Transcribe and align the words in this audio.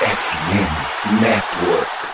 FM 0.00 1.20
Network. 1.20 2.07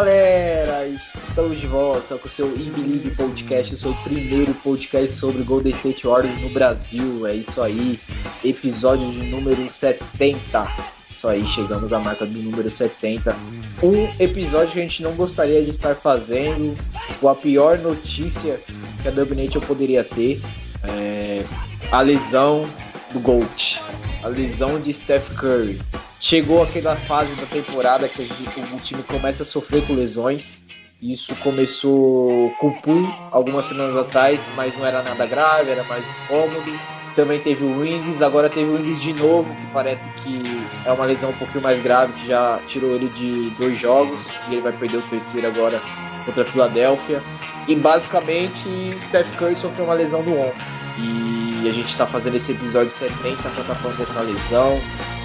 Galera, 0.00 0.86
estamos 0.86 1.60
de 1.60 1.66
volta 1.66 2.16
com 2.16 2.26
o 2.26 2.30
seu 2.30 2.48
Inbelieve 2.56 3.10
Podcast, 3.10 3.74
o 3.74 3.76
seu 3.76 3.92
primeiro 3.96 4.54
podcast 4.54 5.10
sobre 5.10 5.42
Golden 5.42 5.72
State 5.74 6.06
Warriors 6.06 6.38
no 6.38 6.48
Brasil. 6.48 7.26
É 7.26 7.34
isso 7.34 7.60
aí, 7.60 8.00
episódio 8.42 9.06
de 9.10 9.24
número 9.24 9.68
70. 9.68 10.66
Isso 11.14 11.28
aí, 11.28 11.44
chegamos 11.44 11.92
à 11.92 11.98
marca 11.98 12.24
do 12.24 12.38
número 12.38 12.70
70. 12.70 13.36
Um 13.82 14.08
episódio 14.18 14.72
que 14.72 14.78
a 14.78 14.82
gente 14.82 15.02
não 15.02 15.12
gostaria 15.12 15.62
de 15.62 15.68
estar 15.68 15.94
fazendo, 15.94 16.74
com 17.20 17.28
a 17.28 17.34
pior 17.34 17.76
notícia 17.76 18.58
que 19.02 19.08
a 19.08 19.10
Dub 19.10 19.32
Nation 19.32 19.60
poderia 19.60 20.02
ter: 20.02 20.40
é 20.82 21.44
a 21.92 22.00
lesão 22.00 22.66
do 23.12 23.20
Gold, 23.20 23.82
a 24.22 24.28
lesão 24.28 24.80
de 24.80 24.94
Steph 24.94 25.28
Curry 25.36 25.78
chegou 26.20 26.62
aquela 26.62 26.94
fase 26.94 27.34
da 27.34 27.46
temporada 27.46 28.08
que 28.08 28.26
gente, 28.26 28.60
o 28.74 28.78
time 28.78 29.02
começa 29.02 29.42
a 29.42 29.46
sofrer 29.46 29.84
com 29.86 29.94
lesões. 29.94 30.66
Isso 31.02 31.34
começou 31.36 32.50
com 32.60 32.68
o 32.68 32.82
Pool 32.82 33.08
algumas 33.32 33.64
semanas 33.66 33.96
atrás, 33.96 34.48
mas 34.54 34.76
não 34.76 34.86
era 34.86 35.02
nada 35.02 35.24
grave, 35.24 35.70
era 35.70 35.82
mais 35.84 36.06
um 36.06 36.26
cômodo. 36.28 36.78
Também 37.16 37.40
teve 37.40 37.64
o 37.64 37.80
Wings, 37.80 38.22
agora 38.22 38.50
teve 38.50 38.70
o 38.70 38.74
Wings 38.74 39.00
de 39.00 39.14
novo, 39.14 39.52
que 39.54 39.66
parece 39.72 40.12
que 40.12 40.42
é 40.84 40.92
uma 40.92 41.06
lesão 41.06 41.30
um 41.30 41.38
pouquinho 41.38 41.62
mais 41.62 41.80
grave, 41.80 42.12
que 42.12 42.26
já 42.26 42.60
tirou 42.66 42.94
ele 42.94 43.08
de 43.08 43.50
dois 43.58 43.78
jogos 43.78 44.38
e 44.48 44.52
ele 44.52 44.62
vai 44.62 44.72
perder 44.72 44.98
o 44.98 45.08
terceiro 45.08 45.46
agora 45.46 45.82
contra 46.26 46.42
a 46.42 46.46
Filadélfia. 46.46 47.22
E 47.66 47.74
basicamente, 47.74 48.68
Steph 49.00 49.34
Curry 49.36 49.56
sofreu 49.56 49.86
uma 49.86 49.94
lesão 49.94 50.22
no 50.22 50.36
ombro. 50.36 50.54
E 50.98 51.68
a 51.68 51.72
gente 51.72 51.88
está 51.88 52.06
fazendo 52.06 52.36
esse 52.36 52.52
episódio 52.52 52.90
70 52.90 53.36
para 53.36 53.60
estar 53.62 53.74
falando 53.74 53.96
dessa 53.96 54.20
lesão, 54.20 54.78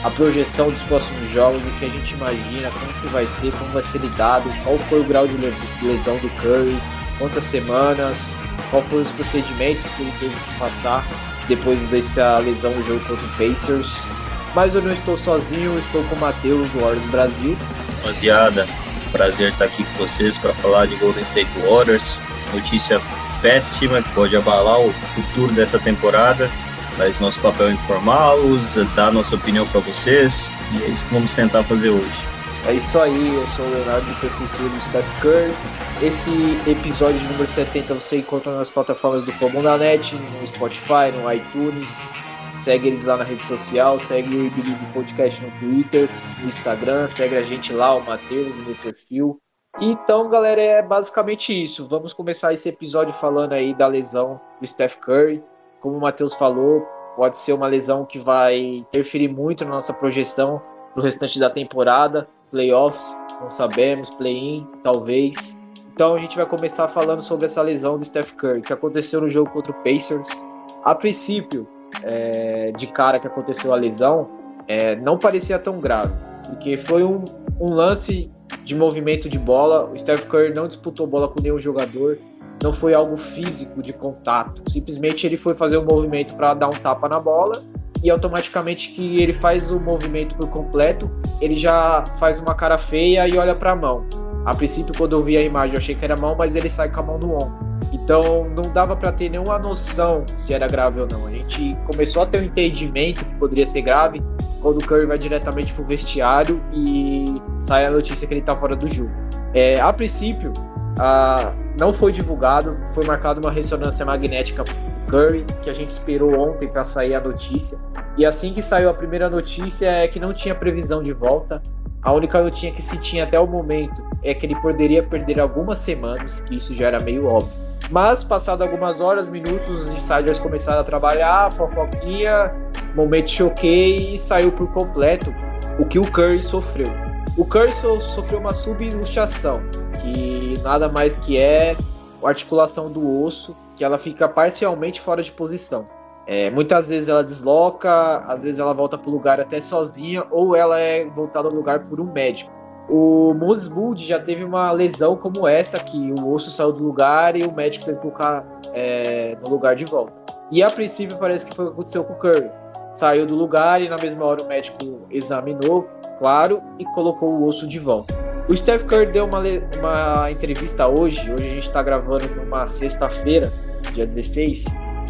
a 0.05 0.11
projeção 0.11 0.69
dos 0.69 0.83
próximos 0.83 1.31
jogos, 1.31 1.65
o 1.65 1.71
que 1.79 1.85
a 1.85 1.89
gente 1.89 2.13
imagina, 2.13 2.69
como 2.69 2.93
que 3.01 3.07
vai 3.07 3.25
ser, 3.25 3.51
como 3.53 3.71
vai 3.71 3.81
ser 3.81 3.97
lidado, 3.97 4.47
qual 4.63 4.77
foi 4.77 5.01
o 5.01 5.03
grau 5.03 5.27
de 5.27 5.35
lesão 5.81 6.15
do 6.17 6.29
Curry, 6.39 6.77
quantas 7.17 7.43
semanas, 7.43 8.37
qual 8.69 8.83
foram 8.83 9.01
os 9.01 9.09
procedimentos 9.09 9.87
que 9.87 10.03
ele 10.03 10.13
teve 10.19 10.35
que 10.35 10.59
passar 10.59 11.03
depois 11.47 11.83
dessa 11.85 12.37
lesão 12.37 12.71
no 12.71 12.83
jogo 12.83 12.99
contra 13.05 13.25
o 13.25 13.29
Pacers. 13.29 14.07
Mas 14.53 14.75
eu 14.75 14.83
não 14.83 14.93
estou 14.93 15.17
sozinho, 15.17 15.77
estou 15.79 16.03
com 16.03 16.15
o 16.15 16.19
Matheus 16.19 16.69
do 16.69 16.81
Warriors 16.81 17.07
Brasil. 17.07 17.57
Rapaziada, 18.03 18.67
prazer 19.11 19.49
estar 19.53 19.65
aqui 19.65 19.83
com 19.83 20.05
vocês 20.05 20.37
para 20.37 20.53
falar 20.53 20.85
de 20.85 20.95
Golden 20.97 21.23
State 21.23 21.49
Warriors. 21.67 22.15
Notícia 22.53 23.01
péssima 23.41 24.03
que 24.03 24.09
pode 24.09 24.35
abalar 24.35 24.79
o 24.79 24.93
futuro 24.93 25.51
dessa 25.53 25.79
temporada, 25.79 26.49
mas 26.97 27.19
nosso 27.19 27.39
papel 27.39 27.71
informá-los, 27.71 28.75
dar 28.95 29.11
nossa 29.11 29.35
opinião 29.35 29.67
para 29.67 29.81
vocês 29.81 30.49
e 30.73 30.83
é 30.83 30.87
isso 30.87 31.05
que 31.05 31.13
vamos 31.13 31.33
tentar 31.33 31.63
fazer 31.63 31.89
hoje. 31.89 32.25
É 32.67 32.73
isso 32.73 32.99
aí, 32.99 33.35
eu 33.35 33.45
sou 33.47 33.63
o 33.65 33.69
Leonardo 33.69 34.07
do 34.07 34.19
perfil 34.19 34.69
do 34.69 34.81
Steph 34.81 35.21
Curry. 35.21 35.53
Esse 36.01 36.31
episódio 36.67 37.21
número 37.27 37.45
70 37.45 37.93
você 37.93 38.17
encontra 38.17 38.57
nas 38.57 38.71
plataformas 38.71 39.23
do 39.23 39.31
Net, 39.77 40.15
no 40.15 40.47
Spotify, 40.47 41.11
no 41.13 41.31
iTunes. 41.31 42.11
Segue 42.57 42.87
eles 42.87 43.05
lá 43.05 43.17
na 43.17 43.23
rede 43.23 43.41
social, 43.41 43.99
segue 43.99 44.35
o 44.35 44.45
Ibelive 44.45 44.93
Podcast 44.93 45.43
no 45.43 45.51
Twitter, 45.59 46.09
no 46.39 46.47
Instagram, 46.47 47.05
segue 47.05 47.35
a 47.35 47.43
gente 47.43 47.71
lá, 47.71 47.93
o 47.93 48.03
Matheus, 48.03 48.55
no 48.55 48.63
meu 48.63 48.75
perfil. 48.75 49.39
Então, 49.79 50.29
galera, 50.29 50.61
é 50.61 50.81
basicamente 50.81 51.51
isso. 51.51 51.87
Vamos 51.87 52.13
começar 52.13 52.53
esse 52.53 52.69
episódio 52.69 53.13
falando 53.13 53.53
aí 53.53 53.75
da 53.75 53.87
lesão 53.87 54.39
do 54.59 54.65
Steph 54.65 54.95
Curry. 54.95 55.43
Como 55.85 55.97
o 55.97 56.01
Matheus 56.01 56.33
falou, 56.33 56.81
pode 57.15 57.37
ser 57.37 57.53
uma 57.53 57.67
lesão 57.67 58.05
que 58.05 58.17
vai 58.17 58.57
interferir 58.59 59.27
muito 59.27 59.63
na 59.63 59.69
nossa 59.69 59.93
projeção 59.93 60.59
no 60.95 61.03
restante 61.03 61.39
da 61.39 61.47
temporada. 61.47 62.27
Playoffs, 62.49 63.23
não 63.39 63.47
sabemos, 63.47 64.09
play-in, 64.09 64.67
talvez. 64.81 65.63
Então 65.93 66.15
a 66.15 66.17
gente 66.17 66.35
vai 66.37 66.47
começar 66.47 66.87
falando 66.87 67.21
sobre 67.21 67.45
essa 67.45 67.61
lesão 67.61 67.99
do 67.99 68.03
Steph 68.03 68.31
Curry, 68.31 68.63
que 68.63 68.73
aconteceu 68.73 69.21
no 69.21 69.29
jogo 69.29 69.51
contra 69.51 69.71
o 69.73 69.75
Pacers. 69.83 70.43
A 70.83 70.95
princípio, 70.95 71.67
é, 72.01 72.71
de 72.71 72.87
cara 72.87 73.19
que 73.19 73.27
aconteceu 73.27 73.71
a 73.71 73.75
lesão, 73.75 74.27
é, 74.67 74.95
não 74.95 75.19
parecia 75.19 75.59
tão 75.59 75.79
grave, 75.79 76.15
porque 76.47 76.77
foi 76.77 77.03
um, 77.03 77.23
um 77.61 77.69
lance 77.69 78.31
de 78.63 78.73
movimento 78.73 79.29
de 79.29 79.37
bola. 79.37 79.85
O 79.85 79.95
Steph 79.95 80.25
Curry 80.25 80.51
não 80.51 80.65
disputou 80.65 81.05
bola 81.05 81.27
com 81.27 81.39
nenhum 81.39 81.59
jogador. 81.59 82.17
Não 82.65 82.73
foi 82.73 82.95
algo 82.95 83.15
físico 83.15 83.79
de 83.79 83.93
contato. 83.93 84.63
Simplesmente 84.67 85.27
ele 85.27 85.37
foi 85.37 85.53
fazer 85.53 85.77
um 85.77 85.85
movimento 85.85 86.33
para 86.33 86.55
dar 86.55 86.67
um 86.67 86.71
tapa 86.71 87.07
na 87.07 87.19
bola 87.19 87.63
e 88.03 88.09
automaticamente 88.09 88.89
que 88.89 89.21
ele 89.21 89.33
faz 89.33 89.69
o 89.69 89.79
movimento 89.79 90.35
por 90.35 90.49
completo, 90.49 91.07
ele 91.39 91.53
já 91.53 92.07
faz 92.17 92.39
uma 92.39 92.55
cara 92.55 92.79
feia 92.79 93.27
e 93.27 93.37
olha 93.37 93.53
para 93.53 93.73
a 93.73 93.75
mão. 93.75 94.03
A 94.47 94.55
princípio, 94.55 94.95
quando 94.97 95.15
eu 95.15 95.21
vi 95.21 95.37
a 95.37 95.43
imagem, 95.43 95.73
eu 95.73 95.77
achei 95.77 95.93
que 95.93 96.03
era 96.03 96.17
mão, 96.17 96.33
mas 96.35 96.55
ele 96.55 96.67
sai 96.67 96.89
com 96.89 97.01
a 97.01 97.03
mão 97.03 97.19
no 97.19 97.35
ombro. 97.35 97.53
Então, 97.93 98.49
não 98.49 98.63
dava 98.73 98.95
para 98.95 99.11
ter 99.11 99.29
nenhuma 99.29 99.59
noção 99.59 100.25
se 100.33 100.51
era 100.51 100.67
grave 100.67 101.01
ou 101.01 101.07
não. 101.07 101.27
A 101.27 101.29
gente 101.29 101.77
começou 101.85 102.23
a 102.23 102.25
ter 102.25 102.41
um 102.41 102.45
entendimento 102.45 103.23
que 103.23 103.35
poderia 103.35 103.67
ser 103.67 103.83
grave 103.83 104.23
quando 104.59 104.79
o 104.79 104.87
Curry 104.87 105.05
vai 105.05 105.19
diretamente 105.19 105.71
pro 105.71 105.85
vestiário 105.85 106.59
e 106.73 107.39
sai 107.59 107.85
a 107.85 107.91
notícia 107.91 108.27
que 108.27 108.33
ele 108.33 108.41
tá 108.41 108.55
fora 108.55 108.75
do 108.75 108.87
jogo. 108.87 109.11
É, 109.53 109.79
a 109.79 109.93
princípio, 109.93 110.51
a, 110.97 111.53
não 111.79 111.91
foi 111.91 112.11
divulgado, 112.11 112.79
foi 112.93 113.05
marcada 113.05 113.39
uma 113.39 113.51
ressonância 113.51 114.05
magnética 114.05 114.63
Curry, 115.09 115.45
que 115.61 115.69
a 115.69 115.73
gente 115.73 115.91
esperou 115.91 116.37
ontem 116.39 116.67
para 116.67 116.83
sair 116.83 117.15
a 117.15 117.21
notícia. 117.21 117.77
E 118.17 118.25
assim 118.25 118.53
que 118.53 118.61
saiu 118.61 118.89
a 118.89 118.93
primeira 118.93 119.29
notícia 119.29 119.87
é 119.87 120.07
que 120.07 120.19
não 120.19 120.33
tinha 120.33 120.55
previsão 120.55 121.01
de 121.01 121.13
volta. 121.13 121.61
A 122.01 122.13
única 122.13 122.41
notícia 122.41 122.71
que 122.71 122.81
se 122.81 122.97
tinha 122.99 123.23
até 123.23 123.39
o 123.39 123.47
momento 123.47 124.05
é 124.23 124.33
que 124.33 124.45
ele 124.45 124.55
poderia 124.61 125.03
perder 125.03 125.39
algumas 125.39 125.79
semanas, 125.79 126.39
que 126.39 126.57
isso 126.57 126.73
já 126.73 126.87
era 126.87 126.99
meio 126.99 127.25
óbvio. 127.25 127.51
Mas, 127.91 128.23
passado 128.23 128.63
algumas 128.63 128.99
horas, 128.99 129.27
minutos, 129.27 129.69
os 129.69 129.89
insiders 129.89 130.39
começaram 130.39 130.81
a 130.81 130.83
trabalhar, 130.83 131.51
fofoquinha, 131.51 132.53
momento 132.95 133.29
choquei 133.29 134.15
e 134.15 134.19
saiu 134.19 134.51
por 134.51 134.67
completo 134.71 135.33
o 135.77 135.85
que 135.85 135.99
o 135.99 136.09
Curry 136.09 136.41
sofreu. 136.41 136.89
O 137.37 137.45
Curry 137.45 137.73
sofreu 137.73 138.39
uma 138.39 138.53
subluxação, 138.53 139.61
que 139.97 140.59
nada 140.63 140.89
mais 140.89 141.15
que 141.15 141.37
é 141.37 141.75
a 142.23 142.27
articulação 142.27 142.91
do 142.91 143.21
osso, 143.21 143.55
que 143.75 143.83
ela 143.83 143.97
fica 143.97 144.27
parcialmente 144.27 144.99
fora 144.99 145.21
de 145.21 145.31
posição. 145.31 145.87
É, 146.27 146.49
muitas 146.49 146.89
vezes 146.89 147.07
ela 147.07 147.23
desloca, 147.23 148.17
às 148.27 148.43
vezes 148.43 148.59
ela 148.59 148.73
volta 148.73 148.97
para 148.97 149.09
o 149.09 149.13
lugar 149.13 149.39
até 149.39 149.61
sozinha, 149.61 150.23
ou 150.31 150.55
ela 150.55 150.79
é 150.79 151.05
voltada 151.05 151.47
ao 151.47 151.53
lugar 151.53 151.85
por 151.85 151.99
um 151.99 152.11
médico. 152.11 152.51
O 152.89 153.33
Bud 153.33 154.03
já 154.03 154.19
teve 154.19 154.43
uma 154.43 154.71
lesão 154.71 155.15
como 155.15 155.47
essa, 155.47 155.79
que 155.79 156.11
o 156.11 156.31
osso 156.31 156.51
saiu 156.51 156.71
do 156.71 156.83
lugar 156.83 157.35
e 157.35 157.43
o 157.43 157.51
médico 157.51 157.85
teve 157.85 157.97
que 157.97 158.01
colocar 158.01 158.45
é, 158.73 159.37
no 159.41 159.49
lugar 159.49 159.75
de 159.75 159.85
volta. 159.85 160.13
E 160.51 160.61
a 160.61 160.69
princípio 160.69 161.17
parece 161.17 161.45
que 161.45 161.55
foi 161.55 161.65
o 161.65 161.67
que 161.69 161.73
aconteceu 161.73 162.03
com 162.03 162.13
o 162.13 162.17
Curry. 162.17 162.49
Saiu 162.93 163.25
do 163.25 163.35
lugar 163.35 163.81
e 163.81 163.89
na 163.89 163.97
mesma 163.97 164.25
hora 164.25 164.43
o 164.43 164.47
médico 164.47 165.07
examinou, 165.09 165.87
claro, 166.19 166.61
e 166.79 166.85
colocou 166.85 167.29
o 167.29 167.47
osso 167.47 167.67
de 167.67 167.79
volta. 167.79 168.24
O 168.47 168.55
Steph 168.55 168.83
Curry 168.83 169.07
deu 169.07 169.25
uma, 169.25 169.39
uma 169.79 170.31
entrevista 170.31 170.87
hoje, 170.87 171.19
hoje 171.31 171.47
a 171.47 171.49
gente 171.49 171.67
está 171.67 171.81
gravando 171.81 172.27
numa 172.35 172.67
sexta-feira, 172.67 173.51
dia 173.91 174.05
16, 174.05 174.65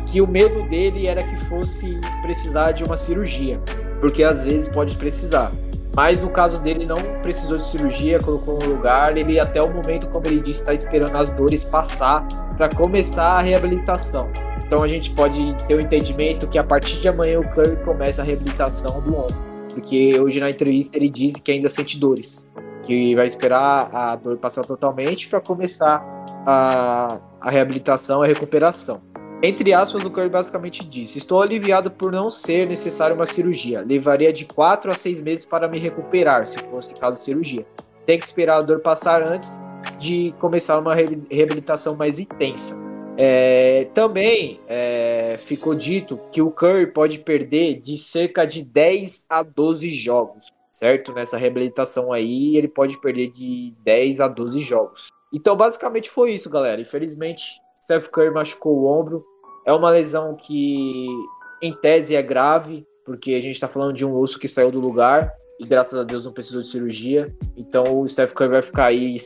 que 0.05 0.21
o 0.21 0.27
medo 0.27 0.63
dele 0.69 1.05
era 1.05 1.21
que 1.21 1.35
fosse 1.47 1.99
precisar 2.21 2.71
de 2.71 2.85
uma 2.85 2.95
cirurgia, 2.95 3.59
porque 3.99 4.23
às 4.23 4.45
vezes 4.45 4.69
pode 4.69 4.95
precisar. 4.95 5.51
Mas 5.93 6.21
no 6.21 6.29
caso 6.29 6.59
dele 6.59 6.85
não 6.85 6.97
precisou 7.21 7.57
de 7.57 7.65
cirurgia, 7.65 8.19
colocou 8.19 8.57
no 8.57 8.69
lugar, 8.69 9.17
ele 9.17 9.37
até 9.37 9.61
o 9.61 9.69
momento, 9.69 10.07
como 10.07 10.25
ele 10.27 10.39
disse, 10.39 10.61
está 10.61 10.73
esperando 10.73 11.17
as 11.17 11.33
dores 11.33 11.61
passar 11.61 12.25
para 12.55 12.69
começar 12.69 13.31
a 13.31 13.41
reabilitação. 13.41 14.29
Então 14.65 14.81
a 14.81 14.87
gente 14.87 15.11
pode 15.11 15.53
ter 15.67 15.75
o 15.75 15.77
um 15.77 15.81
entendimento 15.81 16.47
que 16.47 16.57
a 16.57 16.63
partir 16.63 17.01
de 17.01 17.09
amanhã 17.09 17.41
o 17.41 17.49
Curry 17.49 17.75
começa 17.83 18.21
a 18.21 18.25
reabilitação 18.25 19.01
do 19.01 19.13
ombro, 19.13 19.35
porque 19.73 20.17
hoje 20.17 20.39
na 20.39 20.49
entrevista 20.49 20.97
ele 20.97 21.09
diz 21.09 21.35
que 21.35 21.51
ainda 21.51 21.67
sente 21.69 21.97
dores, 21.97 22.49
que 22.85 23.15
vai 23.15 23.25
esperar 23.25 23.89
a 23.93 24.15
dor 24.15 24.37
passar 24.37 24.63
totalmente 24.63 25.27
para 25.27 25.41
começar 25.41 26.03
a, 26.45 27.19
a 27.41 27.49
reabilitação, 27.49 28.21
a 28.21 28.27
recuperação. 28.27 29.01
Entre 29.43 29.73
aspas, 29.73 30.03
o 30.03 30.09
Curry 30.09 30.29
basicamente 30.29 30.85
disse: 30.85 31.17
Estou 31.17 31.41
aliviado 31.41 31.91
por 31.91 32.11
não 32.11 32.29
ser 32.29 32.67
necessário 32.67 33.15
uma 33.15 33.25
cirurgia. 33.25 33.81
Levaria 33.81 34.31
de 34.31 34.45
4 34.45 34.91
a 34.91 34.95
6 34.95 35.21
meses 35.21 35.45
para 35.45 35.67
me 35.67 35.77
recuperar, 35.77 36.45
se 36.45 36.59
fosse 36.63 36.95
caso 36.95 37.17
de 37.19 37.25
cirurgia. 37.25 37.65
Tem 38.05 38.17
que 38.17 38.25
esperar 38.25 38.57
a 38.57 38.61
dor 38.61 38.79
passar 38.79 39.21
antes 39.21 39.59
de 39.99 40.33
começar 40.39 40.79
uma 40.79 40.95
reabilitação 40.95 41.95
mais 41.95 42.19
intensa. 42.19 42.81
É, 43.17 43.87
também 43.93 44.59
é, 44.67 45.37
ficou 45.39 45.73
dito 45.73 46.19
que 46.31 46.41
o 46.41 46.51
Curry 46.51 46.87
pode 46.87 47.19
perder 47.19 47.79
de 47.79 47.97
cerca 47.97 48.45
de 48.45 48.63
10 48.63 49.25
a 49.29 49.41
12 49.41 49.89
jogos, 49.91 50.47
certo? 50.75 51.13
Nessa 51.13 51.37
reabilitação 51.37 52.11
aí, 52.11 52.57
ele 52.57 52.67
pode 52.67 52.99
perder 52.99 53.31
de 53.31 53.73
10 53.83 54.19
a 54.19 54.27
12 54.27 54.59
jogos. 54.59 55.07
Então, 55.33 55.55
basicamente 55.55 56.09
foi 56.09 56.33
isso, 56.33 56.49
galera. 56.49 56.81
Infelizmente, 56.81 57.43
Steph 57.81 58.09
Curry 58.09 58.31
machucou 58.31 58.77
o 58.77 58.85
ombro. 58.85 59.25
É 59.65 59.71
uma 59.71 59.89
lesão 59.89 60.35
que, 60.35 61.07
em 61.61 61.73
tese, 61.73 62.15
é 62.15 62.21
grave, 62.21 62.85
porque 63.05 63.35
a 63.35 63.41
gente 63.41 63.55
está 63.55 63.69
falando 63.69 63.93
de 63.93 64.05
um 64.05 64.13
osso 64.15 64.37
que 64.37 64.49
saiu 64.49 64.69
do 64.69 64.81
lugar 64.81 65.31
e, 65.59 65.65
graças 65.65 65.97
a 65.97 66.03
Deus, 66.03 66.25
não 66.25 66.33
precisou 66.33 66.61
de 66.61 66.67
cirurgia. 66.67 67.33
Então, 67.55 67.97
o 67.97 68.07
Steph 68.07 68.33
Curry 68.33 68.49
vai 68.49 68.61
ficar 68.61 68.85
aí 68.87 69.17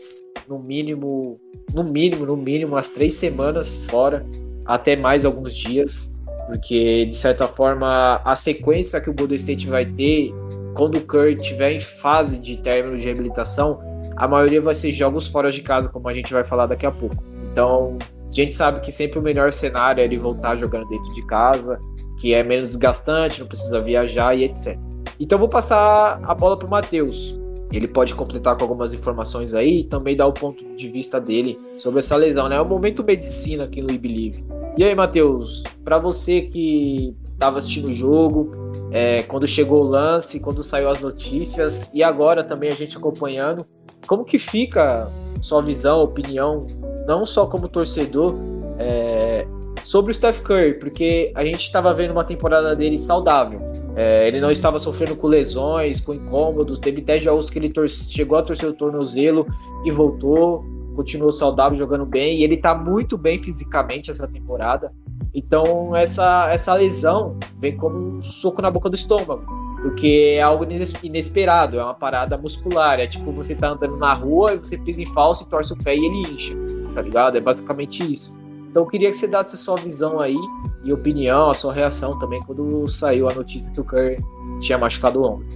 no 0.47 0.59
mínimo, 0.59 1.39
no 1.73 1.83
mínimo, 1.83 2.27
no 2.27 2.37
mínimo, 2.37 2.75
umas 2.75 2.89
três 2.89 3.15
semanas 3.15 3.79
fora, 3.89 4.23
até 4.65 4.95
mais 4.95 5.25
alguns 5.25 5.55
dias, 5.55 6.15
porque 6.45 7.05
de 7.05 7.15
certa 7.15 7.47
forma 7.47 8.21
a 8.23 8.35
sequência 8.35 9.01
que 9.01 9.09
o 9.09 9.13
Golden 9.13 9.37
State 9.37 9.67
vai 9.67 9.85
ter 9.85 10.31
quando 10.79 10.95
o 10.95 11.05
Curry 11.05 11.33
estiver 11.33 11.73
em 11.73 11.79
fase 11.81 12.39
de 12.39 12.55
término 12.55 12.95
de 12.95 13.03
reabilitação, 13.03 13.81
a 14.15 14.25
maioria 14.29 14.61
vai 14.61 14.73
ser 14.73 14.93
jogos 14.93 15.27
fora 15.27 15.51
de 15.51 15.61
casa, 15.61 15.89
como 15.89 16.07
a 16.07 16.13
gente 16.13 16.31
vai 16.31 16.45
falar 16.45 16.67
daqui 16.67 16.85
a 16.85 16.91
pouco. 16.91 17.21
Então, 17.51 17.97
a 18.01 18.31
gente 18.31 18.53
sabe 18.53 18.79
que 18.79 18.89
sempre 18.89 19.19
o 19.19 19.21
melhor 19.21 19.51
cenário 19.51 19.99
é 19.99 20.05
ele 20.05 20.17
voltar 20.17 20.55
jogando 20.55 20.87
dentro 20.87 21.13
de 21.13 21.25
casa, 21.27 21.77
que 22.17 22.33
é 22.33 22.41
menos 22.43 22.69
desgastante, 22.69 23.41
não 23.41 23.47
precisa 23.47 23.81
viajar 23.81 24.33
e 24.37 24.45
etc. 24.45 24.79
Então, 25.19 25.37
vou 25.37 25.49
passar 25.49 26.21
a 26.23 26.33
bola 26.33 26.57
para 26.57 26.67
o 26.67 26.69
Matheus. 26.69 27.37
Ele 27.73 27.85
pode 27.85 28.15
completar 28.15 28.55
com 28.55 28.63
algumas 28.63 28.93
informações 28.93 29.53
aí 29.53 29.79
e 29.79 29.83
também 29.83 30.15
dar 30.15 30.27
o 30.27 30.33
ponto 30.33 30.63
de 30.77 30.87
vista 30.87 31.19
dele 31.19 31.59
sobre 31.75 31.99
essa 31.99 32.15
lesão, 32.15 32.47
né? 32.47 32.55
É 32.55 32.61
o 32.61 32.65
momento 32.65 33.03
medicina 33.03 33.65
aqui 33.65 33.81
no 33.81 33.87
Believe. 33.87 34.45
E 34.77 34.83
aí, 34.85 34.95
Matheus, 34.95 35.61
para 35.83 35.99
você 35.99 36.43
que 36.43 37.13
estava 37.33 37.57
assistindo 37.57 37.89
o 37.89 37.93
jogo, 37.93 38.58
é, 38.91 39.23
quando 39.23 39.47
chegou 39.47 39.83
o 39.83 39.87
lance, 39.87 40.39
quando 40.39 40.63
saiu 40.63 40.89
as 40.89 40.99
notícias 40.99 41.91
e 41.93 42.03
agora 42.03 42.43
também 42.43 42.71
a 42.71 42.75
gente 42.75 42.97
acompanhando, 42.97 43.65
como 44.07 44.23
que 44.23 44.39
fica 44.39 45.11
sua 45.41 45.61
visão, 45.61 46.01
opinião, 46.01 46.67
não 47.07 47.25
só 47.25 47.45
como 47.45 47.67
torcedor, 47.67 48.35
é, 48.77 49.45
sobre 49.83 50.11
o 50.11 50.13
Steph 50.13 50.41
Curry? 50.41 50.73
Porque 50.79 51.31
a 51.35 51.45
gente 51.45 51.61
estava 51.61 51.93
vendo 51.93 52.11
uma 52.11 52.23
temporada 52.23 52.75
dele 52.75 52.97
saudável 52.97 53.69
é, 53.99 54.29
ele 54.29 54.39
não 54.39 54.49
estava 54.49 54.79
sofrendo 54.79 55.13
com 55.17 55.27
lesões, 55.27 55.99
com 55.99 56.13
incômodos. 56.13 56.79
Teve 56.79 57.01
10 57.01 57.23
jogos 57.23 57.49
que 57.49 57.59
ele 57.59 57.69
chegou 57.87 58.37
a 58.37 58.41
torcer 58.41 58.69
o 58.69 58.73
tornozelo 58.73 59.45
e 59.83 59.91
voltou. 59.91 60.63
Continuou 60.95 61.31
saudável, 61.31 61.77
jogando 61.77 62.05
bem. 62.05 62.39
E 62.39 62.43
ele 62.43 62.55
está 62.55 62.75
muito 62.75 63.17
bem 63.17 63.37
fisicamente 63.37 64.11
essa 64.11 64.27
temporada. 64.27 64.91
Então, 65.33 65.95
essa, 65.95 66.49
essa 66.51 66.73
lesão 66.73 67.37
vem 67.59 67.75
como 67.77 68.17
um 68.17 68.23
soco 68.23 68.61
na 68.61 68.71
boca 68.71 68.89
do 68.89 68.95
estômago. 68.95 69.43
Porque 69.81 70.35
é 70.35 70.41
algo 70.41 70.65
inesperado, 71.03 71.79
é 71.79 71.83
uma 71.83 71.93
parada 71.93 72.37
muscular. 72.37 72.99
É 72.99 73.07
tipo 73.07 73.31
você 73.31 73.55
tá 73.55 73.69
andando 73.69 73.95
na 73.97 74.13
rua 74.13 74.53
e 74.53 74.57
você 74.57 74.77
pisa 74.77 75.01
em 75.01 75.05
falso 75.05 75.43
e 75.43 75.47
torce 75.47 75.71
o 75.71 75.77
pé 75.77 75.95
e 75.95 76.05
ele 76.05 76.33
incha. 76.33 76.53
Tá 76.93 77.01
ligado? 77.01 77.37
É 77.37 77.41
basicamente 77.41 78.03
isso. 78.09 78.37
Então 78.69 78.83
eu 78.83 78.87
queria 78.87 79.09
que 79.09 79.17
você 79.17 79.27
desse 79.27 79.55
a 79.55 79.57
sua 79.57 79.81
visão 79.81 80.19
aí 80.19 80.37
e 80.83 80.93
opinião, 80.93 81.49
a 81.49 81.53
sua 81.53 81.73
reação 81.73 82.17
também 82.19 82.41
quando 82.43 82.87
saiu 82.87 83.27
a 83.27 83.33
notícia 83.33 83.71
que 83.71 83.81
o 83.81 83.83
Curry 83.83 84.17
tinha 84.59 84.77
machucado 84.77 85.21
o 85.21 85.25
ombro. 85.25 85.47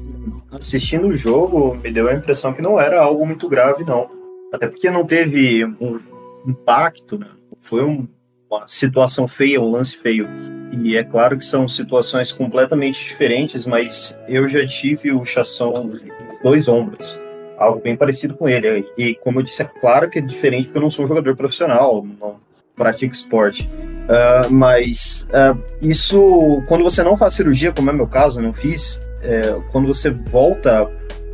Assistindo 0.51 1.07
o 1.07 1.15
jogo, 1.15 1.75
me 1.75 1.91
deu 1.91 2.07
a 2.07 2.13
impressão 2.13 2.53
que 2.53 2.61
não 2.61 2.79
era 2.79 3.01
algo 3.01 3.25
muito 3.25 3.47
grave, 3.47 3.83
não. 3.83 4.09
Até 4.53 4.67
porque 4.67 4.89
não 4.89 5.05
teve 5.05 5.65
um 5.65 5.99
impacto, 6.47 7.17
né? 7.17 7.27
Foi 7.59 7.83
um, 7.83 8.07
uma 8.49 8.67
situação 8.67 9.27
feia, 9.27 9.59
um 9.59 9.71
lance 9.71 9.97
feio. 9.97 10.27
E 10.71 10.95
é 10.95 11.03
claro 11.03 11.37
que 11.37 11.45
são 11.45 11.67
situações 11.67 12.31
completamente 12.31 13.03
diferentes, 13.03 13.65
mas 13.65 14.17
eu 14.27 14.47
já 14.47 14.65
tive 14.65 15.11
o 15.11 15.25
chação 15.25 15.83
nos 15.83 16.03
dois 16.41 16.67
ombros 16.67 17.21
algo 17.57 17.81
bem 17.81 17.95
parecido 17.95 18.35
com 18.35 18.47
ele. 18.47 18.85
E 18.97 19.15
como 19.15 19.39
eu 19.39 19.43
disse, 19.43 19.61
é 19.61 19.65
claro 19.65 20.09
que 20.09 20.19
é 20.19 20.21
diferente 20.21 20.65
porque 20.65 20.77
eu 20.77 20.81
não 20.81 20.89
sou 20.89 21.05
jogador 21.05 21.35
profissional, 21.35 22.05
não, 22.19 22.35
pratico 22.75 23.13
esporte. 23.13 23.69
Uh, 24.03 24.51
mas 24.51 25.27
uh, 25.29 25.57
isso, 25.81 26.61
quando 26.67 26.83
você 26.83 27.03
não 27.03 27.17
faz 27.17 27.33
cirurgia, 27.33 27.71
como 27.71 27.89
é 27.89 27.93
meu 27.93 28.07
caso, 28.07 28.41
não 28.41 28.53
fiz, 28.53 29.01
é, 29.21 29.57
quando 29.71 29.87
você 29.87 30.09
volta 30.09 30.85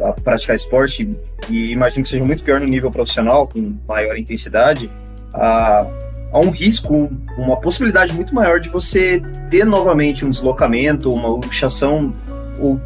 a 0.02 0.14
praticar 0.14 0.56
esporte, 0.56 1.10
e 1.50 1.72
imagino 1.72 2.04
que 2.04 2.10
seja 2.10 2.24
muito 2.24 2.44
pior 2.44 2.60
no 2.60 2.68
nível 2.68 2.92
profissional, 2.92 3.48
com 3.48 3.76
maior 3.88 4.18
intensidade, 4.18 4.88
uh, 5.34 6.10
há 6.32 6.40
um 6.40 6.50
risco, 6.50 7.12
uma 7.38 7.58
possibilidade 7.58 8.14
muito 8.14 8.34
maior 8.34 8.60
de 8.60 8.70
você 8.70 9.22
ter 9.50 9.66
novamente 9.66 10.26
um 10.26 10.30
deslocamento, 10.30 11.14
uma 11.14 11.30
luxação 11.30 12.14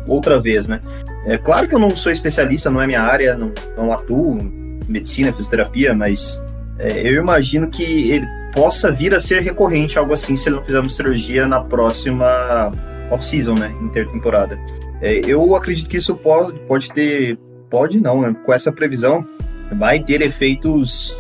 outra 0.07 0.39
vez, 0.39 0.67
né? 0.67 0.79
É 1.25 1.37
claro 1.37 1.67
que 1.67 1.73
eu 1.73 1.79
não 1.79 1.95
sou 1.95 2.11
especialista, 2.11 2.69
não 2.69 2.81
é 2.81 2.87
minha 2.87 3.01
área, 3.01 3.35
não, 3.35 3.51
não 3.77 3.91
atuo 3.91 4.39
em 4.39 4.79
medicina, 4.87 5.31
fisioterapia, 5.31 5.93
mas 5.93 6.41
é, 6.77 7.01
eu 7.07 7.21
imagino 7.21 7.69
que 7.69 8.11
ele 8.11 8.27
possa 8.53 8.91
vir 8.91 9.15
a 9.15 9.19
ser 9.19 9.41
recorrente 9.41 9.97
algo 9.97 10.13
assim 10.13 10.35
se 10.35 10.47
ele 10.47 10.57
não 10.57 10.63
fizer 10.63 10.79
uma 10.79 10.89
cirurgia 10.89 11.47
na 11.47 11.61
próxima 11.61 12.71
off-season, 13.09 13.55
né, 13.55 13.73
intertemporada. 13.81 14.59
É, 15.03 15.19
eu 15.25 15.53
acredito 15.53 15.89
que 15.89 15.97
isso 15.97 16.15
pode, 16.15 16.57
pode 16.61 16.89
ter, 16.93 17.37
pode 17.69 17.99
não, 17.99 18.21
né, 18.21 18.33
com 18.45 18.53
essa 18.53 18.71
previsão 18.71 19.27
vai 19.77 19.99
ter 19.99 20.21
efeitos 20.21 21.13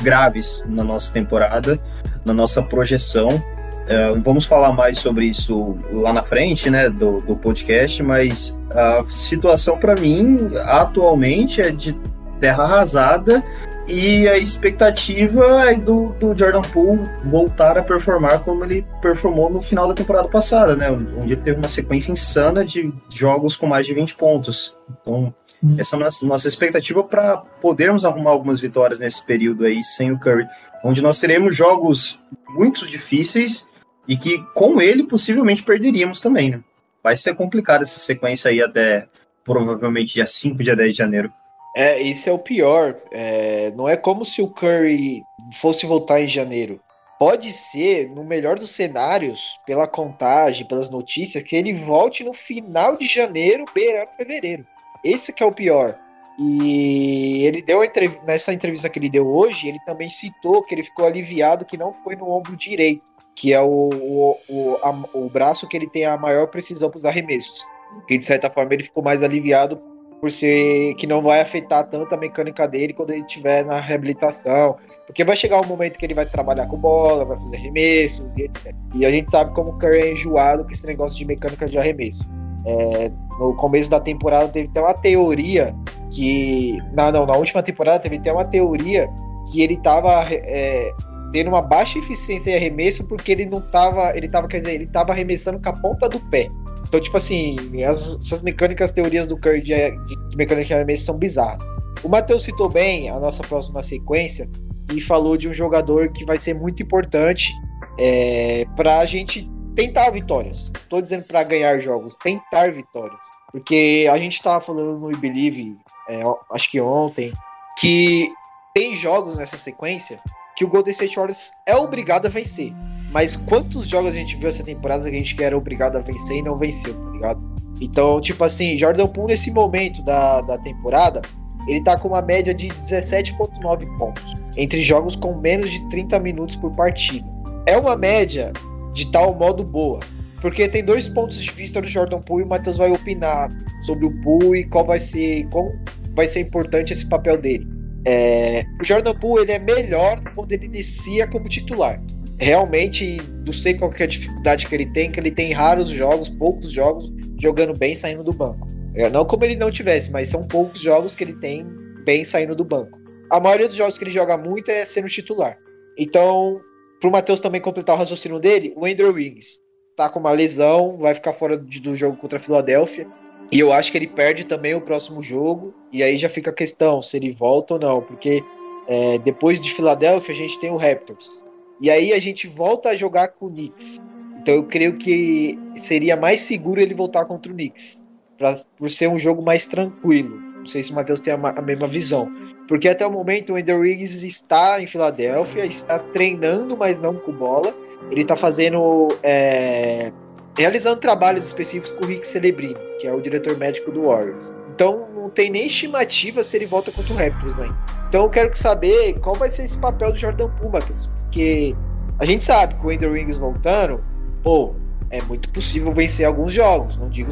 graves 0.00 0.64
na 0.68 0.84
nossa 0.84 1.12
temporada, 1.12 1.80
na 2.24 2.32
nossa 2.32 2.62
projeção. 2.62 3.42
É, 3.88 4.12
vamos 4.18 4.44
falar 4.44 4.72
mais 4.72 4.98
sobre 4.98 5.24
isso 5.24 5.76
lá 5.90 6.12
na 6.12 6.22
frente, 6.22 6.70
né, 6.70 6.88
do, 6.88 7.20
do 7.22 7.34
podcast, 7.34 8.00
mas 8.00 8.56
a 8.70 9.04
situação 9.10 9.76
para 9.76 9.96
mim 9.96 10.48
atualmente 10.66 11.60
é 11.60 11.70
de 11.70 11.98
terra 12.38 12.62
arrasada 12.62 13.44
e 13.90 14.28
a 14.28 14.38
expectativa 14.38 15.70
é 15.70 15.74
do, 15.74 16.10
do 16.20 16.36
Jordan 16.36 16.62
Poole 16.62 17.10
voltar 17.24 17.76
a 17.76 17.82
performar 17.82 18.44
como 18.44 18.64
ele 18.64 18.86
performou 19.02 19.50
no 19.50 19.60
final 19.60 19.88
da 19.88 19.94
temporada 19.94 20.28
passada, 20.28 20.76
né? 20.76 20.90
Onde 20.90 21.34
ele 21.34 21.42
teve 21.42 21.58
uma 21.58 21.68
sequência 21.68 22.12
insana 22.12 22.64
de 22.64 22.92
jogos 23.12 23.56
com 23.56 23.66
mais 23.66 23.86
de 23.86 23.92
20 23.92 24.14
pontos. 24.14 24.76
Então, 24.88 25.34
hum. 25.62 25.76
essa 25.78 25.96
é 25.96 25.98
a 25.98 26.04
nossa, 26.04 26.26
nossa 26.26 26.46
expectativa 26.48 27.02
para 27.02 27.36
podermos 27.36 28.04
arrumar 28.04 28.30
algumas 28.30 28.60
vitórias 28.60 29.00
nesse 29.00 29.26
período 29.26 29.64
aí 29.64 29.82
sem 29.82 30.12
o 30.12 30.18
Curry. 30.18 30.46
Onde 30.84 31.02
nós 31.02 31.18
teremos 31.18 31.56
jogos 31.56 32.24
muito 32.50 32.86
difíceis 32.86 33.68
e 34.06 34.16
que 34.16 34.38
com 34.54 34.80
ele 34.80 35.02
possivelmente 35.04 35.62
perderíamos 35.64 36.20
também, 36.20 36.50
né? 36.50 36.60
Vai 37.02 37.16
ser 37.16 37.34
complicado 37.34 37.82
essa 37.82 37.98
sequência 37.98 38.50
aí 38.50 38.62
até 38.62 39.08
provavelmente 39.44 40.14
dia 40.14 40.26
5, 40.26 40.62
dia 40.62 40.76
10 40.76 40.92
de 40.92 40.98
janeiro. 40.98 41.32
É, 41.74 42.00
isso 42.00 42.28
é 42.28 42.32
o 42.32 42.38
pior. 42.38 42.96
É, 43.10 43.70
não 43.72 43.88
é 43.88 43.96
como 43.96 44.24
se 44.24 44.42
o 44.42 44.48
Curry 44.48 45.24
fosse 45.52 45.86
voltar 45.86 46.20
em 46.20 46.28
janeiro. 46.28 46.80
Pode 47.18 47.52
ser, 47.52 48.08
no 48.10 48.24
melhor 48.24 48.58
dos 48.58 48.70
cenários, 48.70 49.60
pela 49.66 49.86
contagem, 49.86 50.66
pelas 50.66 50.90
notícias, 50.90 51.42
que 51.42 51.54
ele 51.54 51.74
volte 51.74 52.24
no 52.24 52.32
final 52.32 52.96
de 52.96 53.06
janeiro, 53.06 53.66
beirando 53.74 54.10
fevereiro. 54.16 54.66
Esse 55.04 55.32
que 55.32 55.42
é 55.42 55.46
o 55.46 55.52
pior. 55.52 55.98
E 56.38 57.44
ele 57.44 57.60
deu 57.60 57.84
entrev 57.84 58.16
nessa 58.26 58.54
entrevista 58.54 58.88
que 58.88 58.98
ele 58.98 59.10
deu 59.10 59.28
hoje, 59.28 59.68
ele 59.68 59.78
também 59.84 60.08
citou 60.08 60.62
que 60.62 60.74
ele 60.74 60.82
ficou 60.82 61.04
aliviado 61.04 61.66
que 61.66 61.76
não 61.76 61.92
foi 61.92 62.16
no 62.16 62.30
ombro 62.30 62.56
direito, 62.56 63.04
que 63.34 63.52
é 63.52 63.60
o, 63.60 63.90
o, 63.92 64.36
o, 64.48 64.76
a, 64.82 64.90
o 65.12 65.28
braço 65.28 65.68
que 65.68 65.76
ele 65.76 65.90
tem 65.90 66.06
a 66.06 66.16
maior 66.16 66.46
precisão 66.46 66.88
para 66.88 66.96
os 66.96 67.04
arremessos. 67.04 67.60
Que 68.08 68.16
de 68.16 68.24
certa 68.24 68.48
forma 68.48 68.72
ele 68.72 68.84
ficou 68.84 69.02
mais 69.02 69.22
aliviado 69.22 69.76
por 70.20 70.30
ser 70.30 70.94
que 70.94 71.06
não 71.06 71.22
vai 71.22 71.40
afetar 71.40 71.88
tanto 71.88 72.14
a 72.14 72.18
mecânica 72.18 72.68
dele 72.68 72.92
quando 72.92 73.10
ele 73.10 73.22
estiver 73.22 73.64
na 73.64 73.80
reabilitação. 73.80 74.76
Porque 75.06 75.24
vai 75.24 75.36
chegar 75.36 75.60
um 75.60 75.66
momento 75.66 75.98
que 75.98 76.06
ele 76.06 76.14
vai 76.14 76.26
trabalhar 76.26 76.66
com 76.66 76.76
bola, 76.76 77.24
vai 77.24 77.38
fazer 77.38 77.56
arremessos 77.56 78.36
e 78.36 78.42
etc. 78.42 78.72
E 78.94 79.04
a 79.04 79.10
gente 79.10 79.30
sabe 79.30 79.52
como 79.54 79.70
o 79.70 79.78
Curry 79.78 79.98
é 79.98 80.12
enjoado 80.12 80.62
com 80.62 80.70
esse 80.70 80.86
negócio 80.86 81.18
de 81.18 81.24
mecânica 81.24 81.66
de 81.66 81.78
arremesso. 81.78 82.28
É, 82.64 83.10
no 83.38 83.56
começo 83.56 83.90
da 83.90 83.98
temporada 83.98 84.48
teve 84.48 84.68
até 84.68 84.80
uma 84.80 84.94
teoria 84.94 85.74
que. 86.10 86.78
Não, 86.92 87.10
não, 87.10 87.26
na 87.26 87.34
última 87.34 87.62
temporada 87.62 87.98
teve 87.98 88.16
até 88.16 88.32
uma 88.32 88.44
teoria 88.44 89.08
que 89.50 89.62
ele 89.62 89.74
estava 89.74 90.26
é, 90.30 90.92
tendo 91.32 91.48
uma 91.48 91.62
baixa 91.62 91.98
eficiência 91.98 92.50
em 92.50 92.56
arremesso 92.56 93.08
porque 93.08 93.32
ele 93.32 93.46
não 93.46 93.58
estava. 93.58 94.16
Ele 94.16 94.28
tava, 94.28 94.46
quer 94.46 94.58
dizer, 94.58 94.74
ele 94.74 94.84
estava 94.84 95.12
arremessando 95.12 95.60
com 95.60 95.68
a 95.70 95.72
ponta 95.72 96.08
do 96.08 96.20
pé. 96.28 96.48
Então, 96.90 97.00
tipo 97.00 97.16
assim, 97.16 97.56
as, 97.84 98.18
essas 98.18 98.42
mecânicas, 98.42 98.90
teorias 98.90 99.28
do 99.28 99.38
Curry 99.38 99.62
de, 99.62 99.72
de, 99.72 100.36
mecânica 100.36 100.66
de 100.66 100.74
arremesso 100.74 101.04
são 101.04 101.16
bizarras. 101.16 101.62
O 102.02 102.08
Matheus 102.08 102.42
citou 102.42 102.68
bem 102.68 103.08
a 103.08 103.20
nossa 103.20 103.44
próxima 103.44 103.80
sequência 103.80 104.50
e 104.92 105.00
falou 105.00 105.36
de 105.36 105.48
um 105.48 105.54
jogador 105.54 106.10
que 106.10 106.24
vai 106.24 106.36
ser 106.36 106.54
muito 106.54 106.82
importante 106.82 107.52
é, 107.96 108.64
para 108.74 108.98
a 108.98 109.06
gente 109.06 109.48
tentar 109.76 110.10
vitórias. 110.10 110.72
Estou 110.82 111.00
dizendo 111.00 111.22
para 111.22 111.44
ganhar 111.44 111.78
jogos, 111.78 112.16
tentar 112.16 112.72
vitórias. 112.72 113.24
Porque 113.52 114.08
a 114.10 114.18
gente 114.18 114.32
estava 114.32 114.60
falando 114.60 114.98
no 114.98 115.12
I 115.12 115.16
Believe, 115.16 115.76
é, 116.08 116.22
acho 116.50 116.68
que 116.68 116.80
ontem, 116.80 117.32
que 117.78 118.28
tem 118.74 118.96
jogos 118.96 119.38
nessa 119.38 119.56
sequência 119.56 120.18
que 120.56 120.64
o 120.64 120.68
Golden 120.68 120.90
State 120.90 121.14
Warriors 121.14 121.52
é 121.68 121.76
obrigado 121.76 122.26
a 122.26 122.28
vencer. 122.28 122.72
Mas 123.10 123.34
quantos 123.34 123.88
jogos 123.88 124.10
a 124.10 124.14
gente 124.14 124.36
viu 124.36 124.48
essa 124.48 124.62
temporada 124.62 125.02
que 125.04 125.10
a 125.10 125.18
gente 125.18 125.42
era 125.42 125.56
obrigado 125.56 125.96
a 125.96 126.00
vencer 126.00 126.38
e 126.38 126.42
não 126.42 126.56
venceu, 126.56 126.94
tá 126.94 127.10
ligado? 127.10 127.50
Então, 127.80 128.20
tipo 128.20 128.44
assim, 128.44 128.76
Jordan 128.76 129.06
Poole 129.06 129.32
nesse 129.32 129.50
momento 129.50 130.02
da, 130.02 130.40
da 130.42 130.58
temporada, 130.58 131.22
ele 131.66 131.82
tá 131.82 131.98
com 131.98 132.08
uma 132.08 132.22
média 132.22 132.54
de 132.54 132.68
17,9 132.68 133.98
pontos 133.98 134.36
entre 134.56 134.82
jogos 134.82 135.16
com 135.16 135.34
menos 135.36 135.70
de 135.70 135.88
30 135.88 136.18
minutos 136.20 136.56
por 136.56 136.70
partida. 136.74 137.26
É 137.66 137.76
uma 137.76 137.96
média 137.96 138.52
de 138.92 139.10
tal 139.10 139.34
modo 139.34 139.64
boa, 139.64 140.00
porque 140.40 140.68
tem 140.68 140.84
dois 140.84 141.08
pontos 141.08 141.42
de 141.42 141.50
vista 141.50 141.80
do 141.80 141.88
Jordan 141.88 142.20
Poole 142.20 142.44
e 142.44 142.46
o 142.46 142.48
Matheus 142.48 142.78
vai 142.78 142.90
opinar 142.90 143.50
sobre 143.82 144.06
o 144.06 144.20
Poole 144.22 144.60
e 144.60 144.64
qual 144.64 144.84
vai 144.84 145.00
ser, 145.00 145.48
qual 145.48 145.70
vai 146.14 146.28
ser 146.28 146.40
importante 146.40 146.92
esse 146.92 147.08
papel 147.08 147.38
dele. 147.38 147.66
É, 148.04 148.64
o 148.80 148.84
Jordan 148.84 149.14
Poole 149.14 149.42
ele 149.42 149.52
é 149.52 149.58
melhor 149.58 150.20
quando 150.34 150.52
ele 150.52 150.66
inicia 150.66 151.26
como 151.26 151.48
titular. 151.48 152.00
Realmente, 152.40 153.18
não 153.44 153.52
sei 153.52 153.74
qual 153.74 153.92
é 153.98 154.02
a 154.02 154.06
dificuldade 154.06 154.66
que 154.66 154.74
ele 154.74 154.86
tem, 154.86 155.12
que 155.12 155.20
ele 155.20 155.30
tem 155.30 155.52
raros 155.52 155.90
jogos, 155.90 156.30
poucos 156.30 156.70
jogos, 156.72 157.12
jogando 157.38 157.76
bem 157.76 157.94
saindo 157.94 158.24
do 158.24 158.32
banco. 158.32 158.66
É, 158.94 159.10
não 159.10 159.26
como 159.26 159.44
ele 159.44 159.56
não 159.56 159.70
tivesse, 159.70 160.10
mas 160.10 160.30
são 160.30 160.48
poucos 160.48 160.80
jogos 160.80 161.14
que 161.14 161.22
ele 161.22 161.34
tem 161.34 161.66
bem 162.04 162.24
saindo 162.24 162.56
do 162.56 162.64
banco. 162.64 162.98
A 163.30 163.38
maioria 163.38 163.68
dos 163.68 163.76
jogos 163.76 163.98
que 163.98 164.04
ele 164.04 164.10
joga 164.10 164.38
muito 164.38 164.70
é 164.70 164.86
sendo 164.86 165.06
titular. 165.06 165.58
Então, 165.98 166.60
pro 166.98 167.10
Matheus 167.10 167.40
também 167.40 167.60
completar 167.60 167.94
o 167.94 167.98
raciocínio 167.98 168.40
dele, 168.40 168.72
o 168.74 168.86
Andrew 168.86 169.12
Wiggins 169.12 169.60
tá 169.94 170.08
com 170.08 170.18
uma 170.18 170.32
lesão, 170.32 170.96
vai 170.96 171.14
ficar 171.14 171.34
fora 171.34 171.58
do 171.58 171.94
jogo 171.94 172.16
contra 172.16 172.38
a 172.38 172.40
Filadélfia. 172.40 173.06
E 173.52 173.58
eu 173.58 173.70
acho 173.70 173.92
que 173.92 173.98
ele 173.98 174.06
perde 174.06 174.44
também 174.44 174.74
o 174.74 174.80
próximo 174.80 175.22
jogo. 175.22 175.74
E 175.92 176.02
aí 176.02 176.16
já 176.16 176.28
fica 176.30 176.50
a 176.50 176.54
questão 176.54 177.02
se 177.02 177.18
ele 177.18 177.32
volta 177.32 177.74
ou 177.74 177.80
não. 177.80 178.00
Porque 178.00 178.42
é, 178.88 179.18
depois 179.18 179.60
de 179.60 179.74
Filadélfia 179.74 180.34
a 180.34 180.38
gente 180.38 180.58
tem 180.58 180.70
o 180.70 180.78
Raptors. 180.78 181.44
E 181.80 181.90
aí 181.90 182.12
a 182.12 182.18
gente 182.18 182.46
volta 182.46 182.90
a 182.90 182.96
jogar 182.96 183.28
com 183.28 183.46
o 183.46 183.50
Knicks. 183.50 183.98
Então 184.40 184.54
eu 184.54 184.64
creio 184.64 184.96
que 184.96 185.58
seria 185.76 186.16
mais 186.16 186.40
seguro 186.40 186.80
ele 186.80 186.94
voltar 186.94 187.24
contra 187.24 187.50
o 187.50 187.54
Knicks. 187.54 188.04
Pra, 188.36 188.58
por 188.76 188.90
ser 188.90 189.08
um 189.08 189.18
jogo 189.18 189.42
mais 189.42 189.66
tranquilo. 189.66 190.36
Não 190.60 190.66
sei 190.66 190.82
se 190.82 190.92
o 190.92 190.94
Matheus 190.94 191.20
tem 191.20 191.32
a, 191.32 191.36
a, 191.36 191.62
mesma 191.62 191.86
visão. 191.86 192.30
Porque 192.68 192.88
até 192.88 193.06
o 193.06 193.10
momento 193.10 193.52
o 193.52 193.56
Andrew 193.56 193.80
Wiggins 193.80 194.22
está 194.22 194.80
em 194.80 194.86
Filadélfia, 194.86 195.64
está 195.64 195.98
treinando, 195.98 196.76
mas 196.76 197.00
não 197.00 197.16
com 197.16 197.32
bola. 197.32 197.74
Ele 198.10 198.22
está 198.22 198.36
fazendo 198.36 199.08
é, 199.22 200.12
realizando 200.56 201.00
trabalhos 201.00 201.44
específicos 201.44 201.92
com 201.92 202.04
o 202.04 202.06
Rick 202.06 202.26
Celebrini, 202.26 202.76
que 202.98 203.06
é 203.06 203.12
o 203.12 203.20
diretor 203.20 203.56
médico 203.56 203.90
do 203.90 204.04
Warriors. 204.04 204.52
Então 204.74 205.08
não 205.14 205.30
tem 205.30 205.50
nem 205.50 205.66
estimativa 205.66 206.42
se 206.42 206.56
ele 206.56 206.66
volta 206.66 206.92
contra 206.92 207.12
o 207.12 207.16
Raptors 207.16 207.58
ainda. 207.58 207.99
Então 208.10 208.24
eu 208.24 208.28
quero 208.28 208.56
saber 208.58 209.20
qual 209.20 209.36
vai 209.36 209.48
ser 209.48 209.62
esse 209.62 209.78
papel 209.78 210.10
do 210.10 210.18
Jordan 210.18 210.50
Poole, 210.50 210.82
porque 211.22 211.76
a 212.18 212.24
gente 212.24 212.44
sabe 212.44 212.74
que 212.74 212.84
o 212.84 212.90
Andrew 212.90 213.12
Wiggins 213.12 213.38
voltando, 213.38 214.02
pô, 214.42 214.74
é 215.10 215.22
muito 215.22 215.48
possível 215.50 215.94
vencer 215.94 216.26
alguns 216.26 216.52
jogos, 216.52 216.96
não 216.96 217.08
digo 217.08 217.30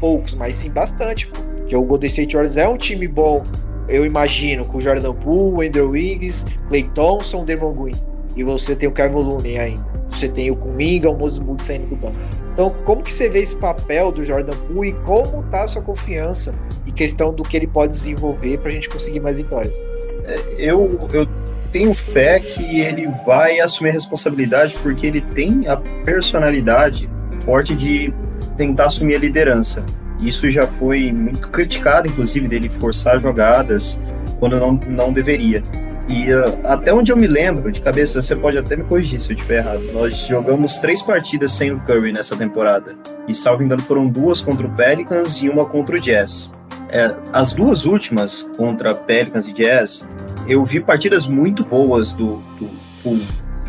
poucos, 0.00 0.34
mas 0.34 0.56
sim 0.56 0.72
bastante, 0.72 1.28
pô. 1.28 1.40
porque 1.40 1.76
o 1.76 1.82
Golden 1.82 2.08
State 2.08 2.34
Warriors 2.34 2.56
é 2.56 2.68
um 2.68 2.76
time 2.76 3.06
bom, 3.06 3.44
eu 3.88 4.04
imagino, 4.04 4.64
com 4.64 4.78
o 4.78 4.80
Jordan 4.80 5.14
Poole, 5.14 5.68
Andrew 5.68 5.90
Wiggins, 5.90 6.44
Clay 6.66 6.82
Thompson, 6.92 7.44
Devon 7.44 7.72
Green, 7.72 7.94
e 8.34 8.42
você 8.42 8.74
tem 8.74 8.88
o 8.88 8.92
Kevin 8.92 9.14
Looney 9.14 9.56
ainda 9.56 9.96
você 10.18 10.28
tem 10.28 10.50
o 10.50 10.56
Kuminga, 10.56 11.10
o 11.10 11.18
Mozumud 11.18 11.62
saindo 11.62 11.88
do 11.88 11.96
banco. 11.96 12.16
Então, 12.52 12.74
como 12.84 13.02
que 13.02 13.12
você 13.12 13.28
vê 13.28 13.40
esse 13.40 13.56
papel 13.56 14.10
do 14.10 14.24
Jordan 14.24 14.56
Poole 14.68 14.90
e 14.90 14.92
como 15.04 15.42
tá 15.44 15.64
a 15.64 15.68
sua 15.68 15.82
confiança 15.82 16.58
questão 16.96 17.32
do 17.32 17.42
que 17.42 17.56
ele 17.56 17.66
pode 17.66 17.92
desenvolver 17.92 18.58
para 18.58 18.70
a 18.70 18.72
gente 18.72 18.88
conseguir 18.88 19.20
mais 19.20 19.36
vitórias? 19.36 19.84
É, 20.24 20.40
eu, 20.58 20.98
eu 21.12 21.28
tenho 21.70 21.94
fé 21.94 22.40
que 22.40 22.80
ele 22.80 23.06
vai 23.24 23.60
assumir 23.60 23.90
a 23.90 23.92
responsabilidade 23.92 24.74
porque 24.82 25.06
ele 25.06 25.20
tem 25.20 25.68
a 25.68 25.76
personalidade 25.76 27.08
forte 27.44 27.74
de 27.74 28.12
tentar 28.56 28.86
assumir 28.86 29.16
a 29.16 29.18
liderança. 29.18 29.84
Isso 30.18 30.50
já 30.50 30.66
foi 30.66 31.12
muito 31.12 31.48
criticado, 31.48 32.08
inclusive, 32.08 32.48
dele 32.48 32.68
forçar 32.68 33.20
jogadas 33.20 34.00
quando 34.38 34.58
não, 34.58 34.72
não 34.72 35.12
deveria. 35.12 35.62
E 36.08 36.32
uh, 36.32 36.60
até 36.64 36.94
onde 36.94 37.10
eu 37.10 37.16
me 37.16 37.26
lembro, 37.26 37.70
de 37.70 37.80
cabeça, 37.80 38.22
você 38.22 38.34
pode 38.34 38.56
até 38.56 38.76
me 38.76 38.84
corrigir 38.84 39.20
se 39.20 39.30
eu 39.30 39.36
estiver 39.36 39.58
errado. 39.58 39.82
Nós 39.92 40.16
jogamos 40.18 40.76
três 40.76 41.02
partidas 41.02 41.52
sem 41.52 41.72
o 41.72 41.80
Curry 41.80 42.12
nessa 42.12 42.36
temporada. 42.36 42.94
E, 43.26 43.34
salvo 43.34 43.62
engano, 43.62 43.82
foram 43.82 44.06
duas 44.06 44.40
contra 44.40 44.66
o 44.66 44.70
Pelicans 44.70 45.42
e 45.42 45.48
uma 45.48 45.66
contra 45.66 45.96
o 45.96 46.00
Jazz. 46.00 46.50
É, 46.88 47.14
as 47.32 47.52
duas 47.52 47.84
últimas, 47.84 48.42
contra 48.56 48.94
Pelicans 48.94 49.46
e 49.46 49.52
Jazz, 49.52 50.08
eu 50.46 50.64
vi 50.64 50.80
partidas 50.80 51.26
muito 51.26 51.64
boas 51.64 52.12
do, 52.12 52.36
do 52.58 52.70
Pool. 53.02 53.20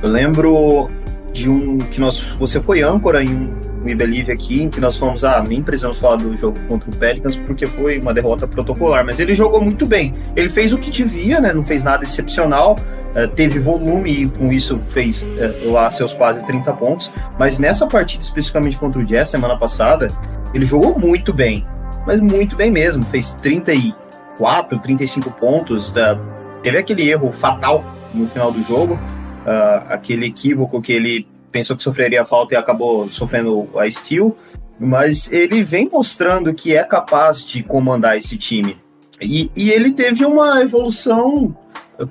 Eu 0.02 0.10
lembro 0.10 0.90
de 1.34 1.50
um 1.50 1.78
que 1.78 2.00
nós, 2.00 2.20
você 2.40 2.62
foi 2.62 2.82
âncora 2.82 3.24
em 3.24 3.30
um 3.30 3.96
Believe 3.96 4.32
aqui, 4.32 4.62
em 4.62 4.70
que 4.70 4.82
nós 4.82 4.98
fomos, 4.98 5.24
ah, 5.24 5.44
nem 5.48 5.62
precisamos 5.62 6.00
falar 6.00 6.18
do 6.18 6.36
jogo 6.36 6.60
contra 6.68 6.90
o 6.90 6.96
Pelicans 6.96 7.36
porque 7.36 7.66
foi 7.66 8.00
uma 8.00 8.14
derrota 8.14 8.48
protocolar, 8.48 9.06
mas 9.06 9.20
ele 9.20 9.34
jogou 9.34 9.62
muito 9.62 9.86
bem. 9.86 10.14
Ele 10.36 10.50
fez 10.50 10.74
o 10.74 10.78
que 10.78 10.92
devia, 10.92 11.40
né? 11.40 11.54
Não 11.54 11.64
fez 11.64 11.84
nada 11.84 12.04
excepcional, 12.04 12.76
uh, 13.16 13.28
teve 13.30 13.60
volume 13.60 14.24
e 14.24 14.30
com 14.30 14.52
isso 14.52 14.80
fez 14.90 15.22
uh, 15.22 15.72
lá 15.72 15.90
seus 15.90 16.14
quase 16.14 16.46
30 16.46 16.74
pontos. 16.74 17.12
Mas 17.40 17.60
nessa 17.60 17.88
partida, 17.88 18.24
especificamente 18.24 18.78
contra 18.78 19.00
o 19.00 19.06
Jazz, 19.06 19.30
semana 19.30 19.58
passada, 19.58 20.10
ele 20.54 20.66
jogou 20.66 21.00
muito 21.00 21.34
bem, 21.34 21.66
mas 22.08 22.22
muito 22.22 22.56
bem 22.56 22.72
mesmo. 22.72 23.06
Fez 23.06 23.32
34, 23.34 24.80
35 24.80 25.30
pontos. 25.32 25.92
Uh, 25.92 26.18
teve 26.64 26.78
aquele 26.78 27.08
erro 27.08 27.32
fatal 27.34 27.84
no 28.14 28.28
final 28.30 28.50
do 28.50 28.64
jogo, 28.64 28.94
uh, 28.94 29.86
aquele 29.90 30.28
equívoco 30.28 30.82
que 30.82 30.94
ele 30.94 31.28
pensou 31.52 31.76
que 31.76 31.84
sofreria 31.84 32.26
falta 32.26 32.54
e 32.54 32.58
acabou 32.58 33.12
sofrendo 33.12 33.68
a 33.78 33.90
steal, 33.92 34.36
mas 34.80 35.32
ele 35.32 35.64
vem 35.64 35.90
mostrando 35.92 36.54
que 36.54 36.76
é 36.76 36.84
capaz 36.84 37.46
de 37.46 37.62
comandar 37.62 38.18
esse 38.18 38.38
time. 38.38 38.78
E, 39.20 39.52
e 39.56 39.70
ele 39.70 39.92
teve 39.92 40.24
uma 40.24 40.62
evolução 40.62 41.56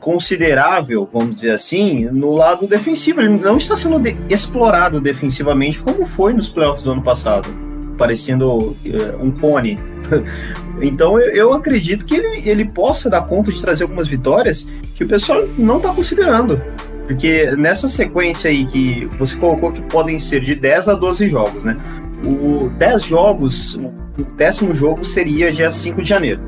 considerável, 0.00 1.08
vamos 1.10 1.36
dizer 1.36 1.52
assim, 1.52 2.06
no 2.06 2.34
lado 2.34 2.66
defensivo. 2.66 3.20
Ele 3.20 3.38
não 3.38 3.56
está 3.56 3.76
sendo 3.76 3.98
de 3.98 4.16
explorado 4.28 5.00
defensivamente 5.00 5.80
como 5.80 6.04
foi 6.06 6.32
nos 6.32 6.48
playoffs 6.48 6.84
do 6.84 6.92
ano 6.92 7.02
passado, 7.02 7.48
parecendo 7.96 8.56
uh, 8.56 8.76
um 9.20 9.34
fone. 9.36 9.78
então 10.80 11.18
eu, 11.18 11.30
eu, 11.32 11.52
acredito 11.52 12.04
que 12.04 12.14
ele, 12.14 12.48
ele 12.48 12.64
possa 12.64 13.10
dar 13.10 13.22
conta 13.22 13.50
de 13.50 13.60
trazer 13.60 13.84
algumas 13.84 14.08
vitórias 14.08 14.68
que 14.94 15.04
o 15.04 15.08
pessoal 15.08 15.46
não 15.58 15.78
está 15.78 15.92
considerando. 15.92 16.60
Porque 17.06 17.52
nessa 17.56 17.88
sequência 17.88 18.50
aí 18.50 18.64
que 18.64 19.06
você 19.18 19.36
colocou 19.36 19.70
que 19.70 19.80
podem 19.82 20.18
ser 20.18 20.40
de 20.40 20.54
10 20.54 20.88
a 20.88 20.94
12 20.94 21.28
jogos, 21.28 21.64
né? 21.64 21.76
O 22.24 22.68
10 22.70 23.02
jogos, 23.02 23.74
o 23.74 24.24
décimo 24.36 24.74
jogo 24.74 25.04
seria 25.04 25.52
dia 25.52 25.70
5 25.70 26.02
de 26.02 26.08
janeiro. 26.08 26.40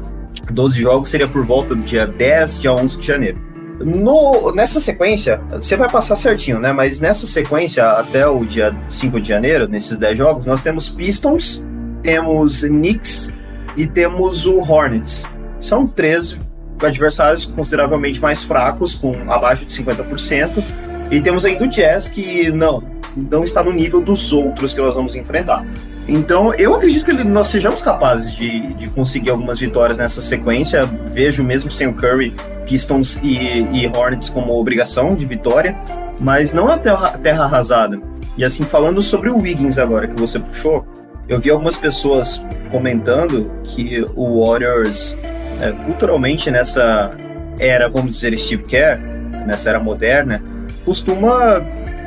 12 0.50 0.80
jogos 0.80 1.10
seria 1.10 1.28
por 1.28 1.44
volta 1.44 1.74
do 1.74 1.82
dia 1.82 2.06
10, 2.06 2.60
dia 2.60 2.72
11 2.72 2.98
de 2.98 3.06
janeiro. 3.06 3.47
No, 3.80 4.52
nessa 4.52 4.80
sequência, 4.80 5.40
você 5.52 5.76
vai 5.76 5.88
passar 5.88 6.16
certinho, 6.16 6.58
né? 6.58 6.72
Mas 6.72 7.00
nessa 7.00 7.26
sequência, 7.26 7.84
até 7.84 8.26
o 8.26 8.44
dia 8.44 8.74
5 8.88 9.20
de 9.20 9.28
janeiro, 9.28 9.68
nesses 9.68 9.98
10 9.98 10.18
jogos, 10.18 10.46
nós 10.46 10.62
temos 10.62 10.88
Pistons, 10.88 11.64
temos 12.02 12.62
Knicks 12.62 13.36
e 13.76 13.86
temos 13.86 14.46
o 14.46 14.58
Hornets. 14.58 15.24
São 15.60 15.86
três 15.86 16.38
adversários 16.80 17.44
consideravelmente 17.44 18.20
mais 18.20 18.42
fracos, 18.42 18.94
com 18.94 19.12
abaixo 19.30 19.64
de 19.64 19.72
50%, 19.72 20.62
e 21.10 21.20
temos 21.20 21.44
ainda 21.44 21.64
o 21.64 21.68
Jazz, 21.68 22.08
que 22.08 22.50
não, 22.50 22.82
não 23.16 23.44
está 23.44 23.62
no 23.62 23.72
nível 23.72 24.00
dos 24.00 24.32
outros 24.32 24.74
que 24.74 24.80
nós 24.80 24.94
vamos 24.94 25.14
enfrentar. 25.14 25.64
Então, 26.08 26.54
eu 26.54 26.74
acredito 26.74 27.04
que 27.04 27.12
nós 27.12 27.48
sejamos 27.48 27.82
capazes 27.82 28.32
de, 28.32 28.72
de 28.74 28.88
conseguir 28.88 29.28
algumas 29.28 29.60
vitórias 29.60 29.98
nessa 29.98 30.22
sequência. 30.22 30.86
Vejo 31.12 31.44
mesmo 31.44 31.70
sem 31.70 31.86
o 31.86 31.92
Curry, 31.92 32.34
Pistons 32.66 33.20
e, 33.22 33.36
e 33.72 33.86
Hornets 33.86 34.30
como 34.30 34.58
obrigação 34.58 35.14
de 35.14 35.26
vitória, 35.26 35.76
mas 36.18 36.54
não 36.54 36.68
a 36.68 36.78
terra, 36.78 37.18
terra 37.18 37.44
arrasada. 37.44 38.00
E 38.38 38.44
assim, 38.44 38.64
falando 38.64 39.02
sobre 39.02 39.28
o 39.28 39.36
Wiggins 39.36 39.78
agora, 39.78 40.08
que 40.08 40.18
você 40.18 40.38
puxou, 40.38 40.86
eu 41.28 41.38
vi 41.38 41.50
algumas 41.50 41.76
pessoas 41.76 42.40
comentando 42.70 43.50
que 43.62 44.02
o 44.16 44.46
Warriors 44.46 45.18
é, 45.60 45.72
culturalmente 45.84 46.50
nessa 46.50 47.12
era, 47.58 47.88
vamos 47.88 48.12
dizer, 48.12 48.36
Steve 48.38 48.62
Kerr, 48.62 48.98
nessa 49.46 49.68
era 49.68 49.80
moderna, 49.80 50.42
costuma 50.84 51.62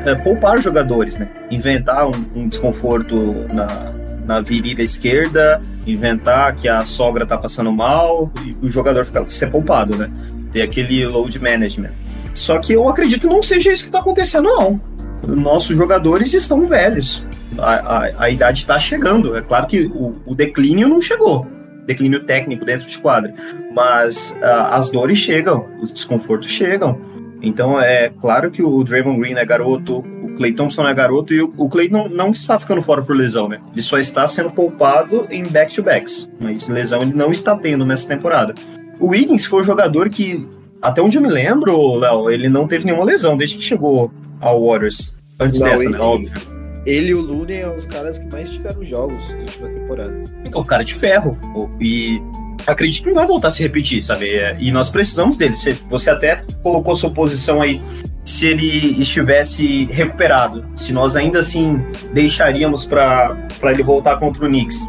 é, 0.05 0.15
poupar 0.15 0.61
jogadores, 0.61 1.17
né? 1.17 1.27
Inventar 1.49 2.07
um, 2.07 2.25
um, 2.35 2.47
desconforto 2.47 3.15
na, 3.53 3.93
na 4.25 4.41
virilha 4.41 4.81
esquerda, 4.81 5.61
inventar 5.85 6.55
que 6.55 6.67
a 6.67 6.83
sogra 6.85 7.25
tá 7.25 7.37
passando 7.37 7.71
mal 7.71 8.31
e 8.45 8.55
o 8.65 8.69
jogador 8.69 9.05
fica, 9.05 9.25
ser 9.29 9.51
poupado, 9.51 9.97
né? 9.97 10.09
Ter 10.51 10.61
aquele 10.61 11.05
load 11.07 11.37
management. 11.39 11.91
Só 12.33 12.59
que 12.59 12.73
eu 12.73 12.87
acredito 12.87 13.21
que 13.21 13.27
não 13.27 13.43
seja 13.43 13.71
isso 13.71 13.85
que 13.85 13.91
tá 13.91 13.99
acontecendo, 13.99 14.45
não. 14.45 14.81
nossos 15.27 15.75
jogadores 15.75 16.33
estão 16.33 16.65
velhos. 16.65 17.25
A, 17.57 17.73
a, 17.73 18.23
a 18.23 18.29
idade 18.29 18.61
está 18.61 18.79
chegando. 18.79 19.35
É 19.35 19.41
claro 19.41 19.67
que 19.67 19.85
o, 19.85 20.15
o, 20.25 20.33
declínio 20.33 20.87
não 20.87 21.01
chegou, 21.01 21.45
declínio 21.85 22.21
técnico 22.23 22.63
dentro 22.63 22.87
de 22.87 22.97
quadra, 22.97 23.33
mas 23.73 24.31
uh, 24.39 24.71
as 24.71 24.89
dores 24.89 25.19
chegam, 25.19 25.67
os 25.81 25.91
desconfortos 25.91 26.49
chegam. 26.49 26.99
Então 27.41 27.79
é 27.79 28.09
claro 28.09 28.51
que 28.51 28.61
o 28.61 28.83
Draymond 28.83 29.19
Green 29.19 29.33
é 29.33 29.45
garoto, 29.45 29.99
o 29.99 30.35
Clay 30.37 30.53
Thompson 30.53 30.87
é 30.87 30.93
garoto 30.93 31.33
e 31.33 31.41
o, 31.41 31.53
o 31.57 31.67
Clay 31.67 31.89
não, 31.89 32.07
não 32.07 32.29
está 32.29 32.59
ficando 32.59 32.81
fora 32.81 33.01
por 33.01 33.15
lesão, 33.15 33.49
né? 33.49 33.59
Ele 33.71 33.81
só 33.81 33.97
está 33.97 34.27
sendo 34.27 34.51
poupado 34.51 35.27
em 35.29 35.47
back-to-backs, 35.47 36.29
mas 36.39 36.69
lesão 36.69 37.01
ele 37.01 37.13
não 37.13 37.31
está 37.31 37.55
tendo 37.55 37.85
nessa 37.85 38.07
temporada. 38.07 38.53
O 38.99 39.07
Wiggins 39.07 39.45
foi 39.45 39.61
um 39.61 39.65
jogador 39.65 40.09
que, 40.09 40.47
até 40.81 41.01
onde 41.01 41.17
eu 41.17 41.21
me 41.21 41.29
lembro, 41.29 41.95
Léo, 41.95 42.29
ele 42.29 42.47
não 42.47 42.67
teve 42.67 42.85
nenhuma 42.85 43.03
lesão 43.03 43.35
desde 43.35 43.57
que 43.57 43.63
chegou 43.63 44.11
ao 44.39 44.63
Warriors. 44.63 45.15
Antes 45.39 45.59
não, 45.59 45.67
dessa, 45.67 45.83
ele, 45.83 45.93
né? 45.93 45.99
Óbvio. 45.99 46.61
Ele 46.85 47.09
e 47.09 47.13
o 47.13 47.21
Looney 47.21 47.61
são 47.61 47.75
os 47.75 47.85
caras 47.85 48.17
que 48.17 48.27
mais 48.29 48.49
tiveram 48.49 48.83
jogos 48.83 49.31
nas 49.33 49.43
últimas 49.43 49.69
temporadas. 49.71 50.31
O 50.53 50.65
cara 50.65 50.83
de 50.83 50.93
ferro. 50.93 51.37
E 51.79 52.19
acredito 52.67 53.03
que 53.03 53.09
não 53.09 53.15
vai 53.15 53.27
voltar 53.27 53.49
a 53.49 53.51
se 53.51 53.63
repetir, 53.63 54.03
sabe? 54.03 54.29
É, 54.29 54.57
e 54.59 54.71
nós 54.71 54.89
precisamos 54.89 55.37
dele. 55.37 55.55
Você 55.89 56.09
até 56.09 56.43
colocou 56.63 56.95
sua 56.95 57.11
posição 57.11 57.61
aí 57.61 57.81
se 58.23 58.47
ele 58.47 58.99
estivesse 58.99 59.85
recuperado, 59.85 60.65
se 60.75 60.93
nós 60.93 61.15
ainda 61.15 61.39
assim 61.39 61.83
deixaríamos 62.13 62.85
para 62.85 63.35
ele 63.63 63.83
voltar 63.83 64.17
contra 64.17 64.45
o 64.45 64.47
Knicks. 64.47 64.79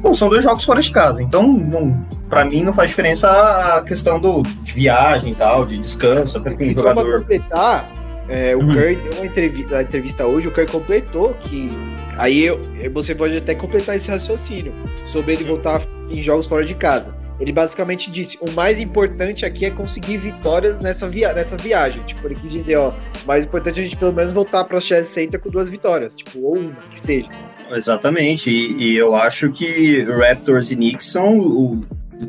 Bom, 0.00 0.12
são 0.14 0.28
dois 0.28 0.42
jogos 0.42 0.64
fora 0.64 0.80
de 0.80 0.90
casa, 0.90 1.22
então 1.22 2.04
para 2.28 2.44
mim 2.44 2.64
não 2.64 2.72
faz 2.72 2.90
diferença 2.90 3.30
a 3.30 3.82
questão 3.82 4.18
do, 4.18 4.42
de 4.42 4.72
viagem 4.72 5.32
e 5.32 5.34
tal, 5.34 5.64
de 5.64 5.78
descanso, 5.78 6.38
até 6.38 6.54
com 6.56 6.64
o 6.64 6.76
jogador. 6.76 7.20
completar, 7.20 7.88
é, 8.28 8.54
o 8.56 8.60
uhum. 8.60 8.72
Curry 8.72 8.96
deu 8.96 9.12
uma 9.12 9.26
entrevista, 9.26 9.82
entrevista 9.82 10.26
hoje, 10.26 10.48
o 10.48 10.50
Curry 10.50 10.66
completou 10.66 11.34
que 11.34 11.70
aí 12.18 12.44
eu, 12.44 12.60
você 12.92 13.14
pode 13.14 13.36
até 13.36 13.54
completar 13.54 13.94
esse 13.94 14.10
raciocínio 14.10 14.74
sobre 15.04 15.34
ele 15.34 15.44
voltar 15.44 15.82
em 16.10 16.20
jogos 16.20 16.46
fora 16.46 16.64
de 16.64 16.74
casa. 16.74 17.21
Ele 17.42 17.50
basicamente 17.50 18.08
disse: 18.08 18.38
o 18.40 18.52
mais 18.52 18.78
importante 18.78 19.44
aqui 19.44 19.66
é 19.66 19.70
conseguir 19.70 20.16
vitórias 20.16 20.78
nessa, 20.78 21.08
via 21.08 21.32
nessa 21.34 21.56
viagem. 21.56 22.00
Tipo, 22.04 22.28
ele 22.28 22.36
quis 22.36 22.52
dizer: 22.52 22.76
ó, 22.76 22.90
o 22.90 23.26
mais 23.26 23.44
importante 23.44 23.80
é 23.80 23.82
a 23.82 23.84
gente 23.84 23.96
pelo 23.96 24.12
menos 24.12 24.32
voltar 24.32 24.62
para 24.62 24.78
o 24.78 24.80
Chess 24.80 25.08
Center 25.08 25.40
com 25.40 25.50
duas 25.50 25.68
vitórias, 25.68 26.14
tipo, 26.14 26.40
ou 26.40 26.56
uma, 26.56 26.72
que 26.88 27.02
seja. 27.02 27.28
Exatamente, 27.72 28.48
e, 28.48 28.92
e 28.92 28.96
eu 28.96 29.16
acho 29.16 29.50
que 29.50 30.02
Raptors 30.04 30.70
e 30.70 30.76
Knicks 30.76 31.06
são, 31.06 31.36
o, 31.36 31.80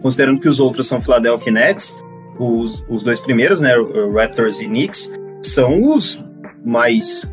considerando 0.01 0.39
que 0.39 0.50
os 0.50 0.60
outros 0.60 0.88
são 0.88 1.00
Philadelphia 1.00 1.51
Nets, 1.51 1.96
os, 2.39 2.84
os 2.89 3.03
dois 3.03 3.20
primeiros, 3.20 3.62
né, 3.62 3.74
Raptors 4.15 4.60
e 4.60 4.65
Knicks, 4.65 5.13
são 5.43 5.93
os 5.93 6.25
mais 6.65 7.24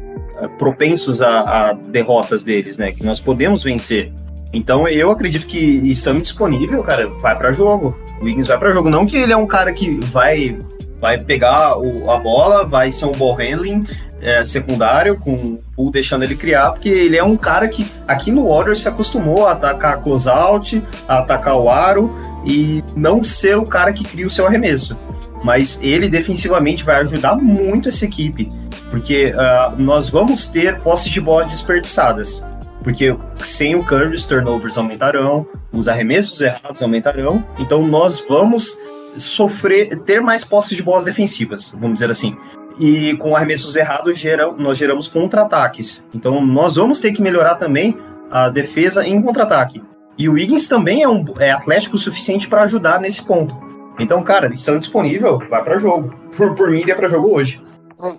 uh, 0.43 0.51
propensos 0.59 1.23
a, 1.23 1.71
a 1.71 1.73
derrotas 1.73 2.43
deles, 2.43 2.77
né, 2.77 2.93
que 2.93 3.03
nós 3.03 3.21
podemos 3.21 3.63
vencer. 3.63 4.13
Então 4.53 4.89
eu 4.89 5.11
acredito 5.11 5.47
que 5.47 5.59
estando 5.59 6.21
disponível, 6.21 6.83
cara, 6.83 7.09
vai 7.21 7.37
para 7.37 7.53
jogo. 7.53 7.97
O 8.21 8.25
Wiggins 8.25 8.47
vai 8.47 8.59
para 8.59 8.73
jogo. 8.73 8.91
Não 8.91 9.07
que 9.07 9.17
ele 9.17 9.33
é 9.33 9.37
um 9.37 9.47
cara 9.47 9.73
que 9.73 10.01
vai 10.07 10.59
vai 11.01 11.17
pegar 11.17 11.79
o, 11.79 12.11
a 12.11 12.19
bola, 12.19 12.65
vai 12.65 12.93
ser 12.93 13.07
um 13.07 13.13
ball 13.13 13.35
handling 13.35 13.87
é, 14.21 14.45
secundário, 14.45 15.17
com 15.17 15.59
o 15.77 15.91
deixando 15.91 16.25
ele 16.25 16.37
criar, 16.37 16.73
porque 16.73 16.91
ele 16.91 17.17
é 17.17 17.25
um 17.25 17.37
cara 17.37 17.67
que 17.69 17.91
aqui 18.07 18.31
no 18.31 18.49
Warriors 18.49 18.81
se 18.81 18.89
acostumou 18.89 19.47
a 19.47 19.53
atacar 19.53 20.03
closeout, 20.03 20.83
a 21.09 21.19
atacar 21.19 21.57
o 21.57 21.71
aro 21.71 22.15
e 22.45 22.85
não 22.95 23.25
ser 23.25 23.57
o 23.57 23.65
cara 23.65 23.93
que 23.93 24.05
cria 24.05 24.27
o 24.27 24.31
seu 24.31 24.47
arremesso. 24.47 24.97
Mas 25.43 25.81
ele 25.83 26.11
defensivamente 26.11 26.85
vai 26.85 26.97
ajudar 26.97 27.35
muito 27.35 27.89
essa 27.89 28.05
equipe, 28.05 28.53
porque 28.91 29.33
uh, 29.33 29.81
nós 29.81 30.11
vamos 30.11 30.47
ter 30.49 30.81
posses 30.81 31.11
de 31.11 31.21
bola 31.21 31.47
desperdiçadas. 31.47 32.45
Porque 32.83 33.15
sem 33.43 33.75
o 33.75 33.85
Curry, 33.85 34.15
os 34.15 34.25
turnovers 34.25 34.79
aumentarão, 34.79 35.47
os 35.73 35.89
arremessos 35.89 36.41
errados 36.41 36.83
aumentarão, 36.83 37.45
então 37.59 37.87
nós 37.87 38.23
vamos 38.29 38.79
sofrer, 39.17 39.99
ter 40.01 40.21
mais 40.21 40.45
posses 40.45 40.77
de 40.77 40.83
bolas 40.83 41.05
defensivas, 41.05 41.71
vamos 41.71 41.95
dizer 41.95 42.11
assim. 42.11 42.37
E 42.79 43.15
com 43.17 43.37
arremessos 43.37 43.77
errados, 43.77 44.19
geram, 44.19 44.57
nós 44.57 44.79
geramos 44.79 45.09
contra-ataques. 45.09 46.07
Então 46.15 46.45
nós 46.45 46.77
vamos 46.77 47.01
ter 47.01 47.13
que 47.13 47.21
melhorar 47.21 47.57
também 47.57 47.97
a 48.31 48.49
defesa 48.49 49.07
em 49.07 49.21
contra-ataque. 49.21 49.83
E 50.17 50.29
o 50.29 50.33
Wiggins 50.33 50.69
também 50.69 51.03
é, 51.03 51.09
um, 51.09 51.25
é 51.39 51.51
atlético 51.51 51.97
o 51.97 51.99
suficiente 51.99 52.49
para 52.49 52.63
ajudar 52.63 53.01
nesse 53.01 53.23
ponto. 53.23 53.55
Então, 53.99 54.23
cara, 54.23 54.53
estão 54.53 54.79
disponível, 54.79 55.39
vai 55.51 55.63
para 55.63 55.79
jogo. 55.79 56.15
Por, 56.37 56.55
por 56.55 56.71
mim, 56.71 56.85
é 56.89 56.95
para 56.95 57.09
jogo 57.09 57.35
hoje. 57.35 57.63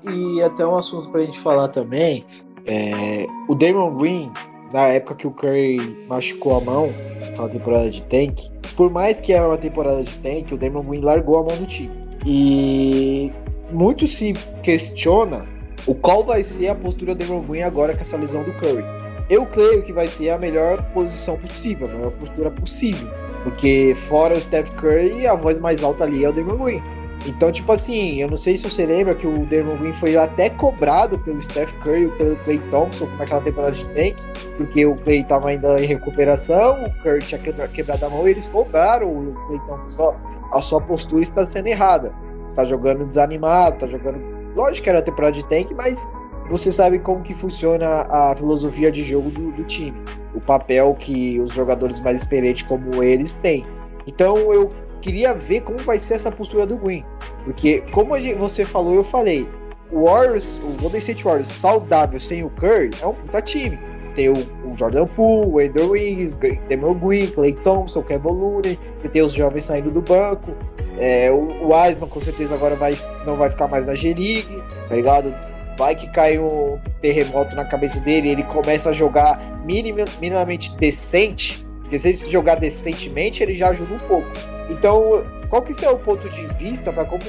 E 0.08 0.41
até 0.43 0.65
um 0.65 0.76
assunto 0.76 1.10
para 1.10 1.21
a 1.21 1.24
gente 1.24 1.39
falar 1.39 1.69
também, 1.69 2.24
é, 2.65 3.26
o 3.47 3.56
Damon 3.56 3.95
Green 3.97 4.32
na 4.73 4.88
época 4.88 5.15
que 5.15 5.27
o 5.27 5.31
Curry 5.31 6.05
machucou 6.07 6.57
a 6.57 6.62
mão, 6.62 6.93
naquela 7.19 7.49
temporada 7.49 7.89
de 7.89 8.03
tank, 8.03 8.49
por 8.75 8.89
mais 8.89 9.19
que 9.19 9.34
era 9.34 9.47
uma 9.47 9.57
temporada 9.57 10.03
de 10.03 10.15
tank, 10.17 10.51
o 10.51 10.57
Damon 10.57 10.84
Green 10.84 11.01
largou 11.01 11.39
a 11.39 11.43
mão 11.43 11.57
do 11.57 11.65
time. 11.65 11.91
E 12.25 13.31
muito 13.71 14.07
se 14.07 14.34
questiona 14.63 15.45
o 15.88 15.95
qual 15.95 16.23
vai 16.23 16.43
ser 16.43 16.69
a 16.69 16.75
postura 16.75 17.15
do 17.15 17.25
Damon 17.25 17.41
Green 17.41 17.62
agora 17.62 17.93
com 17.93 18.01
essa 18.01 18.17
lesão 18.17 18.43
do 18.43 18.53
Curry. 18.53 18.84
Eu 19.29 19.45
creio 19.45 19.81
que 19.84 19.93
vai 19.93 20.07
ser 20.07 20.29
a 20.29 20.38
melhor 20.38 20.81
posição 20.93 21.38
possível, 21.38 21.88
a 21.88 21.91
melhor 21.91 22.12
postura 22.12 22.51
possível. 22.51 23.07
Porque 23.43 23.95
fora 23.95 24.38
o 24.38 24.41
Steph 24.41 24.69
Curry, 24.71 25.25
a 25.25 25.36
voz 25.36 25.57
mais 25.57 25.84
alta 25.84 26.03
ali 26.03 26.23
é 26.23 26.29
o 26.29 26.34
Damon 26.34 26.63
Green. 26.63 26.84
Então, 27.25 27.51
tipo 27.51 27.71
assim, 27.71 28.19
eu 28.19 28.27
não 28.27 28.36
sei 28.36 28.57
se 28.57 28.63
você 28.63 28.86
lembra 28.86 29.13
que 29.13 29.27
o 29.27 29.45
Draymond 29.45 29.77
Green 29.77 29.93
foi 29.93 30.17
até 30.17 30.49
cobrado 30.49 31.19
pelo 31.19 31.39
Steph 31.39 31.71
Curry 31.73 32.05
e 32.05 32.10
pelo 32.17 32.36
Clay 32.38 32.60
Thompson 32.71 33.05
naquela 33.17 33.41
temporada 33.41 33.73
de 33.73 33.86
tank, 33.88 34.15
porque 34.57 34.86
o 34.86 34.95
Clay 34.95 35.21
estava 35.21 35.49
ainda 35.49 35.79
em 35.79 35.86
recuperação, 35.86 36.84
o 36.84 37.03
Curry 37.03 37.19
tinha 37.19 37.39
quebrado 37.39 38.05
a 38.05 38.10
mão 38.10 38.27
e 38.27 38.31
eles 38.31 38.47
cobraram 38.47 39.07
o 39.07 39.34
Clay 39.47 39.60
Thompson. 39.67 39.89
Só, 39.89 40.15
a 40.53 40.62
sua 40.62 40.81
postura 40.81 41.21
está 41.21 41.45
sendo 41.45 41.67
errada. 41.67 42.12
Está 42.49 42.65
jogando 42.65 43.05
desanimado, 43.05 43.75
está 43.75 43.88
jogando. 43.88 44.19
Lógico 44.55 44.84
que 44.84 44.89
era 44.89 45.01
temporada 45.01 45.34
de 45.34 45.45
tank, 45.45 45.71
mas 45.75 46.05
você 46.49 46.71
sabe 46.71 46.99
como 46.99 47.21
que 47.21 47.34
funciona 47.34 48.05
a 48.10 48.36
filosofia 48.36 48.91
de 48.91 49.03
jogo 49.03 49.29
do, 49.29 49.51
do 49.51 49.63
time. 49.63 49.95
O 50.34 50.41
papel 50.41 50.95
que 50.99 51.39
os 51.39 51.53
jogadores 51.53 51.99
mais 51.99 52.21
experientes 52.21 52.63
como 52.63 53.03
eles 53.03 53.36
têm. 53.36 53.65
Então 54.05 54.51
eu 54.51 54.71
queria 55.01 55.33
ver 55.33 55.61
como 55.61 55.83
vai 55.83 55.99
ser 55.99 56.15
essa 56.15 56.31
postura 56.31 56.65
do 56.65 56.77
Green. 56.77 57.03
Porque, 57.43 57.81
como 57.91 58.13
você 58.37 58.65
falou, 58.65 58.93
eu 58.93 59.03
falei, 59.03 59.47
o 59.91 60.05
Warriors, 60.05 60.59
o 60.63 60.81
Golden 60.81 60.99
State 60.99 61.23
Warriors 61.23 61.47
saudável 61.47 62.19
sem 62.19 62.43
o 62.43 62.49
Curry 62.51 62.91
é 63.01 63.07
um 63.07 63.13
puta 63.13 63.41
time. 63.41 63.77
Tem 64.15 64.29
o, 64.29 64.37
o 64.65 64.77
Jordan 64.77 65.07
Poole, 65.07 65.47
o 65.47 65.59
Andrew 65.59 65.91
Wiggins, 65.91 66.37
Demar 66.37 66.93
Green, 66.95 67.27
Clay 67.27 67.53
Thompson, 67.53 68.03
Kevin 68.03 68.27
Looney, 68.27 68.79
você 68.95 69.07
tem 69.07 69.21
os 69.21 69.33
jovens 69.33 69.63
saindo 69.63 69.89
do 69.89 70.01
banco. 70.01 70.51
É, 70.97 71.31
o, 71.31 71.67
o 71.67 72.07
com 72.07 72.19
certeza 72.19 72.53
agora 72.55 72.75
vai, 72.75 72.93
não 73.25 73.37
vai 73.37 73.49
ficar 73.49 73.67
mais 73.67 73.85
na 73.85 73.95
G-League, 73.95 74.61
tá 74.89 74.95
ligado? 74.95 75.33
Vai 75.77 75.95
que 75.95 76.07
cai 76.11 76.37
um 76.37 76.77
terremoto 76.99 77.55
na 77.55 77.65
cabeça 77.65 78.01
dele 78.01 78.29
ele 78.29 78.43
começa 78.43 78.89
a 78.89 78.93
jogar 78.93 79.39
minimamente 79.65 80.75
decente. 80.75 81.65
Porque 81.81 81.97
se 81.97 82.09
ele 82.09 82.17
jogar 82.29 82.55
decentemente, 82.55 83.41
ele 83.41 83.55
já 83.55 83.69
ajuda 83.69 83.93
um 83.95 83.99
pouco. 83.99 84.29
Então, 84.69 85.24
qual 85.50 85.62
que 85.62 85.84
é 85.84 85.89
o 85.89 85.97
ponto 85.97 86.30
de 86.30 86.45
vista 86.56 86.93
para 86.93 87.06
como 87.06 87.24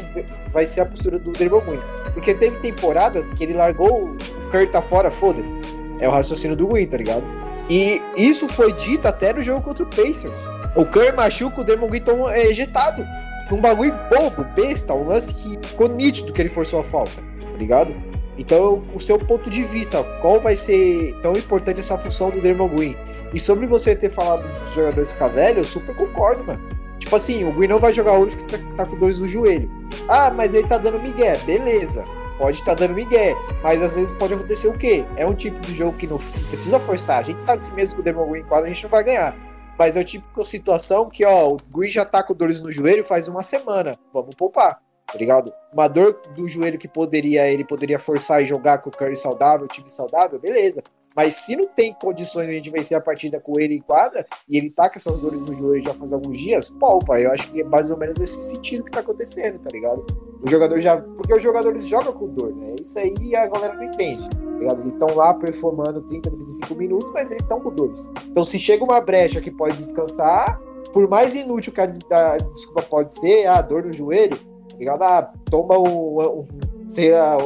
vai 0.53 0.64
ser 0.64 0.83
a 0.83 0.87
postura 0.87 1.18
do 1.18 1.33
Draymond 1.33 1.66
Green? 1.66 1.81
Porque 2.14 2.35
teve 2.35 2.57
temporadas 2.59 3.31
que 3.31 3.45
ele 3.45 3.55
largou, 3.55 4.11
o 4.11 4.51
Curry 4.51 4.68
tá 4.68 4.81
fora, 4.81 5.11
foda-se. 5.11 5.61
É 5.99 6.09
o 6.09 6.11
raciocínio 6.12 6.57
do 6.57 6.66
Green, 6.68 6.87
tá 6.87 6.97
ligado? 6.97 7.25
E 7.68 8.01
isso 8.16 8.49
foi 8.49 8.73
dito 8.73 9.07
até 9.09 9.33
no 9.33 9.42
jogo 9.42 9.62
contra 9.62 9.85
o 9.85 9.87
Pacers. 9.87 10.47
O 10.77 10.85
Curry 10.85 11.12
machuca, 11.12 11.61
o 11.61 11.64
Draymond 11.64 11.99
Green 11.99 12.29
é 12.31 12.47
ejetado. 12.47 13.05
Num 13.51 13.61
bagulho 13.61 13.95
bobo, 14.09 14.45
besta, 14.55 14.95
um 14.95 15.05
lance 15.05 15.35
que 15.35 15.68
ficou 15.68 15.88
nítido 15.88 16.33
que 16.33 16.42
ele 16.42 16.49
forçou 16.49 16.81
a 16.81 16.85
falta, 16.85 17.16
tá 17.16 17.59
ligado? 17.59 17.95
Então, 18.38 18.83
o 18.95 19.01
seu 19.01 19.18
ponto 19.18 19.51
de 19.51 19.62
vista, 19.64 20.03
qual 20.21 20.40
vai 20.40 20.57
ser 20.57 21.14
tão 21.21 21.33
importante 21.33 21.81
essa 21.81 21.99
função 21.99 22.31
do 22.31 22.40
Draymond 22.40 22.75
Green? 22.75 22.97
E 23.35 23.38
sobre 23.38 23.66
você 23.66 23.95
ter 23.95 24.11
falado 24.11 24.47
dos 24.61 24.73
jogadores 24.73 25.12
ficar 25.12 25.29
velho, 25.29 25.59
eu 25.59 25.64
super 25.64 25.95
concordo, 25.95 26.45
mano. 26.45 26.82
Tipo 27.03 27.17
assim, 27.17 27.43
o 27.45 27.53
Green 27.53 27.67
não 27.67 27.81
vai 27.81 27.93
jogar 27.93 28.12
hoje 28.12 28.37
porque 28.37 28.57
tá, 28.57 28.65
tá 28.77 28.87
com 28.87 28.97
dores 28.97 29.21
no 29.21 29.27
joelho. 29.27 29.69
Ah, 30.09 30.31
mas 30.31 30.55
ele 30.55 30.69
tá 30.69 30.79
dando 30.79 31.03
migué. 31.03 31.37
Beleza. 31.38 32.05
Pode 32.38 32.59
estar 32.59 32.77
tá 32.77 32.87
dando 32.87 32.95
migué. 32.95 33.35
Mas 33.61 33.83
às 33.83 33.97
vezes 33.97 34.12
pode 34.12 34.35
acontecer 34.35 34.69
o 34.69 34.79
quê? 34.79 35.05
É 35.17 35.27
um 35.27 35.35
tipo 35.35 35.59
de 35.62 35.75
jogo 35.75 35.99
que 35.99 36.07
não 36.07 36.17
precisa 36.17 36.79
forçar. 36.79 37.19
A 37.19 37.23
gente 37.25 37.43
sabe 37.43 37.65
que 37.65 37.75
mesmo 37.75 37.97
com 37.97 38.03
o 38.03 38.05
Demon 38.05 38.31
Green 38.31 38.45
quadro 38.45 38.67
a 38.67 38.69
gente 38.73 38.85
não 38.85 38.91
vai 38.91 39.03
ganhar. 39.03 39.37
Mas 39.77 39.97
é 39.97 40.01
o 40.01 40.05
tipo 40.05 40.41
de 40.41 40.47
situação 40.47 41.11
que, 41.11 41.25
ó, 41.25 41.55
o 41.55 41.57
Green 41.77 41.91
já 41.91 42.05
tá 42.05 42.23
com 42.23 42.35
dores 42.35 42.62
no 42.62 42.71
joelho 42.71 43.03
faz 43.03 43.27
uma 43.27 43.43
semana. 43.43 43.99
Vamos 44.15 44.37
poupar, 44.37 44.81
tá 45.09 45.19
ligado? 45.19 45.53
Uma 45.73 45.88
dor 45.88 46.23
do 46.37 46.47
joelho 46.47 46.79
que 46.79 46.87
poderia 46.87 47.49
ele 47.49 47.65
poderia 47.65 47.99
forçar 47.99 48.41
e 48.41 48.47
jogar 48.47 48.79
com 48.79 48.91
o 48.91 48.93
Curry 48.93 49.17
saudável, 49.17 49.67
o 49.67 49.69
time 49.69 49.91
saudável, 49.91 50.38
beleza. 50.38 50.85
Mas 51.16 51.35
se 51.35 51.57
não 51.57 51.66
tem 51.66 51.94
condições 51.94 52.46
de 52.46 52.53
a 52.53 52.55
gente 52.55 52.70
vencer 52.70 52.96
a 52.96 53.01
partida 53.01 53.40
com 53.40 53.59
ele 53.59 53.77
em 53.77 53.81
quadra, 53.81 54.27
e 54.48 54.57
ele 54.57 54.70
tá 54.70 54.88
com 54.88 54.96
essas 54.96 55.18
dores 55.18 55.44
no 55.44 55.55
joelho 55.55 55.85
já 55.85 55.94
faz 55.94 56.12
alguns 56.12 56.38
dias, 56.38 56.68
poupa. 56.68 57.20
Eu 57.20 57.33
acho 57.33 57.51
que 57.51 57.61
é 57.61 57.64
mais 57.64 57.90
ou 57.90 57.98
menos 57.98 58.20
esse 58.20 58.42
sentido 58.42 58.85
que 58.85 58.90
tá 58.90 59.01
acontecendo, 59.01 59.59
tá 59.59 59.70
ligado? 59.70 60.05
O 60.42 60.51
jogador 60.51 60.79
já. 60.81 60.96
Porque 60.96 61.35
os 61.35 61.42
jogadores 61.42 61.87
jogam 61.87 62.12
com 62.12 62.29
dor, 62.29 62.55
né? 62.55 62.77
Isso 62.81 62.98
aí 62.98 63.37
a 63.37 63.46
galera 63.46 63.75
não 63.75 63.85
entende. 63.85 64.29
ligado? 64.59 64.81
Eles 64.81 64.94
estão 64.94 65.14
lá 65.14 65.35
performando 65.35 66.03
30, 66.03 66.31
35 66.31 66.75
minutos, 66.75 67.11
mas 67.12 67.31
eles 67.31 67.42
estão 67.42 67.61
com 67.61 67.70
dores. 67.70 68.11
Então, 68.29 68.42
se 68.42 68.59
chega 68.59 68.85
uma 68.85 69.01
brecha 69.01 69.40
que 69.40 69.51
pode 69.51 69.77
descansar, 69.77 70.61
por 70.92 71.09
mais 71.09 71.35
inútil 71.35 71.72
que 71.72 71.81
a, 71.81 71.85
a 71.85 72.38
desculpa 72.38 72.83
pode 72.83 73.12
ser, 73.12 73.46
a 73.46 73.62
dor 73.62 73.85
no 73.85 73.92
joelho, 73.92 74.38
tá 74.68 74.77
ligado? 74.77 75.03
Ah, 75.03 75.33
toma 75.51 75.79
o, 75.79 76.40
o 76.40 76.44
sei 76.88 77.12
lá, 77.12 77.37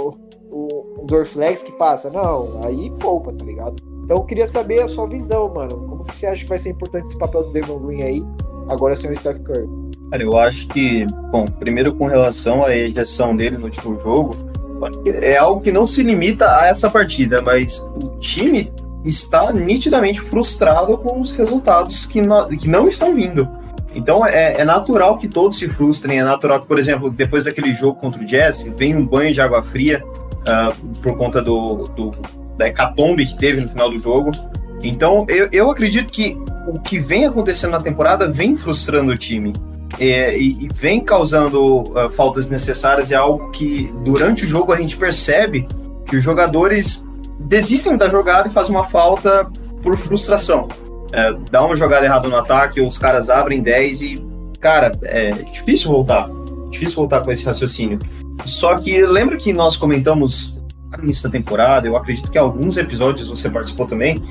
Dorflex 1.07 1.63
que 1.63 1.73
passa. 1.73 2.11
Não, 2.11 2.63
aí 2.63 2.91
poupa, 3.01 3.33
tá 3.33 3.45
ligado? 3.45 3.83
Então 4.05 4.19
eu 4.19 4.25
queria 4.25 4.47
saber 4.47 4.81
a 4.83 4.89
sua 4.89 5.09
visão, 5.09 5.53
mano. 5.53 5.77
Como 5.77 6.05
que 6.05 6.15
você 6.15 6.27
acha 6.27 6.43
que 6.43 6.49
vai 6.49 6.59
ser 6.59 6.71
importante 6.71 7.07
esse 7.07 7.19
papel 7.19 7.45
do 7.45 7.53
Damon 7.53 7.79
Green 7.81 8.03
aí, 8.03 8.23
agora 8.69 8.95
sem 8.95 9.11
o 9.11 9.17
Steph 9.17 9.41
Curry? 9.41 9.69
Cara, 10.11 10.23
eu 10.23 10.37
acho 10.39 10.69
que, 10.69 11.05
bom, 11.33 11.47
primeiro 11.47 11.93
com 11.95 12.07
relação 12.07 12.65
à 12.65 12.77
ejeção 12.77 13.37
dele 13.37 13.59
no 13.59 13.65
último 13.65 13.99
jogo, 13.99 14.31
é 15.21 15.37
algo 15.37 15.61
que 15.61 15.73
não 15.73 15.87
se 15.87 16.03
limita 16.03 16.57
a 16.57 16.67
essa 16.67 16.89
partida, 16.89 17.43
mas 17.43 17.79
o 17.97 18.17
time 18.21 18.73
está 19.05 19.53
nitidamente 19.53 20.21
frustrado 20.21 20.97
com 20.99 21.21
os 21.21 21.33
resultados 21.33 22.07
que, 22.07 22.21
não, 22.21 22.49
que 22.49 22.69
não 22.69 22.87
estão 22.87 23.15
vindo. 23.15 23.49
Então 23.95 24.25
é, 24.27 24.61
é, 24.61 24.65
natural 24.65 25.17
que 25.17 25.27
todos 25.27 25.59
se 25.59 25.69
frustrem, 25.69 26.19
é 26.19 26.23
natural 26.23 26.61
que, 26.61 26.67
por 26.67 26.79
exemplo, 26.79 27.11
depois 27.11 27.45
daquele 27.45 27.73
jogo 27.73 27.99
contra 27.99 28.21
o 28.21 28.25
Jazz, 28.25 28.63
vem 28.77 28.95
um 28.95 29.07
banho 29.07 29.33
de 29.33 29.41
água 29.41 29.63
fria 29.63 30.05
uh, 30.47 30.75
por 31.01 31.17
conta 31.17 31.43
do, 31.43 31.89
do, 31.89 32.11
da 32.57 32.69
hecatombe 32.69 33.27
que 33.27 33.37
teve 33.37 33.63
no 33.63 33.69
final 33.69 33.91
do 33.91 33.99
jogo. 33.99 34.31
Então 34.83 35.27
eu, 35.29 35.49
eu 35.53 35.71
acredito 35.71 36.11
que 36.11 36.37
o 36.67 36.79
que 36.79 36.99
vem 36.99 37.25
acontecendo 37.25 37.73
na 37.73 37.81
temporada 37.81 38.29
vem 38.29 38.57
frustrando 38.57 39.13
o 39.13 39.19
time 39.19 39.55
é, 39.99 40.37
e, 40.37 40.65
e, 40.65 40.69
vem 40.73 41.01
causando 41.01 41.83
uh, 41.93 42.11
faltas 42.11 42.49
necessárias. 42.49 43.13
É 43.13 43.17
algo 43.17 43.51
que 43.51 43.93
durante 44.05 44.45
o 44.45 44.49
jogo 44.49 44.73
a 44.73 44.77
gente 44.77 44.97
percebe 44.97 45.67
que 46.07 46.17
os 46.17 46.23
jogadores 46.23 47.05
desistem 47.39 47.97
da 47.97 48.09
jogada 48.09 48.49
e 48.49 48.51
fazem 48.51 48.75
uma 48.75 48.87
falta 48.87 49.51
por 49.83 49.97
frustração. 49.97 50.69
É, 51.13 51.33
dá 51.51 51.65
uma 51.65 51.77
jogada 51.77 52.05
errada 52.05 52.29
no 52.29 52.37
ataque, 52.37 52.81
os 52.81 52.99
caras 52.99 53.31
abrem 53.31 53.63
10 53.63 54.03
e, 54.03 54.27
cara, 54.61 54.99
é 55.03 55.31
difícil 55.31 55.91
voltar. 55.91 56.29
Difícil 56.71 56.97
voltar 56.97 57.21
com 57.21 57.31
esse 57.31 57.45
raciocínio. 57.45 58.01
Só 58.45 58.77
que 58.77 59.01
lembra 59.05 59.37
que 59.37 59.53
nós 59.53 59.77
comentamos 59.77 60.57
no 60.97 61.05
início 61.05 61.25
da 61.25 61.31
temporada, 61.31 61.87
eu 61.87 61.97
acredito 61.97 62.31
que 62.31 62.39
alguns 62.39 62.77
episódios 62.77 63.29
você 63.29 63.51
participou 63.51 63.87
também, 63.87 64.23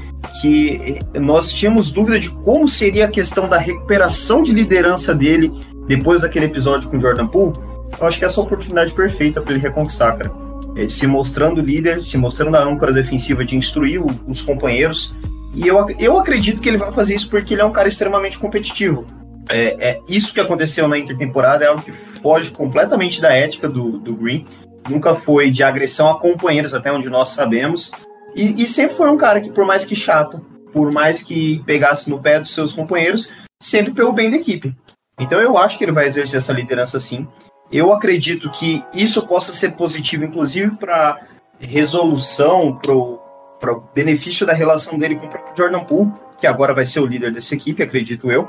que 0.42 1.00
nós 1.20 1.52
tínhamos 1.54 1.92
dúvida 1.92 2.20
de 2.20 2.30
como 2.30 2.68
seria 2.68 3.06
a 3.06 3.10
questão 3.10 3.48
da 3.48 3.58
recuperação 3.58 4.42
de 4.42 4.54
liderança 4.54 5.14
dele 5.14 5.52
depois 5.88 6.22
daquele 6.22 6.46
episódio 6.46 6.90
com 6.90 7.00
Jordan 7.00 7.28
Poole. 7.28 7.58
Eu 8.00 8.08
acho 8.08 8.18
que 8.18 8.26
essa 8.26 8.40
é 8.40 8.42
a 8.42 8.46
oportunidade 8.46 8.94
perfeita 8.94 9.42
para 9.42 9.52
ele 9.52 9.62
reconquistar, 9.62 10.18
cara. 10.18 10.32
É, 10.76 10.88
se 10.90 11.08
mostrando 11.08 11.62
líder, 11.62 12.04
se 12.04 12.18
mostrando 12.18 12.56
a 12.56 12.64
âncora 12.64 12.92
defensiva 12.92 13.46
de 13.46 13.56
instruir 13.56 14.02
os 14.28 14.42
companheiros. 14.42 15.16
E 15.54 15.68
eu, 15.68 15.90
eu 15.98 16.20
acredito 16.20 16.60
que 16.60 16.68
ele 16.68 16.78
vai 16.78 16.92
fazer 16.92 17.16
isso 17.16 17.30
porque 17.30 17.54
ele 17.54 17.62
é 17.62 17.66
um 17.66 17.72
cara 17.72 17.88
extremamente 17.88 18.38
competitivo. 18.38 19.06
É, 19.50 19.90
é 19.90 20.02
isso 20.08 20.34
que 20.34 20.40
aconteceu 20.40 20.88
na 20.88 20.98
intertemporada 20.98 21.64
é 21.64 21.68
algo 21.68 21.84
que 21.84 21.92
foge 21.92 22.52
completamente 22.52 23.22
da 23.22 23.34
ética 23.34 23.68
do, 23.68 23.98
do 24.00 24.16
Green. 24.16 24.46
Nunca 24.90 25.16
foi 25.16 25.50
de 25.50 25.64
agressão 25.64 26.10
a 26.10 26.20
companheiros, 26.20 26.74
até 26.74 26.92
onde 26.92 27.10
nós 27.10 27.30
sabemos. 27.30 27.92
E, 28.36 28.64
e 28.64 28.68
sempre 28.68 28.96
foi 28.96 29.10
um 29.10 29.18
cara 29.18 29.42
que, 29.42 29.52
por 29.52 29.66
mais 29.66 29.86
que 29.86 29.96
chato, 29.96 30.40
por 30.72 30.92
mais 30.92 31.24
que 31.24 31.64
pegasse 31.66 32.10
no 32.10 32.20
pé 32.20 32.40
dos 32.40 32.54
seus 32.54 32.74
companheiros, 32.74 33.34
sempre 33.62 33.94
pelo 33.94 34.12
bem 34.12 34.30
da 34.30 34.38
equipe. 34.38 34.76
Então 35.20 35.40
eu 35.40 35.58
acho 35.58 35.78
que 35.78 35.86
ele 35.86 35.92
vai 35.92 36.06
exercer 36.06 36.38
essa 36.38 36.52
liderança 36.52 37.00
sim. 37.00 37.28
Eu 37.72 37.92
acredito 37.94 38.50
que 38.52 38.84
isso 38.94 39.26
possa 39.26 39.54
ser 39.54 39.72
positivo, 39.72 40.26
inclusive, 40.26 40.76
para 40.76 41.22
resolução, 41.60 42.78
para 42.78 42.94
o 42.94 43.84
benefício 43.94 44.46
da 44.46 44.54
relação 44.54 45.00
dele 45.00 45.16
com 45.16 45.26
o 45.26 45.30
próprio 45.30 45.56
Jordan 45.58 45.84
Poole, 45.86 46.12
que 46.38 46.46
agora 46.46 46.74
vai 46.74 46.86
ser 46.86 47.00
o 47.00 47.06
líder 47.06 47.34
dessa 47.34 47.56
equipe, 47.56 47.82
acredito 47.82 48.30
eu. 48.30 48.48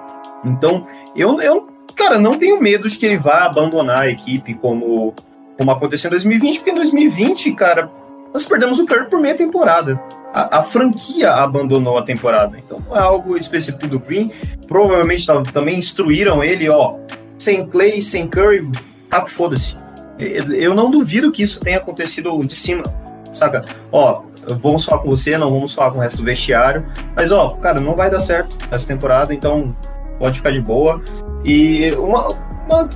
Então, 0.51 0.87
eu, 1.15 1.41
eu 1.41 1.69
cara, 1.97 2.19
não 2.19 2.39
tenho 2.39 2.61
medo 2.61 2.89
de 2.89 2.97
que 2.99 3.07
ele 3.07 3.17
vá 3.17 3.45
abandonar 3.45 4.03
a 4.03 4.11
equipe 4.11 4.55
como, 4.55 5.15
como 5.57 5.71
aconteceu 5.71 6.09
em 6.09 6.13
2020, 6.13 6.57
porque 6.59 6.71
em 6.71 6.75
2020, 6.75 7.53
cara, 7.53 7.91
nós 8.33 8.45
perdemos 8.45 8.79
o 8.79 8.87
Curry 8.87 9.09
por 9.09 9.19
meia 9.19 9.35
temporada. 9.35 10.01
A, 10.33 10.59
a, 10.59 10.63
franquia 10.63 11.33
abandonou 11.33 11.97
a 11.97 12.03
temporada. 12.03 12.59
Então 12.59 12.79
não 12.87 12.95
é 12.95 13.01
algo 13.01 13.37
específico 13.37 13.87
do 13.87 13.99
Green. 13.99 14.31
Provavelmente 14.69 15.27
também 15.53 15.79
instruíram 15.79 16.45
ele, 16.45 16.69
ó, 16.69 16.97
sem 17.39 17.67
Clay, 17.67 18.03
sem 18.03 18.29
Curry, 18.29 18.71
tá 19.09 19.27
foda-se. 19.27 19.79
Eu 20.19 20.75
não 20.75 20.91
duvido 20.91 21.33
que 21.33 21.43
isso 21.43 21.61
tenha 21.61 21.79
acontecido 21.79 22.39
de 22.45 22.55
cima, 22.55 22.85
saca? 23.33 23.65
Ó, 23.91 24.23
vamos 24.61 24.85
falar 24.85 25.03
com 25.03 25.09
você, 25.09 25.37
não 25.37 25.51
vamos 25.51 25.73
falar 25.73 25.91
com 25.91 25.99
o 25.99 26.01
resto 26.01 26.19
do 26.19 26.25
vestiário, 26.25 26.87
mas 27.15 27.33
ó, 27.33 27.51
cara, 27.57 27.81
não 27.81 27.95
vai 27.95 28.11
dar 28.11 28.21
certo 28.21 28.55
essa 28.71 28.87
temporada, 28.87 29.35
então 29.35 29.75
pode 30.19 30.37
ficar 30.37 30.51
de 30.51 30.61
boa. 30.61 31.03
E 31.45 31.93
uma, 31.93 32.29
uma 32.69 32.89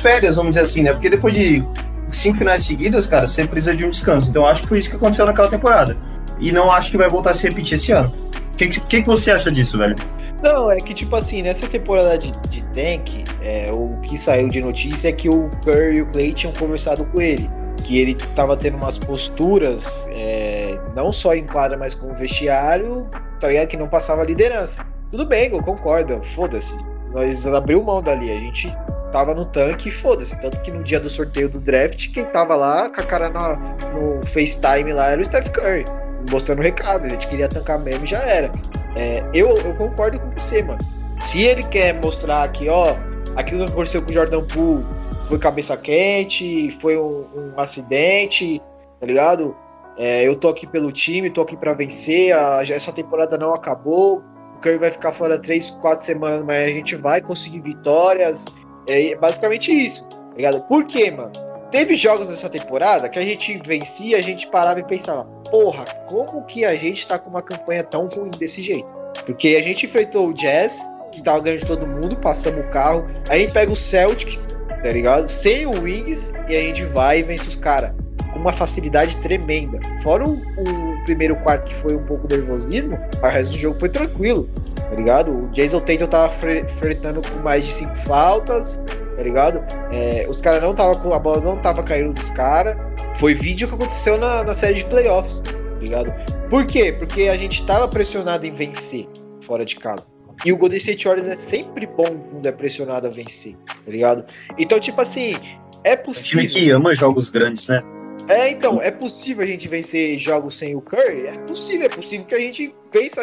férias, 0.00 0.36
vamos 0.36 0.54
dizer 0.54 0.62
assim, 0.62 0.82
né? 0.82 0.92
Porque 0.92 1.10
depois 1.10 1.34
de 1.34 1.62
cinco 2.10 2.38
finais 2.38 2.64
seguidas, 2.64 3.06
cara, 3.06 3.26
você 3.26 3.46
precisa 3.46 3.74
de 3.74 3.84
um 3.84 3.90
descanso. 3.90 4.30
Então 4.30 4.46
acho 4.46 4.62
que 4.62 4.68
foi 4.68 4.78
isso 4.78 4.90
que 4.90 4.96
aconteceu 4.96 5.26
naquela 5.26 5.48
temporada. 5.48 5.96
E 6.38 6.52
não 6.52 6.70
acho 6.70 6.90
que 6.90 6.96
vai 6.96 7.08
voltar 7.08 7.30
a 7.30 7.34
se 7.34 7.48
repetir 7.48 7.74
esse 7.74 7.92
ano. 7.92 8.12
O 8.52 8.56
que, 8.56 8.68
que, 8.68 9.02
que 9.02 9.06
você 9.06 9.30
acha 9.32 9.50
disso, 9.50 9.78
velho? 9.78 9.96
Não, 10.42 10.70
é 10.70 10.80
que 10.80 10.92
tipo 10.92 11.16
assim, 11.16 11.42
nessa 11.42 11.66
temporada 11.66 12.18
de, 12.18 12.30
de 12.50 12.62
Tank, 12.74 13.24
é, 13.42 13.70
o 13.72 13.98
que 14.02 14.18
saiu 14.18 14.48
de 14.48 14.60
notícia 14.60 15.08
é 15.08 15.12
que 15.12 15.28
o 15.28 15.50
Curry 15.64 15.96
e 15.96 16.02
o 16.02 16.06
Clay 16.06 16.32
tinham 16.32 16.52
conversado 16.52 17.04
com 17.06 17.20
ele. 17.20 17.48
Que 17.82 17.98
ele 17.98 18.14
tava 18.36 18.56
tendo 18.56 18.76
umas 18.76 18.98
posturas, 18.98 20.06
é, 20.10 20.78
não 20.94 21.12
só 21.12 21.34
em 21.34 21.44
quadra, 21.44 21.76
mas 21.76 21.94
com 21.94 22.12
o 22.12 22.14
vestiário, 22.14 23.08
tá 23.40 23.48
ligado? 23.48 23.68
Que 23.68 23.76
não 23.76 23.88
passava 23.88 24.22
liderança. 24.22 24.86
Tudo 25.14 25.26
bem, 25.26 25.52
eu 25.52 25.62
concordo, 25.62 26.20
foda-se. 26.24 26.76
Nós 27.12 27.46
abriu 27.46 27.80
mão 27.80 28.02
dali, 28.02 28.32
a 28.32 28.34
gente 28.34 28.76
tava 29.12 29.32
no 29.32 29.46
tanque 29.46 29.88
e 29.88 29.92
foda-se. 29.92 30.40
Tanto 30.40 30.60
que 30.60 30.72
no 30.72 30.82
dia 30.82 30.98
do 30.98 31.08
sorteio 31.08 31.48
do 31.48 31.60
draft, 31.60 32.12
quem 32.12 32.24
tava 32.24 32.56
lá 32.56 32.90
com 32.90 33.00
a 33.00 33.04
cara 33.04 33.28
no, 33.28 34.16
no 34.16 34.26
FaceTime 34.26 34.92
lá 34.92 35.12
era 35.12 35.20
o 35.20 35.24
Steph 35.24 35.50
Curry, 35.50 35.84
mostrando 36.28 36.58
o 36.58 36.62
recado. 36.62 37.06
A 37.06 37.08
gente 37.08 37.28
queria 37.28 37.48
tancar 37.48 37.78
mesmo 37.78 38.04
e 38.04 38.08
já 38.08 38.18
era. 38.24 38.50
É, 38.96 39.22
eu, 39.32 39.56
eu 39.56 39.76
concordo 39.76 40.18
com 40.18 40.28
você, 40.32 40.64
mano. 40.64 40.80
Se 41.20 41.42
ele 41.42 41.62
quer 41.62 41.94
mostrar 41.94 42.50
que, 42.50 42.68
ó, 42.68 42.96
aquilo 43.36 43.66
que 43.66 43.70
aconteceu 43.70 44.02
com 44.02 44.10
o 44.10 44.12
Jordan 44.12 44.42
Poole 44.42 44.84
foi 45.28 45.38
cabeça 45.38 45.76
quente, 45.76 46.72
foi 46.80 46.98
um, 46.98 47.24
um 47.36 47.60
acidente, 47.60 48.60
tá 48.98 49.06
ligado? 49.06 49.56
É, 49.96 50.26
eu 50.26 50.34
tô 50.34 50.48
aqui 50.48 50.66
pelo 50.66 50.90
time, 50.90 51.30
tô 51.30 51.40
aqui 51.40 51.56
para 51.56 51.72
vencer, 51.72 52.36
a, 52.36 52.64
essa 52.68 52.90
temporada 52.90 53.38
não 53.38 53.54
acabou, 53.54 54.24
o 54.56 54.60
Curry 54.60 54.78
vai 54.78 54.90
ficar 54.90 55.12
fora 55.12 55.38
três, 55.38 55.70
quatro 55.70 56.04
semanas, 56.04 56.42
mas 56.42 56.66
a 56.66 56.70
gente 56.70 56.96
vai 56.96 57.20
conseguir 57.20 57.60
vitórias. 57.60 58.44
É 58.86 59.14
basicamente 59.14 59.72
isso, 59.72 60.06
tá 60.06 60.36
ligado? 60.36 60.60
Por 60.62 60.86
quê, 60.86 61.10
mano? 61.10 61.32
Teve 61.70 61.96
jogos 61.96 62.28
nessa 62.30 62.48
temporada 62.48 63.08
que 63.08 63.18
a 63.18 63.22
gente 63.22 63.60
vencia, 63.66 64.16
a 64.16 64.22
gente 64.22 64.46
parava 64.46 64.80
e 64.80 64.84
pensava, 64.84 65.24
porra, 65.50 65.84
como 66.06 66.44
que 66.44 66.64
a 66.64 66.76
gente 66.76 67.06
tá 67.06 67.18
com 67.18 67.30
uma 67.30 67.42
campanha 67.42 67.82
tão 67.82 68.06
ruim 68.06 68.30
desse 68.30 68.62
jeito? 68.62 68.88
Porque 69.26 69.56
a 69.56 69.62
gente 69.62 69.86
enfrentou 69.86 70.28
o 70.28 70.34
Jazz, 70.34 70.80
que 71.10 71.22
tava 71.22 71.40
ganhando 71.40 71.60
de 71.60 71.66
todo 71.66 71.86
mundo, 71.86 72.16
passamos 72.16 72.60
o 72.60 72.68
carro, 72.70 73.04
aí 73.28 73.38
a 73.38 73.42
gente 73.42 73.52
pega 73.52 73.72
o 73.72 73.76
Celtics, 73.76 74.56
tá 74.82 74.90
ligado? 74.90 75.28
Sem 75.28 75.66
o 75.66 75.82
Wings, 75.82 76.32
e 76.48 76.56
a 76.56 76.60
gente 76.60 76.84
vai 76.86 77.20
e 77.20 77.22
vence 77.22 77.48
os 77.48 77.56
caras. 77.56 77.92
Com 78.34 78.40
uma 78.40 78.52
facilidade 78.52 79.16
tremenda. 79.18 79.80
Fora 80.02 80.28
o, 80.28 80.32
o, 80.34 81.04
primeiro 81.04 81.36
quarto 81.36 81.66
que 81.66 81.74
foi 81.76 81.94
um 81.94 82.04
pouco 82.04 82.28
nervosismo, 82.28 82.98
o 83.22 83.26
resto 83.26 83.52
do 83.52 83.58
jogo 83.58 83.78
foi 83.78 83.88
tranquilo, 83.88 84.48
tá 84.76 84.94
ligado? 84.96 85.32
O 85.32 85.48
Jason 85.52 85.80
Tatum 85.80 86.06
tava 86.06 86.32
fretando 86.78 87.22
com 87.22 87.38
mais 87.42 87.64
de 87.64 87.72
cinco 87.72 87.94
faltas, 87.98 88.84
tá 89.16 89.22
ligado? 89.22 89.62
É, 89.92 90.26
os 90.28 90.40
caras 90.40 90.62
não 90.62 90.74
tava 90.74 90.96
com 90.96 91.14
a 91.14 91.18
bola, 91.18 91.40
não 91.40 91.56
tava 91.58 91.82
caindo 91.82 92.12
dos 92.12 92.30
caras. 92.30 92.76
Foi 93.16 93.34
vídeo 93.34 93.68
que 93.68 93.74
aconteceu 93.74 94.18
na, 94.18 94.42
na 94.42 94.52
série 94.52 94.74
de 94.74 94.84
playoffs, 94.86 95.40
tá 95.40 95.52
ligado? 95.80 96.12
Por 96.50 96.66
quê? 96.66 96.94
Porque 96.98 97.22
a 97.22 97.36
gente 97.36 97.64
tava 97.66 97.86
pressionado 97.88 98.44
em 98.44 98.52
vencer 98.52 99.06
fora 99.40 99.64
de 99.64 99.76
casa. 99.76 100.12
E 100.44 100.52
o 100.52 100.56
Golden 100.56 100.78
State 100.78 101.04
Warriors 101.06 101.26
é 101.26 101.36
sempre 101.36 101.86
bom 101.86 102.18
quando 102.30 102.46
é 102.46 102.52
pressionado 102.52 103.06
a 103.06 103.10
vencer, 103.10 103.54
tá 103.66 103.90
ligado? 103.90 104.24
Então, 104.58 104.80
tipo 104.80 105.00
assim, 105.00 105.36
é 105.84 105.96
possível. 105.96 106.40
É 106.40 106.44
um 106.44 106.46
time 106.46 106.64
que 106.64 106.70
ama 106.70 106.94
jogos 106.94 107.28
grandes, 107.28 107.68
né? 107.68 107.82
É, 108.28 108.48
então, 108.48 108.80
é 108.80 108.90
possível 108.90 109.42
a 109.42 109.46
gente 109.46 109.68
vencer 109.68 110.18
jogos 110.18 110.56
sem 110.56 110.74
o 110.74 110.80
Curry? 110.80 111.26
É 111.26 111.38
possível, 111.40 111.86
é 111.86 111.88
possível 111.90 112.24
que 112.24 112.34
a 112.34 112.38
gente 112.38 112.74
vença 112.90 113.22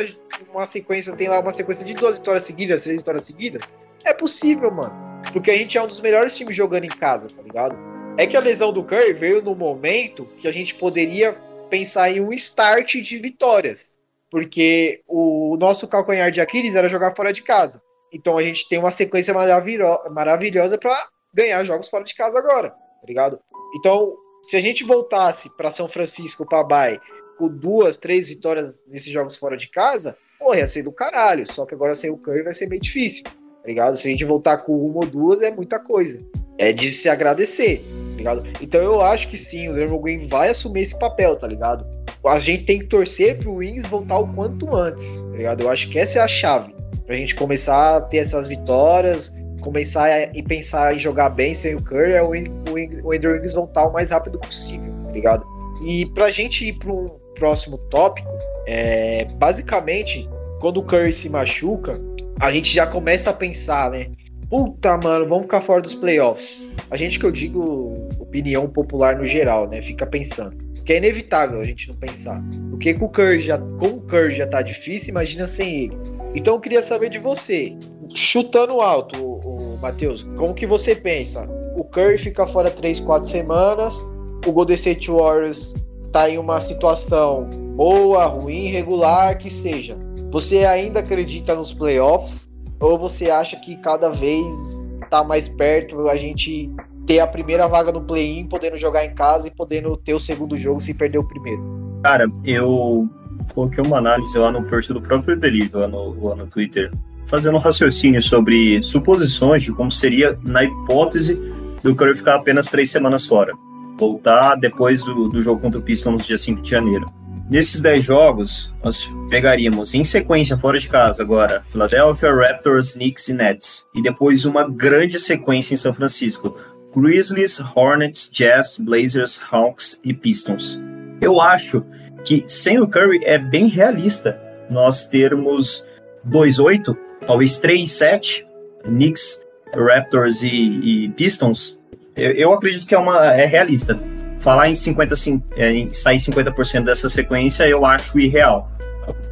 uma 0.53 0.65
sequência, 0.65 1.15
tem 1.15 1.27
lá 1.27 1.39
uma 1.39 1.51
sequência 1.51 1.83
de 1.83 1.95
duas 1.95 2.19
vitórias 2.19 2.43
seguidas, 2.43 2.83
seis 2.83 2.97
vitórias 2.97 3.23
seguidas. 3.25 3.73
É 4.03 4.13
possível, 4.13 4.69
mano. 4.69 4.93
Porque 5.33 5.49
a 5.49 5.57
gente 5.57 5.77
é 5.77 5.81
um 5.81 5.87
dos 5.87 5.99
melhores 5.99 6.35
times 6.35 6.55
jogando 6.55 6.83
em 6.83 6.89
casa, 6.89 7.29
tá 7.29 7.41
ligado? 7.41 7.75
É 8.17 8.27
que 8.27 8.37
a 8.37 8.39
lesão 8.39 8.71
do 8.71 8.83
Curry 8.83 9.13
veio 9.13 9.41
no 9.41 9.55
momento 9.55 10.27
que 10.37 10.47
a 10.47 10.51
gente 10.51 10.75
poderia 10.75 11.33
pensar 11.69 12.11
em 12.11 12.19
um 12.19 12.31
start 12.33 12.95
de 12.95 13.17
vitórias. 13.17 13.97
Porque 14.29 15.01
o 15.07 15.57
nosso 15.59 15.87
calcanhar 15.87 16.29
de 16.29 16.41
Aquiles 16.41 16.75
era 16.75 16.87
jogar 16.87 17.15
fora 17.15 17.33
de 17.33 17.41
casa. 17.41 17.81
Então 18.13 18.37
a 18.37 18.43
gente 18.43 18.67
tem 18.69 18.77
uma 18.77 18.91
sequência 18.91 19.33
maravilhosa 19.33 20.77
para 20.77 21.07
ganhar 21.33 21.63
jogos 21.63 21.89
fora 21.89 22.03
de 22.03 22.13
casa 22.13 22.37
agora, 22.37 22.69
tá 22.69 23.07
ligado? 23.07 23.39
Então, 23.75 24.13
se 24.41 24.57
a 24.57 24.61
gente 24.61 24.83
voltasse 24.83 25.49
para 25.55 25.69
São 25.69 25.87
Francisco, 25.87 26.47
para 26.47 26.63
Bay, 26.63 26.99
com 27.37 27.47
duas, 27.47 27.97
três 27.97 28.29
vitórias 28.29 28.83
nesses 28.87 29.11
jogos 29.11 29.37
fora 29.37 29.55
de 29.55 29.69
casa, 29.69 30.17
pô, 30.39 30.55
ia 30.55 30.67
ser 30.67 30.83
do 30.83 30.91
caralho. 30.91 31.45
Só 31.51 31.65
que 31.65 31.75
agora 31.75 31.95
sem 31.95 32.09
o 32.09 32.17
Curry 32.17 32.43
vai 32.43 32.53
ser 32.53 32.67
meio 32.67 32.81
difícil, 32.81 33.23
tá 33.23 33.31
ligado? 33.65 33.95
Se 33.95 34.07
a 34.07 34.11
gente 34.11 34.25
voltar 34.25 34.57
com 34.57 34.73
uma 34.73 35.01
ou 35.01 35.07
duas, 35.07 35.41
é 35.41 35.51
muita 35.51 35.79
coisa. 35.79 36.23
É 36.57 36.71
de 36.71 36.91
se 36.91 37.09
agradecer, 37.09 37.83
tá 38.11 38.17
ligado? 38.17 38.43
Então 38.59 38.81
eu 38.81 39.01
acho 39.01 39.27
que 39.27 39.37
sim, 39.37 39.69
o 39.69 39.73
Draymond 39.73 40.03
Green 40.03 40.27
vai 40.27 40.49
assumir 40.49 40.81
esse 40.81 40.97
papel, 40.99 41.35
tá 41.35 41.47
ligado? 41.47 41.85
A 42.25 42.39
gente 42.39 42.65
tem 42.65 42.79
que 42.79 42.85
torcer 42.85 43.39
pro 43.39 43.55
Wings 43.55 43.87
voltar 43.87 44.19
o 44.19 44.31
quanto 44.33 44.75
antes, 44.75 45.17
tá 45.17 45.37
ligado? 45.37 45.61
Eu 45.61 45.69
acho 45.69 45.89
que 45.89 45.97
essa 45.97 46.19
é 46.19 46.21
a 46.21 46.27
chave. 46.27 46.75
Pra 47.05 47.15
gente 47.15 47.33
começar 47.33 47.97
a 47.97 48.01
ter 48.01 48.17
essas 48.17 48.47
vitórias, 48.47 49.40
começar 49.61 50.05
a, 50.05 50.23
e 50.35 50.43
pensar 50.43 50.95
em 50.95 50.99
jogar 50.99 51.29
bem 51.29 51.53
sem 51.53 51.75
o 51.75 51.81
Curry, 51.81 52.13
é 52.13 52.21
o, 52.21 52.31
o, 52.31 53.07
o 53.07 53.13
Andrew 53.13 53.33
Wiggins 53.33 53.53
voltar 53.53 53.87
o 53.87 53.93
mais 53.93 54.11
rápido 54.11 54.39
possível, 54.39 54.91
tá 55.05 55.11
ligado? 55.11 55.45
E 55.85 56.05
pra 56.07 56.29
gente 56.29 56.67
ir 56.67 56.73
para 56.73 56.91
um 56.91 57.07
próximo 57.35 57.77
tópico, 57.89 58.29
é, 58.67 59.25
basicamente, 59.35 60.29
quando 60.59 60.77
o 60.77 60.83
Curry 60.83 61.11
se 61.13 61.29
machuca, 61.29 61.99
a 62.39 62.51
gente 62.51 62.73
já 62.73 62.85
começa 62.85 63.29
a 63.29 63.33
pensar, 63.33 63.91
né? 63.91 64.07
Puta, 64.49 64.97
mano, 64.97 65.27
vamos 65.27 65.43
ficar 65.43 65.61
fora 65.61 65.81
dos 65.81 65.95
playoffs. 65.95 66.73
A 66.89 66.97
gente 66.97 67.17
que 67.17 67.25
eu 67.25 67.31
digo 67.31 68.09
opinião 68.19 68.67
popular 68.67 69.15
no 69.15 69.25
geral, 69.25 69.67
né? 69.67 69.81
Fica 69.81 70.05
pensando. 70.05 70.57
Que 70.83 70.93
é 70.93 70.97
inevitável 70.97 71.61
a 71.61 71.65
gente 71.65 71.87
não 71.87 71.95
pensar. 71.95 72.43
Porque 72.69 72.93
com 72.93 73.05
o 73.05 73.09
Curry 73.09 73.39
já, 73.39 73.57
com 73.57 73.87
o 73.87 74.01
Curry 74.01 74.35
já 74.35 74.47
tá 74.47 74.61
difícil, 74.61 75.11
imagina 75.11 75.47
sem 75.47 75.83
ele. 75.83 75.97
Então 76.35 76.55
eu 76.55 76.59
queria 76.59 76.81
saber 76.81 77.09
de 77.09 77.17
você, 77.17 77.77
chutando 78.13 78.81
alto, 78.81 79.40
Matheus, 79.81 80.23
como 80.37 80.53
que 80.53 80.67
você 80.67 80.95
pensa? 80.95 81.49
O 81.75 81.83
Curry 81.83 82.17
fica 82.17 82.45
fora 82.45 82.69
3, 82.69 82.99
4 82.99 83.29
semanas, 83.29 83.99
o 84.45 84.51
Golden 84.51 84.75
State 84.75 85.09
Warriors 85.09 85.75
tá 86.11 86.29
em 86.29 86.37
uma 86.37 86.59
situação 86.59 87.49
boa, 87.75 88.25
ruim, 88.25 88.67
regular, 88.67 89.37
que 89.37 89.49
seja. 89.49 89.97
Você 90.31 90.65
ainda 90.65 90.99
acredita 90.99 91.55
nos 91.55 91.73
playoffs? 91.73 92.47
Ou 92.79 92.97
você 92.97 93.29
acha 93.29 93.57
que 93.57 93.75
cada 93.77 94.09
vez 94.09 94.89
tá 95.09 95.23
mais 95.23 95.47
perto 95.47 96.09
a 96.09 96.15
gente 96.15 96.69
ter 97.05 97.19
a 97.19 97.27
primeira 97.27 97.67
vaga 97.67 97.91
no 97.91 98.01
play-in, 98.01 98.47
podendo 98.47 98.77
jogar 98.77 99.05
em 99.05 99.13
casa 99.13 99.47
e 99.47 99.51
podendo 99.51 99.95
ter 99.97 100.13
o 100.13 100.19
segundo 100.19 100.57
jogo 100.57 100.79
se 100.79 100.93
perder 100.93 101.19
o 101.19 101.27
primeiro? 101.27 101.61
Cara, 102.03 102.25
eu 102.43 103.07
coloquei 103.53 103.83
uma 103.83 103.97
análise 103.97 104.37
lá 104.37 104.51
no 104.51 104.63
perfil 104.63 104.95
do 104.95 105.01
próprio 105.01 105.37
Believe, 105.37 105.75
lá 105.75 105.87
no, 105.87 106.27
lá 106.27 106.35
no 106.35 106.47
Twitter, 106.47 106.91
fazendo 107.31 107.55
um 107.55 107.61
raciocínio 107.61 108.21
sobre 108.21 108.83
suposições 108.83 109.63
de 109.63 109.71
como 109.71 109.91
seria 109.91 110.37
na 110.43 110.63
hipótese 110.63 111.33
do 111.81 111.95
Curry 111.95 112.15
ficar 112.15 112.35
apenas 112.35 112.67
três 112.67 112.91
semanas 112.91 113.25
fora 113.25 113.53
voltar 114.01 114.55
depois 114.55 115.03
do, 115.03 115.29
do 115.29 115.43
jogo 115.43 115.61
contra 115.61 115.79
o 115.79 115.83
Pistons 115.83 116.25
dia 116.25 116.37
5 116.37 116.63
de 116.63 116.71
janeiro. 116.71 117.05
Nesses 117.47 117.79
10 117.79 118.03
jogos, 118.03 118.73
nós 118.83 119.07
pegaríamos 119.29 119.93
em 119.93 120.03
sequência 120.03 120.57
fora 120.57 120.79
de 120.79 120.89
casa 120.89 121.21
agora 121.21 121.63
Philadelphia, 121.69 122.33
Raptors, 122.33 122.93
Knicks 122.93 123.27
e 123.27 123.33
Nets. 123.33 123.87
E 123.93 124.01
depois 124.01 124.45
uma 124.45 124.67
grande 124.67 125.19
sequência 125.19 125.75
em 125.75 125.77
São 125.77 125.93
Francisco. 125.93 126.57
Grizzlies, 126.95 127.59
Hornets, 127.75 128.29
Jazz, 128.31 128.77
Blazers, 128.79 129.39
Hawks 129.51 130.01
e 130.03 130.13
Pistons. 130.13 130.81
Eu 131.21 131.39
acho 131.39 131.85
que 132.25 132.43
sem 132.47 132.79
o 132.79 132.87
Curry 132.87 133.19
é 133.23 133.37
bem 133.37 133.67
realista 133.67 134.39
nós 134.69 135.05
termos 135.05 135.85
2-8, 136.27 136.97
talvez 137.25 137.59
3-7, 137.59 138.45
Knicks, 138.83 139.41
Raptors 139.73 140.41
e, 140.43 140.49
e 140.49 141.09
Pistons 141.09 141.81
eu, 142.15 142.31
eu 142.31 142.53
acredito 142.53 142.85
que 142.85 142.95
é 142.95 142.99
uma 142.99 143.33
é 143.33 143.45
realista. 143.45 143.97
Falar 144.39 144.69
em 144.69 144.75
50, 144.75 145.13
é, 145.55 145.71
em 145.71 145.93
sair 145.93 146.17
50% 146.17 146.83
dessa 146.83 147.09
sequência, 147.09 147.67
eu 147.67 147.85
acho 147.85 148.19
irreal. 148.19 148.71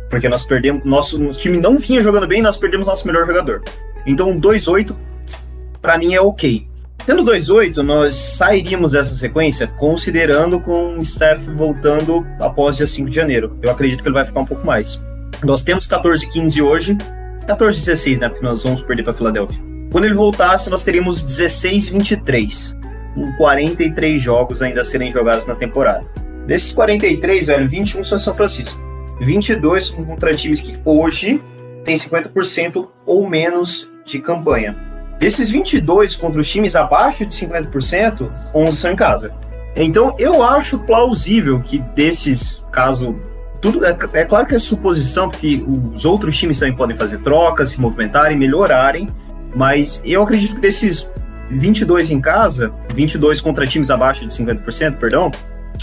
Porque 0.10 0.30
nós 0.30 0.44
perdemos. 0.44 0.84
Nosso 0.86 1.30
time 1.32 1.58
não 1.58 1.78
vinha 1.78 2.02
jogando 2.02 2.28
bem, 2.28 2.42
nós 2.42 2.58
perdemos 2.58 2.88
nosso 2.88 3.06
melhor 3.08 3.26
jogador. 3.26 3.64
Então, 4.06 4.40
2-8, 4.40 4.96
para 5.82 5.98
mim, 5.98 6.14
é 6.14 6.22
ok. 6.22 6.68
Tendo 7.06 7.24
2-8, 7.24 7.78
nós 7.78 8.16
sairíamos 8.16 8.92
dessa 8.92 9.16
sequência 9.16 9.68
considerando 9.68 10.60
com 10.60 11.00
o 11.00 11.06
Steph 11.06 11.42
voltando 11.56 12.26
após 12.40 12.76
dia 12.76 12.86
5 12.86 13.10
de 13.10 13.16
janeiro. 13.16 13.58
Eu 13.62 13.72
acredito 13.72 14.02
que 14.02 14.08
ele 14.08 14.14
vai 14.14 14.26
ficar 14.26 14.42
um 14.42 14.46
pouco 14.46 14.66
mais. 14.66 15.00
Nós 15.44 15.64
temos 15.64 15.88
14-15 15.88 16.64
hoje, 16.64 16.98
14-16, 17.50 18.20
né? 18.20 18.30
Porque 18.30 18.46
nós 18.46 18.64
vamos 18.64 18.82
perder 18.82 19.04
para 19.04 19.14
Filadélfia. 19.14 19.60
Quando 19.92 20.06
ele 20.06 20.14
voltasse, 20.14 20.70
nós 20.70 20.84
teríamos 20.84 21.26
16-23, 21.26 22.78
com 23.16 23.36
43 23.38 24.22
jogos 24.22 24.62
ainda 24.62 24.82
a 24.82 24.86
serem 24.86 25.10
jogados 25.10 25.48
na 25.48 25.56
temporada. 25.56 26.06
Desses 26.46 26.72
43, 26.74 27.48
velho, 27.48 27.68
21 27.68 28.04
são 28.04 28.20
São 28.20 28.36
Francisco. 28.36 28.80
22 29.22 29.90
contra 29.90 30.36
times 30.36 30.62
que 30.62 30.80
hoje 30.86 31.42
têm 31.84 31.96
50% 31.96 32.88
ou 33.06 33.28
menos 33.28 33.92
de 34.06 34.20
campanha. 34.20 34.76
Desses 35.20 35.50
22 35.50 36.16
contra 36.16 36.40
os 36.40 36.50
times 36.50 36.76
abaixo 36.76 37.26
de 37.26 37.36
50%, 37.36 38.32
11 38.54 38.78
são 38.78 38.92
em 38.92 38.96
casa. 38.96 39.36
Então 39.76 40.16
eu 40.18 40.42
acho 40.42 40.80
plausível 40.80 41.60
que 41.62 41.80
desses, 41.94 42.64
caso 42.72 43.16
tudo 43.62 43.86
é, 43.86 43.98
é, 44.14 44.26
claro 44.26 44.46
que 44.46 44.56
é 44.56 44.60
suposição, 44.60 45.30
porque 45.30 45.64
os 45.94 46.06
outros 46.06 46.38
times 46.38 46.60
também 46.60 46.76
podem 46.76 46.96
fazer 46.96 47.20
trocas, 47.20 47.72
se 47.72 47.82
movimentarem, 47.82 48.38
melhorarem, 48.38 49.10
mas 49.56 50.02
eu 50.06 50.22
acredito 50.22 50.56
que 50.56 50.62
desses 50.62 51.12
22 51.50 52.12
em 52.12 52.22
casa, 52.22 52.74
22 52.94 53.42
contra 53.42 53.68
times 53.68 53.90
abaixo 53.90 54.26
de 54.26 54.34
50%, 54.34 54.98
perdão, 54.98 55.32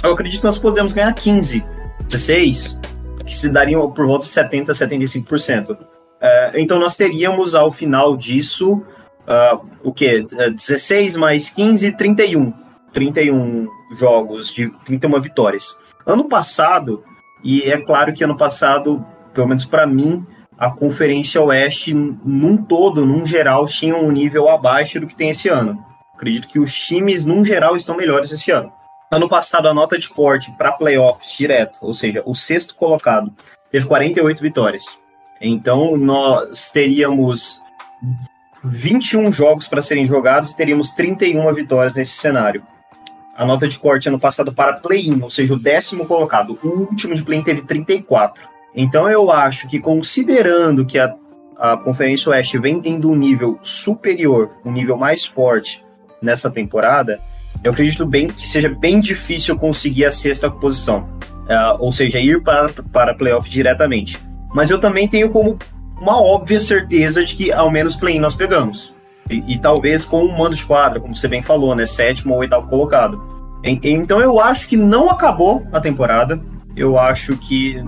eu 0.02 0.12
acredito 0.12 0.40
que 0.40 0.46
nós 0.46 0.58
podemos 0.58 0.92
ganhar 0.92 1.12
15, 1.12 1.64
16, 2.04 2.80
que 3.24 3.34
se 3.34 3.48
dariam 3.48 3.90
por 3.90 4.06
volta 4.06 4.24
de 4.24 4.32
70%, 4.32 4.66
75%. 4.66 5.76
É, 6.20 6.52
então 6.60 6.78
nós 6.78 6.96
teríamos 6.96 7.54
ao 7.54 7.70
final 7.70 8.16
disso 8.16 8.74
uh, 8.74 9.66
o 9.82 9.92
que? 9.92 10.22
16 10.22 11.16
mais 11.16 11.50
15, 11.50 11.92
31. 11.92 12.52
31 12.92 13.68
jogos 13.98 14.54
de 14.54 14.70
31 14.84 15.20
vitórias. 15.20 15.76
Ano 16.06 16.28
passado, 16.28 17.04
e 17.46 17.62
é 17.62 17.78
claro 17.78 18.12
que 18.12 18.24
ano 18.24 18.36
passado, 18.36 19.06
pelo 19.32 19.46
menos 19.46 19.64
para 19.64 19.86
mim, 19.86 20.26
a 20.58 20.68
Conferência 20.68 21.40
Oeste, 21.40 21.94
num 21.94 22.56
todo, 22.56 23.06
num 23.06 23.24
geral, 23.24 23.66
tinha 23.66 23.96
um 23.96 24.10
nível 24.10 24.48
abaixo 24.48 24.98
do 24.98 25.06
que 25.06 25.14
tem 25.14 25.30
esse 25.30 25.48
ano. 25.48 25.78
Acredito 26.12 26.48
que 26.48 26.58
os 26.58 26.74
times, 26.74 27.24
num 27.24 27.44
geral, 27.44 27.76
estão 27.76 27.96
melhores 27.96 28.32
esse 28.32 28.50
ano. 28.50 28.72
Ano 29.12 29.28
passado, 29.28 29.68
a 29.68 29.74
nota 29.74 29.96
de 29.96 30.08
corte 30.08 30.50
para 30.58 30.72
playoffs 30.72 31.36
direto, 31.36 31.78
ou 31.80 31.94
seja, 31.94 32.20
o 32.26 32.34
sexto 32.34 32.74
colocado, 32.74 33.32
teve 33.70 33.86
48 33.86 34.42
vitórias. 34.42 35.00
Então, 35.40 35.96
nós 35.96 36.72
teríamos 36.72 37.62
21 38.64 39.32
jogos 39.32 39.68
para 39.68 39.80
serem 39.80 40.04
jogados 40.04 40.50
e 40.50 40.56
teríamos 40.56 40.90
31 40.94 41.54
vitórias 41.54 41.94
nesse 41.94 42.16
cenário. 42.16 42.66
A 43.36 43.44
nota 43.44 43.68
de 43.68 43.78
corte 43.78 44.08
ano 44.08 44.18
passado 44.18 44.52
para 44.52 44.74
play-in, 44.74 45.20
ou 45.22 45.28
seja, 45.28 45.54
o 45.54 45.58
décimo 45.58 46.06
colocado. 46.06 46.58
O 46.62 46.68
último 46.68 47.14
de 47.14 47.22
play-in 47.22 47.42
teve 47.42 47.62
34. 47.62 48.42
Então 48.74 49.10
eu 49.10 49.30
acho 49.30 49.68
que 49.68 49.78
considerando 49.78 50.84
que 50.84 50.98
a, 50.98 51.14
a 51.58 51.76
Conferência 51.76 52.30
Oeste 52.30 52.58
vem 52.58 52.80
tendo 52.80 53.10
um 53.10 53.14
nível 53.14 53.58
superior, 53.62 54.50
um 54.64 54.72
nível 54.72 54.96
mais 54.96 55.24
forte 55.24 55.84
nessa 56.20 56.50
temporada, 56.50 57.20
eu 57.62 57.72
acredito 57.72 58.06
bem 58.06 58.28
que 58.28 58.46
seja 58.46 58.68
bem 58.68 59.00
difícil 59.00 59.56
conseguir 59.58 60.06
a 60.06 60.12
sexta 60.12 60.50
posição, 60.50 61.08
uh, 61.48 61.76
ou 61.78 61.92
seja, 61.92 62.18
ir 62.18 62.42
para, 62.42 62.72
para 62.92 63.14
playoff 63.14 63.48
diretamente. 63.50 64.18
Mas 64.54 64.70
eu 64.70 64.78
também 64.78 65.08
tenho 65.08 65.30
como 65.30 65.58
uma 66.00 66.20
óbvia 66.20 66.60
certeza 66.60 67.24
de 67.24 67.34
que 67.34 67.52
ao 67.52 67.70
menos 67.70 67.96
play-in 67.96 68.20
nós 68.20 68.34
pegamos. 68.34 68.95
E, 69.28 69.54
e, 69.54 69.58
talvez 69.58 70.04
com 70.04 70.24
um 70.24 70.36
mando 70.36 70.54
de 70.54 70.64
quadra, 70.64 71.00
como 71.00 71.14
você 71.14 71.28
bem 71.28 71.42
falou, 71.42 71.74
né? 71.74 71.86
Sétimo 71.86 72.34
ou 72.34 72.40
oitavo 72.40 72.68
colocado. 72.68 73.20
Então 73.64 74.20
eu 74.20 74.38
acho 74.38 74.68
que 74.68 74.76
não 74.76 75.10
acabou 75.10 75.66
a 75.72 75.80
temporada. 75.80 76.40
Eu 76.76 76.98
acho 76.98 77.36
que 77.36 77.82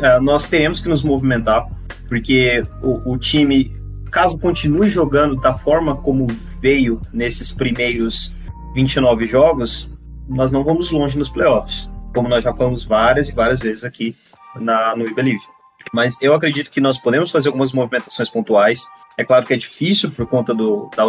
é, 0.00 0.20
nós 0.20 0.48
teremos 0.48 0.80
que 0.80 0.88
nos 0.88 1.02
movimentar, 1.02 1.66
porque 2.08 2.64
o, 2.82 3.12
o 3.12 3.16
time, 3.16 3.72
caso 4.10 4.38
continue 4.38 4.90
jogando 4.90 5.36
da 5.36 5.54
forma 5.54 5.96
como 5.96 6.26
veio 6.60 7.00
nesses 7.12 7.52
primeiros 7.52 8.36
29 8.74 9.26
jogos, 9.26 9.90
nós 10.28 10.50
não 10.50 10.64
vamos 10.64 10.90
longe 10.90 11.18
nos 11.18 11.30
playoffs, 11.30 11.90
como 12.14 12.28
nós 12.28 12.42
já 12.42 12.52
falamos 12.52 12.84
várias 12.84 13.28
e 13.28 13.32
várias 13.32 13.60
vezes 13.60 13.84
aqui 13.84 14.16
na, 14.56 14.96
no 14.96 15.04
We 15.04 15.14
Believe. 15.14 15.42
Mas 15.92 16.16
eu 16.20 16.34
acredito 16.34 16.70
que 16.70 16.80
nós 16.80 16.98
podemos 16.98 17.30
fazer 17.30 17.48
algumas 17.48 17.72
movimentações 17.72 18.28
pontuais. 18.28 18.82
É 19.16 19.24
claro 19.24 19.44
que 19.44 19.54
é 19.54 19.56
difícil 19.56 20.10
por 20.10 20.26
conta 20.26 20.54
do, 20.54 20.90
da 20.96 21.04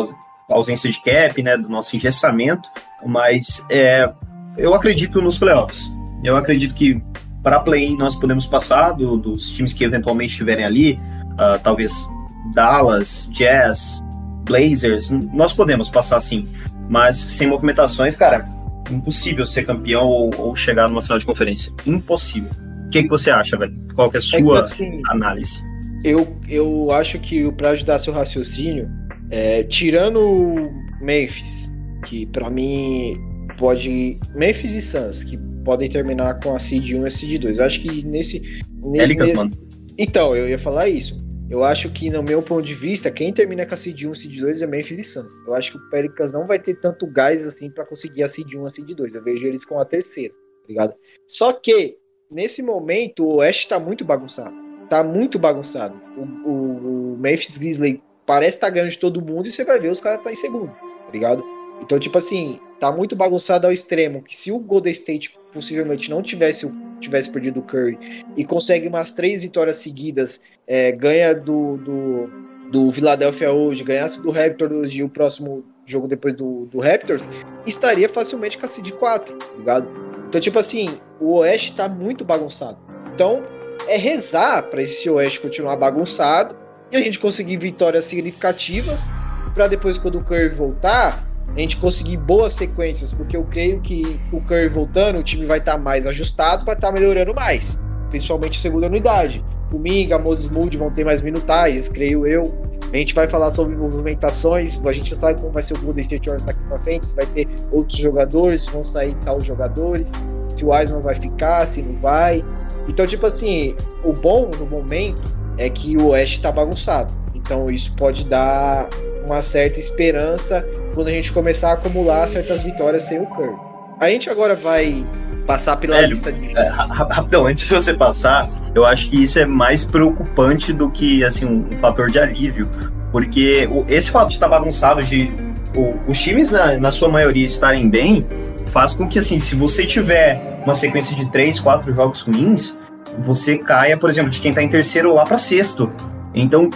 ausência 0.49 0.91
de 0.91 1.01
cap, 1.01 1.41
né, 1.41 1.57
do 1.57 1.69
nosso 1.69 1.95
engessamento, 1.95 2.67
mas 3.05 3.65
é, 3.69 4.09
eu 4.57 4.73
acredito 4.73 5.21
nos 5.21 5.37
playoffs. 5.37 5.89
Eu 6.23 6.35
acredito 6.35 6.73
que 6.73 7.01
para 7.41 7.59
play-in 7.59 7.97
nós 7.97 8.15
podemos 8.15 8.45
passar 8.45 8.93
do, 8.93 9.17
dos 9.17 9.51
times 9.51 9.73
que 9.73 9.83
eventualmente 9.83 10.31
estiverem 10.31 10.65
ali, 10.65 10.93
uh, 11.33 11.59
talvez 11.61 12.07
Dallas, 12.53 13.27
Jazz, 13.31 13.99
Blazers, 14.45 15.09
nós 15.09 15.53
podemos 15.53 15.89
passar 15.89 16.21
sim, 16.21 16.45
mas 16.89 17.17
sem 17.17 17.47
movimentações, 17.47 18.15
cara, 18.15 18.47
impossível 18.89 19.45
ser 19.45 19.65
campeão 19.65 20.05
ou, 20.05 20.31
ou 20.37 20.55
chegar 20.55 20.87
numa 20.87 21.01
final 21.01 21.17
de 21.17 21.25
conferência. 21.25 21.73
Impossível. 21.85 22.62
Que, 22.93 23.03
que 23.03 23.09
você 23.09 23.31
acha, 23.31 23.57
velho? 23.57 23.73
Qual 23.95 24.09
que 24.09 24.17
é 24.17 24.19
a 24.19 24.21
sua 24.21 24.59
é 24.59 24.73
assim, 24.73 25.01
análise? 25.07 25.61
Eu, 26.03 26.37
eu 26.49 26.91
acho 26.91 27.19
que 27.19 27.51
para 27.53 27.71
ajudar 27.71 27.97
seu 27.97 28.13
raciocínio, 28.13 28.89
é, 29.31 29.63
tirando 29.63 30.19
o 30.19 30.71
Memphis, 31.01 31.71
que 32.05 32.25
para 32.27 32.49
mim 32.49 33.17
pode. 33.57 34.19
Memphis 34.35 34.73
e 34.73 34.81
Suns, 34.81 35.23
que 35.23 35.37
podem 35.65 35.89
terminar 35.89 36.39
com 36.39 36.55
a 36.55 36.59
Seed 36.59 36.91
1 36.91 37.03
e 37.03 37.07
a 37.07 37.09
Seed 37.09 37.41
2. 37.41 37.57
Eu 37.57 37.65
acho 37.65 37.81
que 37.81 38.03
nesse. 38.03 38.63
nesse... 38.81 39.33
mano. 39.33 39.63
Então, 39.97 40.35
eu 40.35 40.47
ia 40.47 40.57
falar 40.57 40.89
isso. 40.89 41.23
Eu 41.49 41.63
acho 41.63 41.91
que, 41.91 42.09
no 42.09 42.23
meu 42.23 42.41
ponto 42.41 42.65
de 42.65 42.73
vista, 42.73 43.11
quem 43.11 43.31
termina 43.31 43.65
com 43.65 43.73
a 43.73 43.77
Seed 43.77 44.03
1 44.03 44.11
e 44.11 44.15
Seed 44.15 44.39
2 44.39 44.61
é 44.61 44.67
Memphis 44.67 44.97
e 44.99 45.03
Suns. 45.03 45.33
Eu 45.45 45.53
acho 45.53 45.71
que 45.71 45.77
o 45.77 45.89
Pelicans 45.89 46.33
não 46.33 46.47
vai 46.47 46.59
ter 46.59 46.75
tanto 46.79 47.05
gás 47.07 47.45
assim 47.45 47.69
para 47.69 47.85
conseguir 47.85 48.23
a 48.23 48.27
Seed 48.27 48.53
1 48.53 48.63
e 48.63 48.65
a 48.65 48.69
Seed 48.69 48.89
2. 48.89 49.15
Eu 49.15 49.23
vejo 49.23 49.45
eles 49.45 49.63
com 49.63 49.79
a 49.79 49.85
terceira, 49.85 50.33
tá 50.33 50.67
ligado? 50.67 50.93
Só 51.27 51.53
que, 51.53 51.97
nesse 52.33 52.61
momento, 52.61 53.25
o 53.25 53.35
Oeste 53.37 53.67
tá 53.67 53.79
muito 53.79 54.03
bagunçado. 54.03 54.53
Tá 54.89 55.03
muito 55.03 55.39
bagunçado. 55.39 55.99
O, 56.17 56.49
o, 56.49 57.13
o 57.13 57.17
Memphis 57.17 57.57
Grizzly 57.57 58.01
parece 58.25 58.57
estar 58.57 58.67
tá 58.67 58.73
ganhando 58.73 58.89
de 58.89 58.99
todo 58.99 59.23
mundo 59.23 59.47
e 59.47 59.51
você 59.51 59.63
vai 59.63 59.79
ver 59.79 59.89
os 59.89 59.99
caras 59.99 60.23
tá 60.23 60.31
em 60.31 60.35
segundo, 60.35 60.67
tá 60.67 61.11
ligado? 61.11 61.43
Então, 61.81 61.99
tipo 61.99 62.17
assim, 62.17 62.59
tá 62.79 62.91
muito 62.91 63.15
bagunçado 63.15 63.67
ao 63.67 63.73
extremo 63.73 64.21
que 64.21 64.35
se 64.35 64.51
o 64.51 64.59
Golden 64.59 64.91
State 64.91 65.37
possivelmente 65.53 66.09
não 66.09 66.21
tivesse, 66.21 66.71
tivesse 66.99 67.29
perdido 67.29 67.59
o 67.59 67.63
Curry 67.63 67.97
e 68.37 68.45
consegue 68.45 68.87
umas 68.87 69.13
três 69.13 69.41
vitórias 69.41 69.77
seguidas, 69.77 70.43
é, 70.65 70.91
ganha 70.91 71.33
do, 71.33 71.77
do, 71.77 72.29
do 72.71 72.91
Philadelphia 72.91 73.51
hoje, 73.51 73.83
ganhasse 73.83 74.23
do 74.23 74.31
Raptors 74.31 74.91
e 74.93 75.03
o 75.03 75.09
próximo 75.09 75.63
jogo 75.85 76.07
depois 76.07 76.33
do, 76.35 76.65
do 76.67 76.79
Raptors, 76.79 77.27
estaria 77.65 78.07
facilmente 78.07 78.57
com 78.57 78.65
a 78.65 78.69
seed 78.69 78.91
4, 78.91 79.37
tá 79.37 79.45
ligado? 79.57 80.02
Então, 80.33 80.41
tipo 80.41 80.57
assim, 80.57 80.97
o 81.19 81.37
Oeste 81.37 81.73
tá 81.73 81.87
muito 81.87 82.25
bagunçado. 82.25 82.79
Então, 83.13 83.43
é 83.87 83.97
rezar 83.97 84.63
para 84.63 84.81
esse 84.81 85.07
Oeste 85.07 85.39
continuar 85.39 85.75
bagunçado 85.75 86.55
e 86.91 86.97
a 86.97 86.99
gente 86.99 87.19
conseguir 87.19 87.57
vitórias 87.57 88.05
significativas 88.05 89.13
para 89.53 89.67
depois, 89.67 89.99
quando 89.99 90.17
o 90.17 90.23
Curry 90.23 90.49
voltar, 90.49 91.23
a 91.55 91.59
gente 91.59 91.77
conseguir 91.77 92.17
boas 92.17 92.53
sequências, 92.53 93.13
porque 93.13 93.37
eu 93.37 93.43
creio 93.43 93.79
que 93.79 94.19
o 94.31 94.41
Curry 94.41 94.69
voltando, 94.69 95.19
o 95.19 95.23
time 95.23 95.45
vai 95.45 95.59
estar 95.59 95.73
tá 95.73 95.77
mais 95.77 96.07
ajustado, 96.07 96.65
vai 96.65 96.73
estar 96.73 96.87
tá 96.87 96.91
melhorando 96.91 97.31
mais, 97.31 97.79
principalmente 98.09 98.57
a 98.57 98.61
segunda 98.63 98.87
unidade. 98.87 99.45
O 99.71 99.77
Minga, 99.77 100.17
Moses 100.17 100.49
Moody 100.49 100.77
vão 100.77 100.89
ter 100.89 101.03
mais 101.03 101.21
minutagens, 101.21 101.87
creio 101.87 102.25
eu. 102.25 102.51
A 102.93 102.97
gente 102.97 103.15
vai 103.15 103.27
falar 103.27 103.49
sobre 103.49 103.75
movimentações, 103.75 104.79
a 104.85 104.93
gente 104.93 105.09
já 105.09 105.15
sabe 105.15 105.39
como 105.39 105.51
vai 105.51 105.63
ser 105.63 105.73
o 105.73 105.79
Golden 105.79 106.01
State 106.01 106.29
Warriors 106.29 106.45
daqui 106.45 106.59
para 106.67 106.79
frente, 106.79 107.07
se 107.07 107.15
vai 107.15 107.25
ter 107.25 107.47
outros 107.71 107.97
jogadores, 107.97 108.63
se 108.63 108.69
vão 108.69 108.83
sair 108.83 109.15
tal 109.25 109.41
jogadores, 109.41 110.23
se 110.55 110.63
o 110.63 110.69
Wiseman 110.69 111.01
vai 111.01 111.15
ficar, 111.15 111.65
se 111.65 111.81
não 111.81 111.99
vai. 111.99 112.45
Então, 112.87 113.07
tipo 113.07 113.25
assim, 113.25 113.75
o 114.03 114.13
bom 114.13 114.51
no 114.59 114.67
momento 114.67 115.23
é 115.57 115.71
que 115.71 115.97
o 115.97 116.09
Oeste 116.09 116.39
tá 116.39 116.51
bagunçado. 116.51 117.11
Então 117.33 117.69
isso 117.69 117.95
pode 117.95 118.25
dar 118.25 118.87
uma 119.25 119.41
certa 119.41 119.79
esperança 119.79 120.63
quando 120.93 121.07
a 121.07 121.11
gente 121.11 121.33
começar 121.33 121.71
a 121.71 121.73
acumular 121.73 122.27
certas 122.27 122.63
vitórias 122.63 123.03
sem 123.03 123.19
o 123.19 123.25
Curry. 123.25 123.55
A 123.99 124.09
gente 124.09 124.29
agora 124.29 124.55
vai 124.55 125.03
passar 125.45 125.77
pela 125.77 125.95
Velho, 125.95 126.09
lista 126.09 126.31
de. 126.31 126.57
É, 126.57 126.69
rapidão, 126.69 127.47
antes 127.47 127.67
de 127.67 127.73
você 127.73 127.93
passar, 127.93 128.49
eu 128.73 128.85
acho 128.85 129.09
que 129.09 129.23
isso 129.23 129.39
é 129.39 129.45
mais 129.45 129.85
preocupante 129.85 130.73
do 130.73 130.89
que 130.89 131.23
assim, 131.23 131.45
um, 131.45 131.67
um 131.71 131.77
fator 131.79 132.09
de 132.09 132.19
alívio. 132.19 132.69
Porque 133.11 133.67
o, 133.71 133.85
esse 133.87 134.09
fato 134.09 134.29
de 134.29 134.35
estar 134.35 134.49
tá 134.49 134.57
bagunçado, 134.57 135.03
de 135.03 135.31
o, 135.75 135.95
os 136.07 136.19
times, 136.19 136.51
na, 136.51 136.77
na 136.77 136.91
sua 136.91 137.09
maioria, 137.09 137.45
estarem 137.45 137.89
bem, 137.89 138.25
faz 138.67 138.93
com 138.93 139.07
que, 139.07 139.19
assim, 139.19 139.39
se 139.39 139.55
você 139.55 139.85
tiver 139.85 140.61
uma 140.63 140.75
sequência 140.75 141.15
de 141.15 141.29
três, 141.31 141.59
quatro 141.59 141.93
jogos 141.93 142.21
ruins, 142.21 142.75
você 143.19 143.57
caia, 143.57 143.97
por 143.97 144.09
exemplo, 144.09 144.31
de 144.31 144.39
quem 144.39 144.49
está 144.49 144.63
em 144.63 144.69
terceiro 144.69 145.13
lá 145.13 145.25
para 145.25 145.37
sexto. 145.37 145.91
Então, 146.33 146.69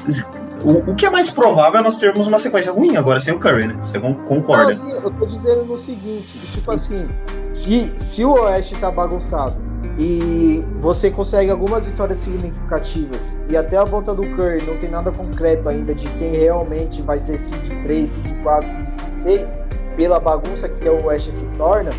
o, 0.64 0.92
o 0.92 0.96
que 0.96 1.06
é 1.06 1.10
mais 1.10 1.30
provável 1.30 1.80
é 1.80 1.84
nós 1.84 1.98
termos 1.98 2.28
uma 2.28 2.38
sequência 2.38 2.72
ruim 2.72 2.98
agora 2.98 3.20
sem 3.20 3.34
o 3.34 3.40
Curry, 3.40 3.68
né? 3.68 3.76
Você 3.82 4.00
concorda? 4.00 4.66
Não, 4.66 4.74
sim, 4.74 4.92
eu 4.92 5.10
tô 5.10 5.26
dizendo 5.26 5.66
no 5.66 5.78
seguinte, 5.78 6.40
tipo 6.52 6.72
assim, 6.72 7.08
se, 7.58 7.92
se 7.98 8.24
o 8.24 8.34
Oeste 8.34 8.78
tá 8.78 8.92
bagunçado 8.92 9.56
e 10.00 10.64
você 10.80 11.10
consegue 11.10 11.50
algumas 11.50 11.88
vitórias 11.88 12.20
significativas 12.20 13.42
e 13.50 13.58
até 13.58 13.78
a 13.78 13.84
volta 13.84 14.14
do 14.14 14.22
Curry 14.36 14.64
não 14.68 14.78
tem 14.78 14.90
nada 14.90 15.12
concreto 15.12 15.68
ainda 15.68 15.96
de 15.96 16.08
quem 16.10 16.30
realmente 16.34 17.02
vai 17.02 17.18
ser 17.18 17.38
seed 17.38 17.82
3, 17.82 18.10
seed 18.10 18.44
4, 18.44 18.70
seed 18.70 19.10
6, 19.10 19.64
pela 19.96 20.20
bagunça 20.20 20.70
que 20.70 20.88
o 20.88 21.06
Oeste 21.06 21.34
se 21.34 21.48
torna, 21.58 21.90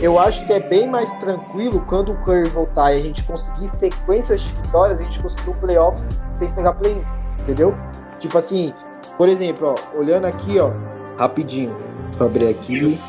eu 0.00 0.16
acho 0.20 0.46
que 0.46 0.52
é 0.52 0.60
bem 0.60 0.88
mais 0.88 1.12
tranquilo 1.14 1.84
quando 1.88 2.12
o 2.12 2.16
Curry 2.22 2.48
voltar 2.50 2.94
e 2.94 3.00
a 3.00 3.02
gente 3.02 3.24
conseguir 3.24 3.66
sequências 3.66 4.42
de 4.42 4.54
vitórias, 4.54 5.00
a 5.00 5.02
gente 5.02 5.20
conseguir 5.20 5.50
um 5.50 5.54
playoffs 5.54 6.16
sem 6.30 6.48
pegar 6.52 6.74
play 6.74 7.04
entendeu? 7.40 7.74
Tipo 8.20 8.38
assim, 8.38 8.72
por 9.16 9.28
exemplo, 9.28 9.74
ó, 9.74 9.98
olhando 9.98 10.26
aqui, 10.26 10.60
ó, 10.60 10.70
rapidinho. 11.18 11.74
Deixa 12.04 12.22
eu 12.22 12.26
abrir 12.26 12.48
aqui. 12.48 13.00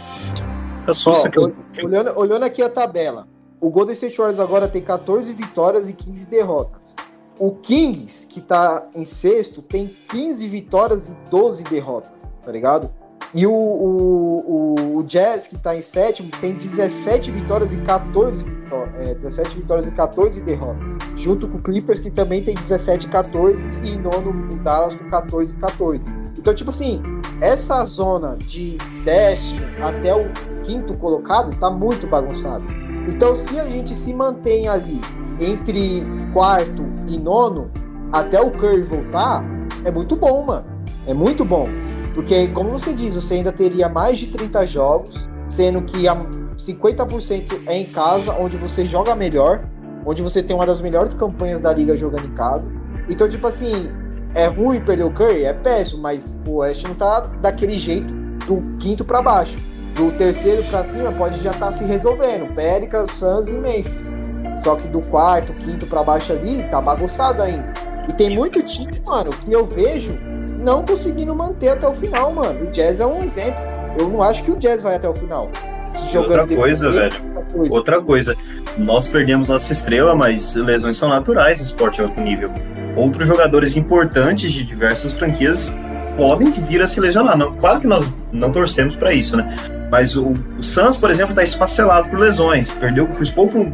Ó, 1.38 1.42
eu... 1.42 1.86
olhando, 1.86 2.20
olhando 2.20 2.44
aqui 2.44 2.62
a 2.62 2.70
tabela. 2.70 3.28
O 3.62 3.70
Golden 3.70 3.94
State 3.94 4.18
Warriors 4.18 4.40
agora 4.40 4.68
tem 4.68 4.82
14 4.82 5.34
vitórias 5.34 5.90
e 5.90 5.94
15 5.94 6.30
derrotas. 6.30 6.96
O 7.38 7.52
Kings, 7.52 8.28
que 8.28 8.42
tá 8.42 8.88
em 8.96 9.06
sexto, 9.06 9.62
tem 9.62 9.96
15 10.10 10.48
vitórias 10.48 11.10
e 11.10 11.18
12 11.30 11.64
derrotas, 11.66 12.28
tá 12.44 12.52
ligado? 12.52 12.92
E 13.34 13.46
o, 13.46 13.52
o, 13.52 14.98
o, 14.98 15.04
Jazz, 15.04 15.48
que 15.48 15.56
está 15.56 15.76
em 15.76 15.82
sétimo, 15.82 16.30
tem 16.42 16.54
17 16.54 17.30
vitórias 17.32 17.74
e 17.74 17.78
14 17.82 18.44
vitórias, 18.44 19.06
é, 19.06 19.14
17 19.14 19.58
vitórias 19.58 19.88
e 19.88 19.92
14 19.92 20.44
derrotas. 20.44 20.98
Junto 21.16 21.48
com 21.48 21.58
o 21.58 21.62
Clippers, 21.62 22.00
que 22.00 22.10
também 22.10 22.44
tem 22.44 22.56
17 22.56 23.06
e 23.06 23.10
14, 23.10 23.88
e 23.88 23.98
nono 23.98 24.32
o 24.52 24.56
Dallas 24.64 24.96
com 24.96 25.08
14 25.10 25.56
e 25.56 25.60
14. 25.60 26.12
Então, 26.40 26.54
tipo 26.54 26.70
assim, 26.70 27.02
essa 27.42 27.84
zona 27.84 28.38
de 28.38 28.78
décimo 29.04 29.60
até 29.84 30.16
o 30.16 30.32
quinto 30.64 30.94
colocado 30.96 31.54
tá 31.58 31.70
muito 31.70 32.08
bagunçado. 32.08 32.66
Então, 33.10 33.36
se 33.36 33.60
a 33.60 33.68
gente 33.68 33.94
se 33.94 34.14
mantém 34.14 34.70
ali 34.70 35.02
entre 35.38 36.02
quarto 36.32 36.86
e 37.08 37.20
nono, 37.20 37.70
até 38.14 38.40
o 38.40 38.52
Curry 38.52 38.84
voltar, 38.84 39.44
é 39.84 39.92
muito 39.92 40.16
bom, 40.16 40.46
mano. 40.46 40.66
É 41.06 41.14
muito 41.14 41.44
bom. 41.44 41.68
Porque, 42.14 42.48
como 42.50 42.72
você 42.72 42.94
diz, 42.94 43.16
você 43.16 43.36
ainda 43.36 43.52
teria 43.52 43.90
mais 43.90 44.18
de 44.18 44.28
30 44.28 44.66
jogos, 44.66 45.30
sendo 45.50 45.82
que 45.82 46.04
50% 46.04 47.64
é 47.66 47.78
em 47.78 47.86
casa, 47.88 48.34
onde 48.40 48.58
você 48.58 48.86
joga 48.86 49.14
melhor, 49.14 49.62
onde 50.06 50.24
você 50.24 50.42
tem 50.42 50.56
uma 50.56 50.66
das 50.66 50.80
melhores 50.80 51.14
campanhas 51.14 51.60
da 51.60 51.74
liga 51.74 51.98
jogando 51.98 52.28
em 52.28 52.34
casa. 52.34 52.72
Então, 53.10 53.28
tipo 53.28 53.46
assim, 53.46 53.92
é 54.36 54.48
ruim 54.48 54.80
perder 54.82 55.06
o 55.06 55.12
Curry? 55.12 55.46
É 55.46 55.54
péssimo, 55.54 56.02
mas 56.02 56.40
o 56.46 56.58
West 56.58 56.84
não 56.84 56.96
tá 56.96 57.22
daquele 57.42 57.78
jeito 57.78 58.14
do 58.46 58.62
quinto 58.80 59.04
para 59.04 59.22
baixo. 59.22 59.58
Do 59.96 60.12
terceiro 60.12 60.64
para 60.66 60.84
cima 60.84 61.12
pode 61.12 61.40
já 61.42 61.52
estar 61.52 61.68
tá 61.68 61.72
se 61.72 61.84
resolvendo. 61.86 62.54
Périca, 62.54 63.06
Suns 63.08 63.48
e 63.48 63.58
Memphis. 63.58 64.10
Só 64.56 64.76
que 64.76 64.88
do 64.88 65.02
quarto, 65.02 65.54
quinto 65.54 65.86
para 65.88 66.04
baixo 66.04 66.34
ali, 66.34 66.64
tá 66.70 66.82
bagunçado 66.82 67.42
ainda. 67.42 67.74
E 68.08 68.14
tem 68.14 68.36
muito 68.36 68.62
time, 68.64 69.02
mano, 69.06 69.30
que 69.32 69.52
eu 69.52 69.66
vejo 69.66 70.18
não 70.64 70.84
conseguindo 70.84 71.34
manter 71.34 71.70
até 71.70 71.88
o 71.88 71.94
final, 71.94 72.34
mano. 72.34 72.68
O 72.68 72.72
Jazz 72.72 73.00
é 73.00 73.06
um 73.06 73.20
exemplo. 73.20 73.62
Eu 73.98 74.10
não 74.10 74.22
acho 74.22 74.44
que 74.44 74.52
o 74.52 74.58
Jazz 74.58 74.84
vai 74.84 74.96
até 74.96 75.08
o 75.08 75.14
final. 75.14 75.50
Se 75.92 76.18
Outra 76.18 76.46
coisa, 76.46 76.92
velho. 76.92 77.12
Coisa. 77.52 77.76
Outra 77.76 78.02
coisa. 78.02 78.36
Nós 78.78 79.08
perdemos 79.08 79.50
nossa 79.50 79.74
estrela, 79.74 80.16
mas 80.16 80.54
lesões 80.54 80.98
são 80.98 81.10
naturais 81.10 81.60
no 81.60 81.66
esporte 81.66 82.02
alto 82.02 82.20
nível. 82.22 82.50
Outros 83.00 83.26
jogadores 83.26 83.78
importantes 83.78 84.52
de 84.52 84.62
diversas 84.62 85.14
franquias 85.14 85.74
podem 86.18 86.52
vir 86.52 86.82
a 86.82 86.88
se 86.88 87.00
lesionar. 87.00 87.38
Não, 87.38 87.56
claro 87.56 87.80
que 87.80 87.88
nós 87.88 88.06
não 88.30 88.52
torcemos 88.52 88.94
para 88.98 89.14
isso, 89.14 89.38
né? 89.38 89.48
Mas 89.90 90.18
o, 90.18 90.36
o 90.58 90.64
Suns, 90.64 90.98
por 90.98 91.10
exemplo, 91.10 91.32
está 91.32 91.42
esfacelado 91.42 92.10
por 92.10 92.20
lesões. 92.20 92.70
Perdeu 92.70 93.06
o 93.06 93.08
Chris 93.08 93.30
Paul 93.30 93.48
por 93.48 93.62
um 93.62 93.74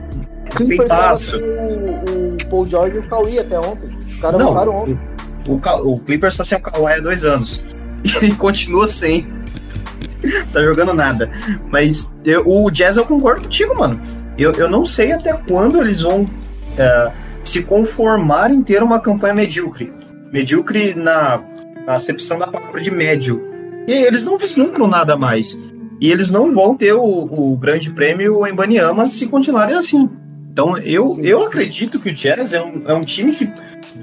peitaço. 0.68 1.38
O, 1.40 2.36
o 2.36 2.50
Paul 2.52 2.70
George 2.70 2.98
e 2.98 3.00
o 3.00 3.10
Kawhi 3.10 3.40
até 3.40 3.60
ontem. 3.60 3.90
Os 4.08 4.20
caras 4.20 4.40
voltaram 4.40 4.76
ontem. 4.76 5.00
O, 5.48 5.94
o 5.94 6.00
Clippers 6.02 6.36
está 6.36 6.44
sem 6.44 6.60
o 6.60 6.62
Kawhi 6.62 6.94
há 6.94 7.00
dois 7.00 7.26
anos. 7.26 7.64
E 8.22 8.32
continua 8.36 8.88
sem. 8.88 9.26
tá 10.54 10.62
jogando 10.62 10.94
nada. 10.94 11.32
Mas 11.72 12.08
eu, 12.24 12.48
o 12.48 12.70
Jazz 12.70 12.98
eu 12.98 13.06
concordo 13.06 13.42
contigo, 13.42 13.76
mano. 13.76 14.00
Eu, 14.38 14.52
eu 14.52 14.70
não 14.70 14.86
sei 14.86 15.12
até 15.12 15.34
quando 15.34 15.82
eles 15.82 16.02
vão 16.02 16.22
uh, 16.22 17.25
se 17.46 17.64
conformar 17.64 18.52
em 18.52 18.62
ter 18.62 18.84
uma 18.84 19.00
campanha 19.00 19.34
medíocre. 19.34 19.94
Medíocre 20.32 20.94
na, 20.94 21.42
na 21.86 21.94
acepção 21.96 22.38
da 22.38 22.48
palavra 22.48 22.82
de 22.82 22.92
médio. 22.92 23.42
E 23.88 23.94
eles 23.94 24.26
não 24.26 24.38
vislumbram 24.38 24.88
nada 24.88 25.16
mais. 25.16 25.58
E 26.02 26.12
eles 26.12 26.30
não 26.30 26.54
vão 26.54 26.76
ter 26.76 26.94
o, 26.94 27.04
o 27.04 27.56
grande 27.56 27.92
prêmio 27.92 28.46
em 28.46 28.54
Banyama 28.54 29.06
se 29.06 29.28
continuarem 29.28 29.76
assim. 29.76 30.10
Então 30.52 30.78
eu, 30.78 31.08
eu 31.20 31.44
acredito 31.44 32.00
que 32.00 32.10
o 32.10 32.14
Jazz 32.14 32.54
é 32.54 32.62
um, 32.62 32.82
é 32.86 32.94
um 32.94 33.02
time 33.02 33.34
que 33.34 33.50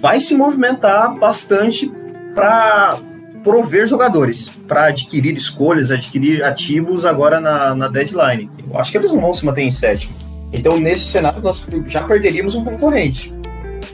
vai 0.00 0.20
se 0.20 0.34
movimentar 0.34 1.14
bastante 1.18 1.90
para 2.34 2.98
prover 3.42 3.86
jogadores, 3.86 4.48
para 4.68 4.86
adquirir 4.86 5.34
escolhas, 5.34 5.90
adquirir 5.90 6.44
ativos 6.44 7.04
agora 7.04 7.40
na, 7.40 7.74
na 7.74 7.88
deadline. 7.88 8.48
Eu 8.70 8.78
acho 8.78 8.92
que 8.92 8.98
eles 8.98 9.10
não 9.10 9.20
vão 9.20 9.34
se 9.34 9.44
manter 9.44 9.62
em 9.62 9.70
sétimo. 9.70 10.21
Então, 10.52 10.78
nesse 10.78 11.04
cenário, 11.04 11.40
nós 11.40 11.66
já 11.86 12.04
perderíamos 12.04 12.54
um 12.54 12.64
concorrente. 12.64 13.32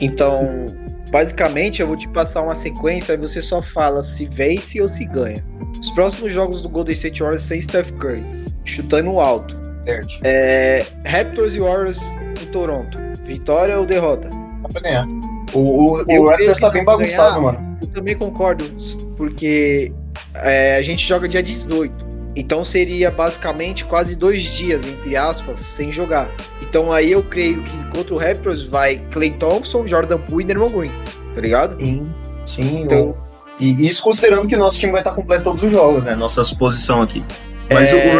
Então, 0.01 0.67
basicamente, 1.11 1.81
eu 1.81 1.87
vou 1.87 1.95
te 1.95 2.07
passar 2.09 2.41
uma 2.41 2.55
sequência 2.55 3.13
e 3.13 3.17
você 3.17 3.41
só 3.41 3.61
fala 3.61 4.01
se 4.03 4.27
vence 4.27 4.81
ou 4.81 4.89
se 4.89 5.05
ganha. 5.05 5.43
Os 5.79 5.89
próximos 5.91 6.33
jogos 6.33 6.61
do 6.61 6.69
Golden 6.69 6.93
State 6.93 7.21
Warriors 7.21 7.43
sem 7.43 7.61
Steph 7.61 7.91
Curry, 7.93 8.23
chutando 8.65 9.19
alto. 9.19 9.57
Certo. 9.85 10.19
É, 10.23 10.85
Raptors 11.05 11.55
e 11.55 11.59
Warriors 11.59 11.99
em 12.41 12.45
Toronto. 12.47 12.97
Vitória 13.23 13.79
ou 13.79 13.85
derrota? 13.85 14.29
Dá 14.61 14.69
pra 14.69 14.81
ganhar. 14.81 15.07
O, 15.53 15.93
o, 15.93 16.05
Eu 16.09 16.23
o 16.23 16.29
Raptors 16.29 16.59
tá 16.59 16.69
bem 16.69 16.83
bagunçado, 16.83 17.39
ganhar. 17.41 17.53
mano. 17.53 17.77
Eu 17.81 17.87
também 17.87 18.15
concordo, 18.15 18.69
porque 19.15 19.91
é, 20.35 20.75
a 20.75 20.81
gente 20.81 21.07
joga 21.07 21.27
dia 21.27 21.41
18. 21.41 22.08
Então 22.39 22.63
seria 22.63 23.11
basicamente 23.11 23.83
quase 23.83 24.15
dois 24.15 24.41
dias, 24.43 24.85
entre 24.85 25.17
aspas, 25.17 25.59
sem 25.59 25.91
jogar. 25.91 26.29
Então 26.61 26.89
aí 26.91 27.11
eu 27.11 27.21
creio 27.21 27.61
que 27.63 27.83
contra 27.91 28.13
o 28.15 28.17
Raptors 28.17 28.63
vai 28.63 28.95
Clay 29.11 29.31
Thompson, 29.31 29.85
Jordan 29.85 30.17
Poole 30.19 30.45
e 30.45 30.47
Draymond 30.47 30.73
Green. 30.73 30.91
Tá 31.33 31.41
ligado? 31.41 31.75
Sim, 31.77 32.09
sim. 32.45 32.81
Então- 32.83 33.15
E 33.59 33.85
isso 33.89 34.01
considerando 34.01 34.47
que 34.47 34.55
nosso 34.55 34.79
time 34.79 34.93
vai 34.93 35.01
estar 35.01 35.11
completo 35.11 35.43
todos 35.43 35.61
os 35.63 35.69
jogos, 35.71 36.05
né? 36.05 36.15
Nossa 36.15 36.41
suposição 36.45 37.01
aqui. 37.01 37.21
Mas 37.69 37.91
É. 37.91 38.15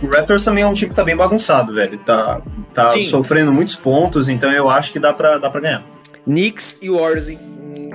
o, 0.00 0.06
o 0.06 0.10
Raptors 0.10 0.44
também 0.44 0.62
é 0.62 0.66
um 0.66 0.72
time 0.74 0.90
que 0.90 0.94
tá 0.94 1.02
bem 1.02 1.16
bagunçado, 1.16 1.74
velho. 1.74 1.98
Tá, 1.98 2.40
tá 2.72 2.90
Sim. 2.90 3.02
sofrendo 3.02 3.52
muitos 3.52 3.74
pontos, 3.74 4.28
então 4.28 4.52
eu 4.52 4.70
acho 4.70 4.92
que 4.92 5.00
dá 5.00 5.12
pra, 5.12 5.38
dá 5.38 5.50
pra 5.50 5.60
ganhar. 5.60 5.84
Knicks 6.24 6.80
e 6.82 6.88
Warriors 6.88 7.28
em, 7.28 7.38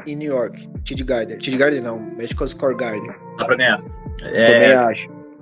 em- 0.06 0.16
New 0.18 0.34
York. 0.34 0.68
TD 0.84 1.04
Garden. 1.06 1.38
TD 1.38 1.56
Garden 1.56 1.80
não, 1.82 1.98
Magical 2.18 2.46
Score 2.48 2.76
Garden. 2.76 3.08
Dá 3.38 3.46
pra 3.46 3.56
ganhar. 3.56 3.78
Também 4.20 4.34
É, 4.34 4.94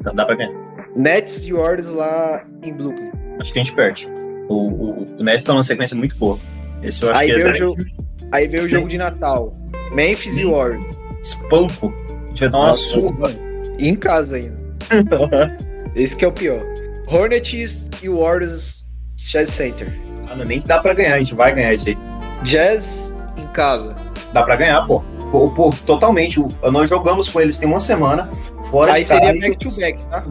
acho. 0.05 0.15
dá 0.15 0.25
pra 0.25 0.35
ganhar. 0.35 0.53
Nets 0.95 1.45
e 1.45 1.53
Warriors 1.53 1.89
lá 1.89 2.43
em 2.63 2.73
Brooklyn. 2.73 3.11
Acho 3.39 3.53
que 3.53 3.59
a 3.59 3.63
gente 3.63 3.75
perde. 3.75 4.07
O, 4.47 4.55
o, 4.55 5.17
o 5.19 5.23
Nets 5.23 5.43
tá 5.43 5.53
numa 5.53 5.63
sequência 5.63 5.95
muito 5.95 6.15
boa. 6.15 6.39
Esse 6.81 7.03
eu 7.03 7.09
acho 7.09 7.19
Aí 7.19 7.27
que 7.27 7.35
vem, 7.35 7.47
é 7.47 7.51
o 7.51 7.55
jogo, 7.55 7.85
aí 8.31 8.47
vem 8.47 8.61
o 8.61 8.69
jogo 8.69 8.87
de 8.87 8.97
Natal. 8.97 9.55
Memphis 9.91 10.37
e 10.37 10.45
Warriors. 10.45 10.91
espanco. 11.21 11.93
A 12.23 12.27
gente 12.29 12.39
vai 12.41 12.49
dar 12.49 12.57
uma 12.57 12.67
Nossa, 12.67 13.03
surra. 13.03 13.35
Em 13.79 13.95
casa 13.95 14.37
ainda. 14.37 14.57
Esse 15.95 16.15
que 16.15 16.25
é 16.25 16.27
o 16.27 16.31
pior. 16.31 16.61
Hornets 17.07 17.89
e 18.01 18.09
Warriors 18.09 18.87
Chess 19.17 19.49
Center. 19.51 19.87
Ah, 20.29 20.35
não, 20.35 20.45
nem 20.45 20.59
dá 20.61 20.79
pra 20.79 20.93
ganhar, 20.93 21.15
a 21.15 21.19
gente 21.19 21.33
vai 21.33 21.53
ganhar 21.53 21.73
isso 21.73 21.89
aí. 21.89 21.97
Jazz 22.43 23.17
em 23.37 23.47
casa. 23.47 23.95
Dá 24.33 24.43
pra 24.43 24.55
ganhar, 24.55 24.85
pô. 24.85 25.03
Pô, 25.31 25.49
pô, 25.51 25.73
totalmente. 25.85 26.39
Nós 26.71 26.89
jogamos 26.89 27.29
com 27.29 27.39
eles 27.41 27.57
tem 27.57 27.67
uma 27.67 27.79
semana, 27.79 28.29
fora 28.69 28.93
Aí 28.93 29.03
de 29.03 29.09
casa. 29.09 29.21
seria 29.25 29.41
back-to-back, 29.49 30.05
tá? 30.09 30.25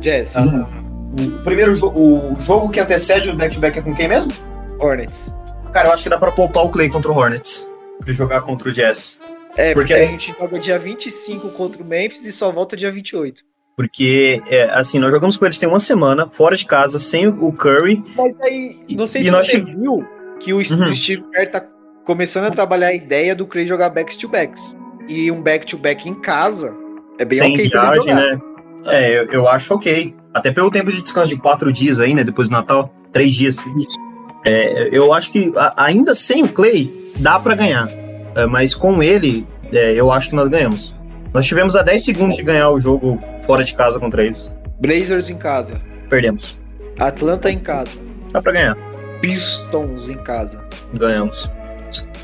Jazz. 0.00 0.36
Ah, 0.36 0.66
O 1.14 1.44
primeiro 1.44 1.74
jogo, 1.74 2.00
o 2.00 2.36
jogo 2.40 2.70
que 2.70 2.80
antecede 2.80 3.28
o 3.30 3.36
back-to-back 3.36 3.78
é 3.78 3.82
com 3.82 3.94
quem 3.94 4.08
mesmo? 4.08 4.32
Hornets. 4.78 5.30
Cara, 5.72 5.88
eu 5.88 5.92
acho 5.92 6.02
que 6.02 6.08
dá 6.08 6.18
pra 6.18 6.32
poupar 6.32 6.64
o 6.64 6.70
Clay 6.70 6.88
contra 6.88 7.10
o 7.10 7.16
Hornets. 7.16 7.66
Pra 7.98 8.08
ele 8.08 8.16
jogar 8.16 8.40
contra 8.42 8.68
o 8.68 8.72
Jazz. 8.72 9.18
É, 9.56 9.74
porque, 9.74 9.92
Porque- 9.92 9.92
a 9.94 10.06
gente 10.06 10.34
joga 10.38 10.58
dia 10.58 10.78
25 10.78 11.50
contra 11.50 11.82
o 11.82 11.86
Memphis 11.86 12.24
e 12.26 12.32
só 12.32 12.50
volta 12.50 12.76
dia 12.76 12.90
28. 12.90 13.42
Porque, 13.76 14.42
é, 14.48 14.64
assim, 14.72 14.98
nós 14.98 15.10
jogamos 15.10 15.36
com 15.36 15.44
eles 15.44 15.58
tem 15.58 15.68
uma 15.68 15.78
semana, 15.80 16.26
fora 16.26 16.56
de 16.56 16.64
casa, 16.66 16.98
sem 16.98 17.26
o 17.26 17.52
Curry. 17.52 18.02
Mas 18.16 18.34
aí, 18.42 18.78
não 18.90 19.06
sei 19.06 19.22
E 19.22 19.24
se 19.26 19.30
nós 19.30 19.44
você 19.46 19.52
tive- 19.60 19.74
viu 19.76 20.06
que 20.40 20.52
o, 20.52 20.56
Uhum. 20.56 20.92
Steve 20.94 21.22
Kerr 21.32 21.50
tá 21.50 21.64
começando 22.04 22.46
a 22.46 22.50
trabalhar 22.50 22.88
a 22.88 22.94
ideia 22.94 23.34
do 23.34 23.46
Clay 23.46 23.66
jogar 23.66 23.90
backs-to-backs. 23.90 24.74
E 25.08 25.30
um 25.30 25.40
back-to-back 25.42 26.08
em 26.08 26.14
casa 26.14 26.74
é 27.22 27.24
bem 27.24 27.38
sem 27.38 27.54
viagem, 27.68 28.14
né? 28.14 28.40
É, 28.86 29.18
eu, 29.20 29.24
eu 29.32 29.48
acho 29.48 29.74
ok. 29.74 30.14
Até 30.34 30.50
pelo 30.50 30.70
tempo 30.70 30.90
de 30.90 31.00
descanso 31.00 31.28
de 31.28 31.36
quatro 31.36 31.72
dias 31.72 32.00
aí, 32.00 32.14
né? 32.14 32.24
Depois 32.24 32.48
do 32.48 32.52
Natal, 32.52 32.92
três 33.12 33.34
dias. 33.34 33.56
É, 34.44 34.88
eu 34.90 35.12
acho 35.12 35.30
que 35.30 35.52
a- 35.56 35.74
ainda 35.76 36.14
sem 36.14 36.42
o 36.44 36.48
Clay, 36.48 37.12
dá 37.16 37.38
pra 37.38 37.54
ganhar. 37.54 37.88
É, 38.34 38.46
mas 38.46 38.74
com 38.74 39.02
ele, 39.02 39.46
é, 39.72 39.92
eu 39.92 40.10
acho 40.10 40.30
que 40.30 40.34
nós 40.36 40.48
ganhamos. 40.48 40.94
Nós 41.32 41.46
tivemos 41.46 41.76
a 41.76 41.82
10 41.82 42.04
segundos 42.04 42.36
de 42.36 42.42
ganhar 42.42 42.70
o 42.70 42.80
jogo 42.80 43.20
fora 43.46 43.62
de 43.64 43.74
casa 43.74 43.98
contra 44.00 44.24
eles. 44.24 44.50
Blazers 44.80 45.30
em 45.30 45.38
casa. 45.38 45.80
Perdemos. 46.10 46.56
Atlanta 46.98 47.50
em 47.50 47.58
casa. 47.58 47.96
Dá 48.32 48.42
pra 48.42 48.52
ganhar. 48.52 48.76
Pistons 49.20 50.08
em 50.08 50.16
casa. 50.16 50.66
Ganhamos. 50.94 51.48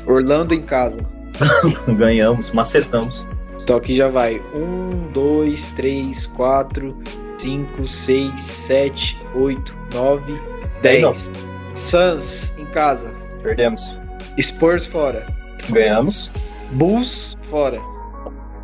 Orlando 0.05 0.53
em 0.53 0.61
casa. 0.61 1.05
Ganhamos, 1.97 2.51
macetamos. 2.51 3.25
Então 3.69 3.77
aqui 3.77 3.95
já 3.95 4.07
vai. 4.07 4.41
1, 4.55 5.11
2, 5.11 5.67
3, 5.75 6.25
4, 6.25 6.97
5, 7.37 7.85
6, 7.85 8.41
7, 8.41 9.21
8, 9.35 9.77
9, 9.93 10.41
10. 10.81 11.31
Suns 11.75 12.57
em 12.57 12.65
casa. 12.65 13.13
Perdemos. 13.43 13.95
Spurs 14.41 14.87
fora. 14.87 15.23
Ganhamos. 15.69 16.31
Bulls 16.71 17.37
fora. 17.47 17.79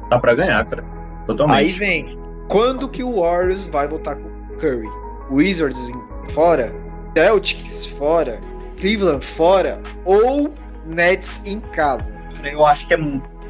Dá 0.09 0.17
pra 0.17 0.33
ganhar, 0.33 0.65
cara. 0.65 0.83
Totalmente. 1.27 1.55
Aí 1.55 1.71
vem. 1.73 2.19
Quando 2.47 2.89
que 2.89 3.03
o 3.03 3.21
Warriors 3.21 3.67
vai 3.67 3.87
voltar 3.87 4.15
com 4.15 4.27
o 4.27 4.57
Curry? 4.57 4.89
Wizards 5.29 5.91
fora? 6.33 6.73
Celtics 7.15 7.85
fora? 7.85 8.41
Cleveland 8.81 9.23
fora? 9.23 9.79
Ou 10.03 10.51
Nets 10.83 11.45
em 11.45 11.59
casa? 11.59 12.19
Eu 12.43 12.65
acho 12.65 12.87
que 12.87 12.95
é 12.95 12.97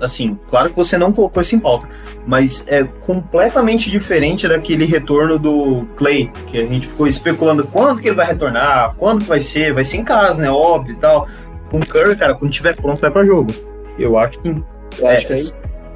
assim, 0.02 0.38
claro 0.50 0.70
que 0.70 0.76
você 0.76 0.98
não 0.98 1.12
colocou 1.12 1.42
isso 1.42 1.56
em 1.56 1.60
pauta, 1.60 1.88
mas 2.26 2.64
é 2.68 2.84
completamente 2.84 3.90
diferente 3.90 4.48
daquele 4.48 4.86
retorno 4.86 5.38
do 5.38 5.86
Clay, 5.96 6.32
que 6.48 6.58
a 6.58 6.66
gente 6.66 6.88
ficou 6.88 7.08
especulando 7.08 7.66
quando 7.68 8.02
que 8.02 8.08
ele 8.08 8.16
vai 8.16 8.26
retornar, 8.26 8.96
quando 8.98 9.22
que 9.22 9.30
vai 9.30 9.40
ser, 9.40 9.74
vai 9.74 9.84
ser 9.84 9.98
em 9.98 10.04
casa, 10.04 10.42
né? 10.42 10.50
Óbvio 10.50 10.94
e 10.94 10.98
tal. 10.98 11.28
Com 11.70 11.80
o 11.80 11.86
Curry, 11.86 12.16
cara, 12.16 12.36
quando 12.36 12.52
tiver 12.52 12.76
pronto, 12.76 13.02
vai 13.02 13.12
pra 13.12 13.26
jogo. 13.26 13.54
Eu 13.98 14.18
acho 14.18 14.40
que 14.40 14.50
Eu 14.50 15.08
acho 15.08 15.28
que 15.28 15.34
é 15.34 15.38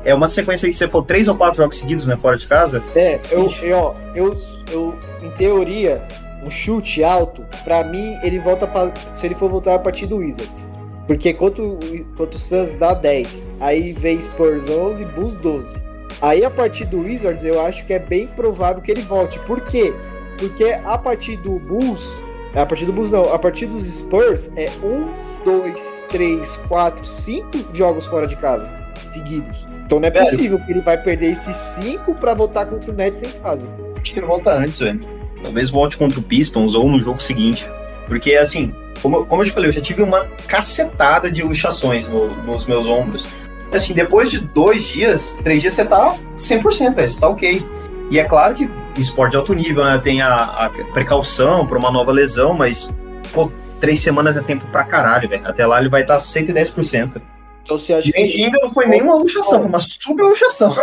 é, 0.03 0.11
é 0.11 0.15
uma 0.15 0.27
sequência 0.27 0.67
que 0.67 0.75
se 0.75 0.87
for 0.87 1.03
três 1.03 1.27
ou 1.27 1.35
quatro 1.35 1.57
jogos 1.57 1.77
seguidos, 1.77 2.07
né, 2.07 2.17
fora 2.17 2.37
de 2.37 2.47
casa, 2.47 2.83
É, 2.95 3.19
eu, 3.31 3.53
eu, 3.61 3.95
eu, 4.15 4.35
eu, 4.71 4.99
em 5.21 5.29
teoria, 5.31 6.01
um 6.43 6.49
chute 6.49 7.03
alto, 7.03 7.45
pra 7.63 7.83
mim, 7.83 8.17
ele 8.23 8.39
volta 8.39 8.67
pra, 8.67 8.91
se 9.13 9.27
ele 9.27 9.35
for 9.35 9.49
voltar 9.49 9.75
a 9.75 9.79
partir 9.79 10.07
do 10.07 10.17
Wizards. 10.17 10.69
Porque 11.09 11.33
contra 11.33 11.63
o, 11.63 11.79
contra 12.15 12.35
o 12.35 12.39
Suns 12.39 12.75
dá 12.75 12.93
10. 12.93 13.55
Aí 13.61 13.93
vem 13.93 14.21
Spurs 14.21 14.69
11, 14.69 15.03
Bulls 15.05 15.33
12. 15.37 15.81
Aí 16.21 16.45
a 16.45 16.51
partir 16.51 16.85
do 16.85 16.99
Wizards, 16.99 17.43
eu 17.43 17.59
acho 17.59 17.83
que 17.87 17.93
é 17.93 17.99
bem 17.99 18.27
provável 18.27 18.79
que 18.79 18.91
ele 18.91 19.01
volte. 19.01 19.39
Por 19.39 19.59
quê? 19.61 19.91
Porque 20.37 20.65
a 20.65 20.99
partir 20.99 21.37
do 21.37 21.57
Bulls, 21.61 22.27
a 22.53 22.63
partir 22.63 22.85
do 22.85 22.93
Bulls 22.93 23.09
não, 23.09 23.33
a 23.33 23.39
partir 23.39 23.65
dos 23.65 23.83
Spurs 23.91 24.51
é 24.55 24.69
1, 24.83 25.09
2, 25.45 26.05
3, 26.11 26.57
4, 26.67 27.03
5 27.03 27.75
jogos 27.75 28.05
fora 28.05 28.27
de 28.27 28.37
casa 28.37 28.69
seguidos. 29.07 29.67
Então 29.87 29.99
não 29.99 30.07
é 30.07 30.11
Velho. 30.11 30.25
possível 30.25 30.59
que 30.63 30.71
ele 30.71 30.81
vai 30.81 31.01
perder 31.01 31.31
esses 31.31 31.55
5 31.55 32.13
pra 32.13 32.35
voltar 32.35 32.67
contra 32.67 32.91
o 32.91 32.93
Nets 32.93 33.23
em 33.23 33.31
casa. 33.41 33.67
Acho 33.99 34.13
que 34.13 34.19
ele 34.19 34.27
volta 34.27 34.53
antes, 34.53 34.77
velho. 34.77 34.99
talvez 35.41 35.71
volte 35.71 35.97
contra 35.97 36.19
o 36.19 36.21
Pistons 36.21 36.75
ou 36.75 36.87
no 36.87 36.99
jogo 36.99 37.19
seguinte. 37.19 37.67
Porque, 38.07 38.35
assim, 38.35 38.71
como, 39.01 39.25
como 39.25 39.41
eu 39.41 39.45
te 39.45 39.51
falei, 39.51 39.69
eu 39.69 39.73
já 39.73 39.81
tive 39.81 40.01
uma 40.03 40.25
cacetada 40.47 41.31
de 41.31 41.41
luxações 41.43 42.07
no- 42.07 42.35
nos 42.43 42.65
meus 42.65 42.85
ombros. 42.85 43.27
Assim, 43.71 43.93
depois 43.93 44.29
de 44.31 44.39
dois 44.39 44.83
dias, 44.85 45.37
três 45.43 45.61
dias, 45.61 45.73
você 45.75 45.85
tá 45.85 46.17
100%, 46.37 46.93
velho, 46.95 47.09
você 47.09 47.19
tá 47.19 47.27
ok. 47.29 47.65
E 48.09 48.17
é 48.19 48.23
claro 48.23 48.55
que 48.55 48.69
esporte 48.97 49.31
de 49.31 49.37
alto 49.37 49.53
nível, 49.53 49.83
né? 49.85 49.99
Tem 50.03 50.21
a, 50.21 50.43
a 50.65 50.69
precaução 50.91 51.67
para 51.67 51.77
uma 51.77 51.91
nova 51.91 52.11
lesão, 52.11 52.53
mas, 52.53 52.91
pô, 53.31 53.51
três 53.79 53.99
semanas 53.99 54.35
é 54.35 54.41
tempo 54.41 54.65
pra 54.71 54.83
caralho, 54.83 55.29
velho. 55.29 55.47
Até 55.47 55.65
lá 55.65 55.79
ele 55.79 55.89
vai 55.89 56.03
tá 56.03 56.17
estar 56.17 56.41
110%. 56.41 57.21
Então 57.61 57.77
você 57.77 57.93
acha 57.93 58.09
E 58.09 58.11
que. 58.11 58.43
ainda 58.45 58.57
não 58.61 58.71
foi 58.73 58.87
nenhuma 58.87 59.13
luxação, 59.15 59.59
foi 59.59 59.67
uma 59.67 59.79
super 59.81 60.23
luxação. 60.23 60.75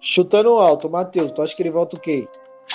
Chutando 0.00 0.50
alto, 0.58 0.90
Matheus, 0.90 1.30
tu 1.30 1.42
acha 1.42 1.54
que 1.54 1.62
ele 1.62 1.70
volta 1.70 1.96
o 1.96 2.00
quê? 2.00 2.26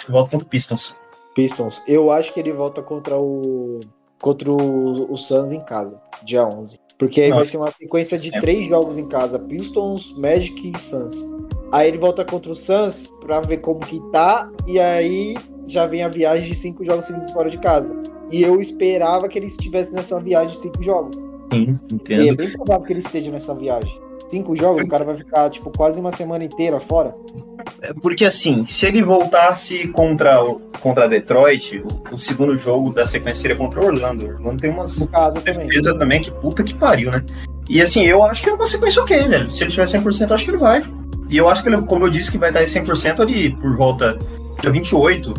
Volta 0.08 0.32
contra 0.32 0.46
o 0.46 0.50
Pistons. 0.50 0.96
Pistons. 1.36 1.84
Eu 1.88 2.10
acho 2.12 2.34
que 2.34 2.40
ele 2.40 2.54
volta 2.54 2.82
contra 2.82 3.18
o. 3.18 3.82
Contra 4.24 4.50
o, 4.52 5.12
o 5.12 5.18
Suns 5.18 5.52
em 5.52 5.60
casa, 5.66 6.02
dia 6.24 6.48
11. 6.48 6.80
Porque 6.98 7.22
aí 7.22 7.30
vai 7.30 7.40
Nossa. 7.40 7.52
ser 7.52 7.58
uma 7.58 7.70
sequência 7.72 8.18
de 8.18 8.34
É. 8.34 8.40
três 8.40 8.70
jogos 8.70 8.98
em 8.98 9.08
casa: 9.08 9.38
Pistons, 9.38 10.14
Magic 10.18 10.72
e 10.74 10.80
Suns. 10.80 11.32
Aí 11.74 11.90
ele 11.90 11.98
volta 11.98 12.24
contra 12.24 12.52
o 12.52 12.56
Suns 12.56 13.10
pra 13.22 13.42
ver 13.42 13.58
como 13.58 13.82
que 13.82 14.00
tá. 14.12 14.50
E 14.66 14.80
aí 14.80 15.36
já 15.68 15.86
vem 15.86 16.04
a 16.04 16.08
viagem 16.08 16.48
de 16.48 16.56
cinco 16.56 16.86
jogos 16.86 17.06
seguidos 17.06 17.32
fora 17.32 17.50
de 17.50 17.58
casa. 17.60 17.94
E 18.32 18.42
eu 18.42 18.62
esperava 18.62 19.28
que 19.28 19.38
ele 19.38 19.48
estivesse 19.48 19.94
nessa 19.94 20.20
viagem 20.22 20.50
de 20.52 20.58
cinco 20.58 20.82
jogos. 20.82 21.18
Sim, 21.52 21.78
E 21.90 21.94
é 21.94 21.96
entendo. 21.96 22.38
bem 22.38 22.52
provável 22.54 22.86
que 22.86 22.94
ele 22.94 23.00
esteja 23.02 23.30
nessa 23.30 23.54
viagem. 23.54 24.02
Cinco 24.32 24.56
jogos, 24.56 24.84
o 24.86 24.88
cara 24.88 25.04
vai 25.04 25.18
ficar, 25.18 25.50
tipo, 25.50 25.70
quase 25.76 26.00
uma 26.00 26.12
semana 26.12 26.44
inteira 26.46 26.80
fora. 26.80 27.14
É 27.84 27.94
Porque 27.94 28.24
assim, 28.24 28.66
se 28.66 28.86
ele 28.86 29.04
voltasse 29.04 29.88
contra, 29.90 30.40
contra 30.80 31.08
Detroit, 31.08 31.80
o, 31.80 32.16
o 32.16 32.20
segundo 32.20 32.56
jogo 32.56 32.94
da 32.94 33.06
sequência 33.06 33.42
seria 33.42 33.58
contra 33.58 33.84
Orlando. 33.84 34.26
Orlando 34.26 34.62
tem 34.62 34.70
uma 34.70 34.86
caso 35.12 35.42
também. 35.42 35.68
defesa 35.68 35.98
também 36.00 36.22
que 36.22 36.32
puta 36.32 36.64
que 36.64 36.74
pariu, 36.74 37.12
né? 37.12 37.24
E 37.68 37.82
assim, 37.82 38.06
eu 38.06 38.24
acho 38.24 38.42
que 38.42 38.50
é 38.50 38.54
uma 38.54 38.68
sequência 38.68 39.02
ok, 39.02 39.28
velho. 39.28 39.52
Se 39.52 39.64
ele 39.64 39.72
tiver 39.72 39.86
100%, 39.86 40.30
eu 40.30 40.34
acho 40.34 40.46
que 40.46 40.52
ele 40.52 40.58
vai. 40.58 40.84
E 41.30 41.38
eu 41.38 41.50
acho 41.50 41.62
que 41.62 41.70
ele, 41.70 41.82
como 41.82 42.06
eu 42.06 42.10
disse, 42.10 42.32
que 42.32 42.38
vai 42.38 42.50
estar 42.50 42.64
em 42.64 42.66
100% 42.66 43.20
ali 43.20 43.56
por 43.58 43.76
volta 43.76 44.18
dia 44.62 44.72
28. 44.72 45.34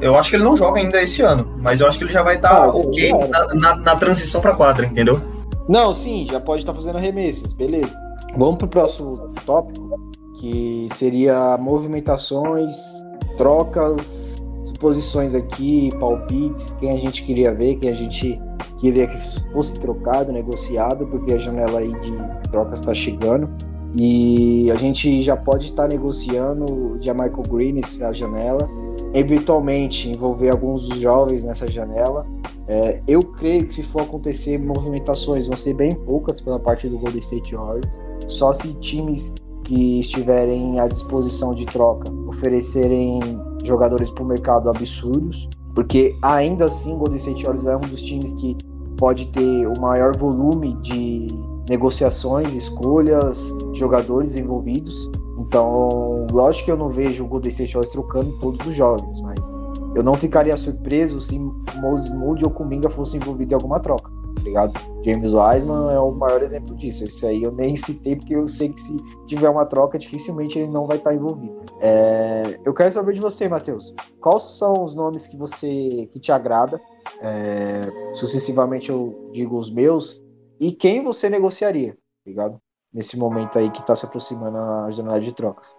Eu 0.00 0.16
acho 0.16 0.30
que 0.30 0.36
ele 0.36 0.44
não 0.44 0.56
joga 0.56 0.80
ainda 0.80 1.02
esse 1.02 1.20
ano, 1.20 1.52
mas 1.58 1.80
eu 1.80 1.88
acho 1.88 1.98
que 1.98 2.04
ele 2.04 2.12
já 2.12 2.22
vai 2.22 2.36
estar 2.36 2.50
ah, 2.50 2.70
ok 2.70 3.12
na, 3.28 3.54
na, 3.54 3.76
na, 3.76 3.96
transição 3.96 4.40
para 4.40 4.54
quadra, 4.54 4.86
entendeu? 4.86 5.20
Não, 5.68 5.92
sim, 5.92 6.28
já 6.30 6.38
pode 6.38 6.62
estar 6.62 6.72
fazendo 6.72 6.96
arremessos, 6.96 7.52
beleza. 7.52 7.92
Vamos 8.36 8.58
pro 8.58 8.68
próximo 8.68 9.32
tópico, 9.44 10.12
que 10.34 10.86
seria 10.90 11.56
movimentações, 11.58 13.00
trocas, 13.36 14.36
suposições 14.64 15.34
aqui, 15.34 15.92
palpites, 15.98 16.74
quem 16.80 16.90
a 16.90 16.98
gente 16.98 17.22
queria 17.22 17.54
ver, 17.54 17.76
quem 17.76 17.90
a 17.90 17.94
gente 17.94 18.40
queria 18.78 19.06
que 19.06 19.18
fosse 19.52 19.72
trocado, 19.74 20.32
negociado, 20.32 21.06
porque 21.06 21.32
a 21.32 21.38
janela 21.38 21.78
aí 21.78 21.92
de 22.00 22.12
trocas 22.50 22.80
está 22.80 22.92
chegando. 22.92 23.48
E 23.96 24.70
a 24.72 24.76
gente 24.76 25.22
já 25.22 25.36
pode 25.36 25.66
estar 25.66 25.84
tá 25.84 25.88
negociando 25.88 26.98
de 26.98 27.08
Michael 27.12 27.42
Green 27.48 27.72
nessa 27.74 28.12
janela, 28.12 28.68
eventualmente 29.14 30.10
envolver 30.10 30.50
alguns 30.50 30.88
jovens 31.00 31.44
nessa 31.44 31.70
janela. 31.70 32.26
É, 32.66 33.00
eu 33.06 33.22
creio 33.22 33.66
que 33.66 33.74
se 33.74 33.82
for 33.84 34.02
acontecer 34.02 34.58
movimentações 34.58 35.46
vão 35.46 35.56
ser 35.56 35.74
bem 35.74 35.94
poucas 35.94 36.40
pela 36.40 36.58
parte 36.58 36.88
do 36.88 36.98
Golden 36.98 37.20
State 37.20 37.54
Warriors. 37.54 38.00
Só 38.26 38.52
se 38.52 38.74
times 38.78 39.34
que 39.64 40.00
estiverem 40.00 40.78
à 40.78 40.86
disposição 40.86 41.54
de 41.54 41.66
troca 41.66 42.10
oferecerem 42.28 43.40
jogadores 43.64 44.10
para 44.10 44.22
o 44.22 44.26
mercado 44.26 44.70
absurdos, 44.70 45.48
porque 45.74 46.16
ainda 46.22 46.66
assim 46.66 46.94
o 46.94 46.98
Golden 46.98 47.16
State 47.16 47.42
Warriors 47.44 47.66
é 47.66 47.76
um 47.76 47.88
dos 47.88 48.02
times 48.02 48.32
que 48.34 48.56
pode 48.96 49.28
ter 49.28 49.66
o 49.66 49.80
maior 49.80 50.16
volume 50.16 50.74
de 50.74 51.28
negociações, 51.68 52.54
escolhas, 52.54 53.52
jogadores 53.72 54.36
envolvidos. 54.36 55.10
Então, 55.38 56.26
lógico 56.30 56.66
que 56.66 56.72
eu 56.72 56.76
não 56.76 56.88
vejo 56.88 57.24
o 57.24 57.28
Golden 57.28 57.50
State 57.50 57.72
Warriors 57.72 57.92
trocando 57.92 58.32
todos 58.38 58.66
os 58.66 58.74
jovens, 58.74 59.20
mas 59.22 59.52
eu 59.96 60.02
não 60.02 60.14
ficaria 60.14 60.56
surpreso 60.56 61.20
se 61.20 61.38
Moses 61.80 62.16
Moody 62.16 62.44
ou 62.44 62.50
Kuminga 62.50 62.90
fossem 62.90 63.20
envolvidos 63.20 63.52
em 63.52 63.54
alguma 63.54 63.80
troca, 63.80 64.10
ligado? 64.44 64.72
James 65.04 65.32
Wiseman 65.32 65.92
é 65.92 65.98
o 65.98 66.10
maior 66.12 66.42
exemplo 66.42 66.74
disso. 66.74 67.06
Isso 67.06 67.26
aí 67.26 67.42
eu 67.42 67.52
nem 67.52 67.76
citei 67.76 68.16
porque 68.16 68.34
eu 68.34 68.46
sei 68.48 68.72
que 68.72 68.80
se 68.80 68.96
tiver 69.26 69.48
uma 69.48 69.66
troca, 69.66 69.98
dificilmente 69.98 70.58
ele 70.58 70.70
não 70.70 70.86
vai 70.86 70.96
estar 70.96 71.14
envolvido. 71.14 71.64
É... 71.80 72.58
Eu 72.64 72.72
quero 72.72 72.90
saber 72.90 73.12
de 73.12 73.20
você, 73.20 73.48
Matheus. 73.48 73.94
Quais 74.20 74.42
são 74.42 74.82
os 74.82 74.94
nomes 74.94 75.26
que 75.26 75.36
você 75.36 76.08
que 76.10 76.18
te 76.18 76.32
agrada? 76.32 76.80
É... 77.20 78.12
Sucessivamente 78.14 78.90
eu 78.90 79.30
digo 79.32 79.58
os 79.58 79.70
meus 79.70 80.22
e 80.60 80.72
quem 80.72 81.02
você 81.02 81.28
negociaria, 81.28 81.92
tá 81.92 81.98
ligado? 82.26 82.58
Nesse 82.92 83.18
momento 83.18 83.58
aí 83.58 83.70
que 83.70 83.80
está 83.80 83.94
se 83.94 84.06
aproximando 84.06 84.56
a 84.56 84.90
janela 84.90 85.20
de 85.20 85.32
trocas. 85.32 85.78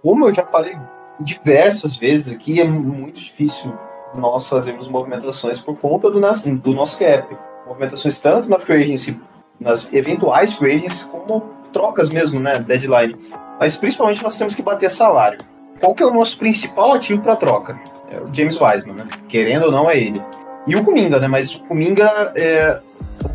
Como 0.00 0.26
eu 0.26 0.34
já 0.34 0.46
falei 0.46 0.76
diversas 1.20 1.96
vezes 1.96 2.32
aqui, 2.32 2.60
é 2.60 2.64
muito 2.64 3.20
difícil 3.20 3.72
nós 4.14 4.48
fazermos 4.48 4.88
movimentações 4.88 5.60
por 5.60 5.76
conta 5.76 6.10
do, 6.10 6.20
do 6.20 6.72
nosso 6.72 6.98
cap. 6.98 7.36
Movimentações 7.66 8.18
tanto 8.18 8.48
na 8.48 8.58
free 8.58 8.82
agency, 8.82 9.18
nas 9.58 9.90
eventuais 9.92 10.52
free 10.52 10.76
agencies, 10.76 11.02
como 11.04 11.42
trocas 11.72 12.10
mesmo, 12.10 12.38
né, 12.38 12.58
deadline. 12.58 13.16
Mas 13.58 13.76
principalmente 13.76 14.22
nós 14.22 14.36
temos 14.36 14.54
que 14.54 14.62
bater 14.62 14.90
salário. 14.90 15.40
Qual 15.80 15.94
que 15.94 16.02
é 16.02 16.06
o 16.06 16.14
nosso 16.14 16.38
principal 16.38 16.92
ativo 16.92 17.22
para 17.22 17.36
troca? 17.36 17.78
É 18.10 18.20
o 18.20 18.32
James 18.32 18.60
Wiseman, 18.60 18.94
né? 18.94 19.08
Querendo 19.28 19.66
ou 19.66 19.72
não, 19.72 19.90
é 19.90 19.98
ele. 19.98 20.22
E 20.66 20.76
o 20.76 20.84
Kuminga, 20.84 21.18
né? 21.18 21.28
Mas 21.28 21.54
o 21.54 21.60
Kuminga, 21.60 22.32
é, 22.36 22.80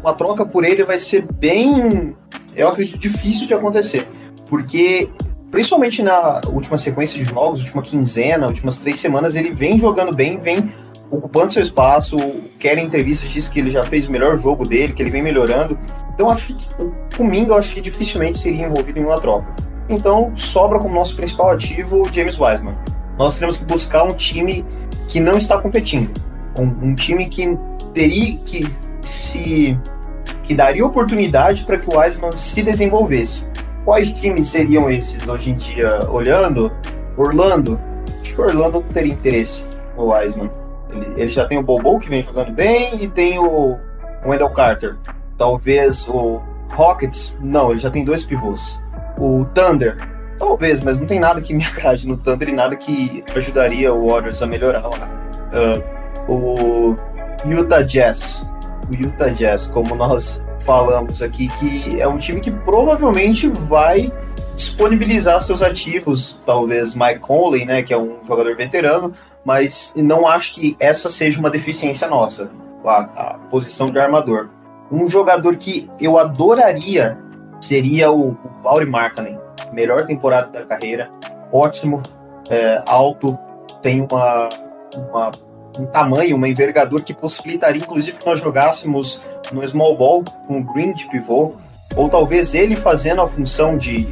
uma 0.02 0.14
troca 0.14 0.46
por 0.46 0.64
ele 0.64 0.84
vai 0.84 1.00
ser 1.00 1.26
bem, 1.34 2.16
eu 2.56 2.68
acredito, 2.68 2.98
difícil 2.98 3.48
de 3.48 3.54
acontecer. 3.54 4.08
Porque, 4.48 5.10
principalmente 5.52 6.02
na 6.02 6.42
última 6.48 6.78
sequência 6.78 7.24
de 7.24 7.30
jogos, 7.30 7.62
última 7.62 7.82
quinzena, 7.82 8.48
últimas 8.48 8.80
três 8.80 9.00
semanas, 9.00 9.36
ele 9.36 9.52
vem 9.52 9.78
jogando 9.78 10.16
bem, 10.16 10.38
vem 10.38 10.74
ocupando 11.12 11.54
seu 11.54 11.62
espaço. 11.62 12.18
Quer 12.60 12.78
em 12.78 12.86
entrevistas 12.86 13.32
diz 13.32 13.50
que 13.50 13.60
ele 13.60 13.70
já 13.70 13.84
fez 13.84 14.08
o 14.08 14.12
melhor 14.12 14.38
jogo 14.38 14.66
dele, 14.66 14.94
que 14.94 15.02
ele 15.02 15.12
vem 15.12 15.22
melhorando. 15.22 15.78
Então, 16.14 16.30
acho 16.30 16.54
que 16.54 16.66
o 17.20 17.54
acho 17.54 17.74
que 17.74 17.82
dificilmente 17.82 18.40
seria 18.40 18.66
envolvido 18.66 19.00
em 19.00 19.06
uma 19.06 19.20
troca. 19.20 19.56
Então, 19.88 20.32
sobra 20.36 20.78
como 20.80 20.94
nosso 20.94 21.16
principal 21.16 21.52
ativo 21.52 22.04
o 22.04 22.14
James 22.14 22.40
Wiseman. 22.40 22.76
Nós 23.18 23.36
teremos 23.36 23.58
que 23.58 23.66
buscar 23.66 24.04
um 24.04 24.14
time 24.14 24.66
que 25.08 25.20
não 25.20 25.38
está 25.38 25.58
competindo 25.58 26.12
um, 26.56 26.90
um 26.90 26.96
time 26.96 27.28
que 27.28 27.58
teria 27.94 28.38
que 28.40 28.66
se 29.06 29.78
que 30.44 30.54
daria 30.56 30.86
oportunidade 30.86 31.64
para 31.64 31.78
que 31.78 31.90
o 31.90 32.00
Wiseman 32.00 32.32
se 32.32 32.64
desenvolvesse. 32.64 33.46
Quais 33.86 34.12
times 34.14 34.48
seriam 34.48 34.90
esses 34.90 35.28
hoje 35.28 35.52
em 35.52 35.56
dia? 35.56 36.00
Olhando, 36.10 36.72
Orlando. 37.16 37.80
Acho 38.22 38.36
que 38.36 38.42
Orlando 38.42 38.84
teria 38.92 39.14
interesse 39.14 39.64
no 39.96 40.12
Wiseman. 40.12 40.50
Ele, 40.90 41.22
ele 41.22 41.30
já 41.30 41.46
tem 41.46 41.58
o 41.58 41.64
Bobo 41.64 42.00
que 42.00 42.10
vem 42.10 42.24
jogando 42.24 42.52
bem 42.52 43.04
e 43.04 43.08
tem 43.08 43.40
o 43.40 43.78
Wendell 44.26 44.50
Carter. 44.50 44.96
Talvez 45.38 46.08
o 46.08 46.42
Rockets, 46.70 47.36
não, 47.42 47.72
ele 47.72 47.80
já 47.80 47.90
tem 47.90 48.04
dois 48.04 48.24
pivôs. 48.24 48.82
O 49.18 49.46
Thunder, 49.54 49.98
talvez, 50.38 50.82
mas 50.82 50.98
não 50.98 51.06
tem 51.06 51.20
nada 51.20 51.42
que 51.42 51.54
me 51.54 51.64
agrade 51.66 52.08
no 52.08 52.18
Thunder 52.18 52.50
e 52.50 52.54
nada 52.54 52.76
que 52.76 53.24
ajudaria 53.36 53.94
o 53.94 54.10
Warriors 54.10 54.42
a 54.42 54.48
melhorar 54.48 54.82
lá. 54.82 55.10
Uh, 55.54 56.00
o 56.32 56.96
Utah 57.46 57.82
Jazz. 57.82 58.50
O 58.90 58.96
Utah 58.96 59.30
Jazz, 59.30 59.68
como 59.68 59.96
nós 59.96 60.46
falamos 60.62 61.22
aqui, 61.22 61.48
que 61.60 62.00
é 62.02 62.08
um 62.08 62.18
time 62.18 62.40
que 62.40 62.52
provavelmente 62.52 63.48
vai 63.48 64.12
disponibilizar 64.60 65.40
seus 65.40 65.64
ativos, 65.64 66.38
talvez 66.46 66.94
Mike 66.94 67.20
Conley, 67.20 67.66
né, 67.66 67.82
que 67.82 67.94
é 67.94 67.98
um 67.98 68.18
jogador 68.28 68.58
veterano, 68.58 69.14
mas 69.44 69.94
não 69.96 70.28
acho 70.28 70.56
que 70.56 70.76
essa 70.82 71.10
seja 71.10 71.40
uma 71.40 71.50
deficiência 71.50 72.10
nossa, 72.10 72.52
a, 72.86 72.98
a 72.98 73.34
posição 73.50 73.90
de 73.90 73.98
armador. 73.98 74.50
Um 74.92 75.08
jogador 75.08 75.56
que 75.56 75.90
eu 76.00 76.18
adoraria 76.18 77.18
seria 77.62 78.12
o, 78.12 78.32
o 78.32 78.38
Lauri 78.64 78.86
Markkanen, 78.86 79.40
melhor 79.72 80.06
temporada 80.06 80.50
da 80.52 80.66
carreira, 80.66 81.10
ótimo, 81.54 82.04
é, 82.50 82.84
alto, 82.86 83.40
tem 83.82 84.02
uma, 84.02 84.50
uma 84.94 85.32
um 85.80 85.86
tamanho, 85.86 86.36
uma 86.36 86.50
envergadura 86.50 87.02
que 87.02 87.14
possibilitaria, 87.14 87.82
inclusive, 87.82 88.18
que 88.18 88.26
nós 88.26 88.42
jogássemos 88.42 89.24
no 89.54 89.66
small 89.66 89.96
ball 89.96 90.24
com 90.48 90.60
o 90.60 90.64
Green 90.74 90.92
de 90.92 91.08
pivô, 91.08 91.54
ou 91.96 92.10
talvez 92.10 92.54
ele 92.56 92.76
fazendo 92.76 93.22
a 93.22 93.28
função 93.28 93.78
de. 93.78 94.08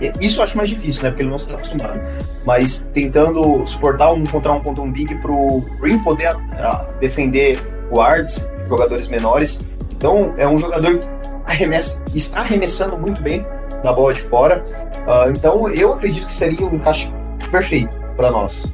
Eh, 0.00 0.12
isso 0.20 0.40
eu 0.40 0.44
acho 0.44 0.56
mais 0.56 0.68
difícil, 0.68 1.02
né? 1.02 1.10
Porque 1.10 1.22
ele 1.22 1.30
não 1.30 1.36
está 1.36 1.54
acostumado. 1.54 2.00
Mas 2.44 2.86
tentando 2.92 3.66
suportar 3.66 4.12
um 4.12 4.24
contra 4.24 4.52
um 4.52 4.60
contra 4.60 4.82
um 4.82 4.90
big 4.90 5.14
para 5.16 5.32
o 5.32 5.60
Green 5.80 5.98
poder 5.98 6.34
uh, 6.34 6.98
defender 7.00 7.58
guards, 7.90 8.46
jogadores 8.68 9.08
menores. 9.08 9.60
Então 9.96 10.34
é 10.36 10.46
um 10.46 10.58
jogador 10.58 10.98
que 10.98 11.06
arremessa, 11.46 12.02
está 12.14 12.40
arremessando 12.40 12.96
muito 12.96 13.22
bem 13.22 13.46
na 13.82 13.92
bola 13.92 14.12
de 14.12 14.22
fora. 14.22 14.64
Uh, 15.06 15.30
então 15.30 15.68
eu 15.70 15.94
acredito 15.94 16.26
que 16.26 16.32
seria 16.32 16.66
um 16.66 16.74
encaixe 16.74 17.10
perfeito 17.50 17.96
para 18.16 18.30
nós. 18.30 18.66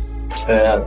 É, 0.49 0.81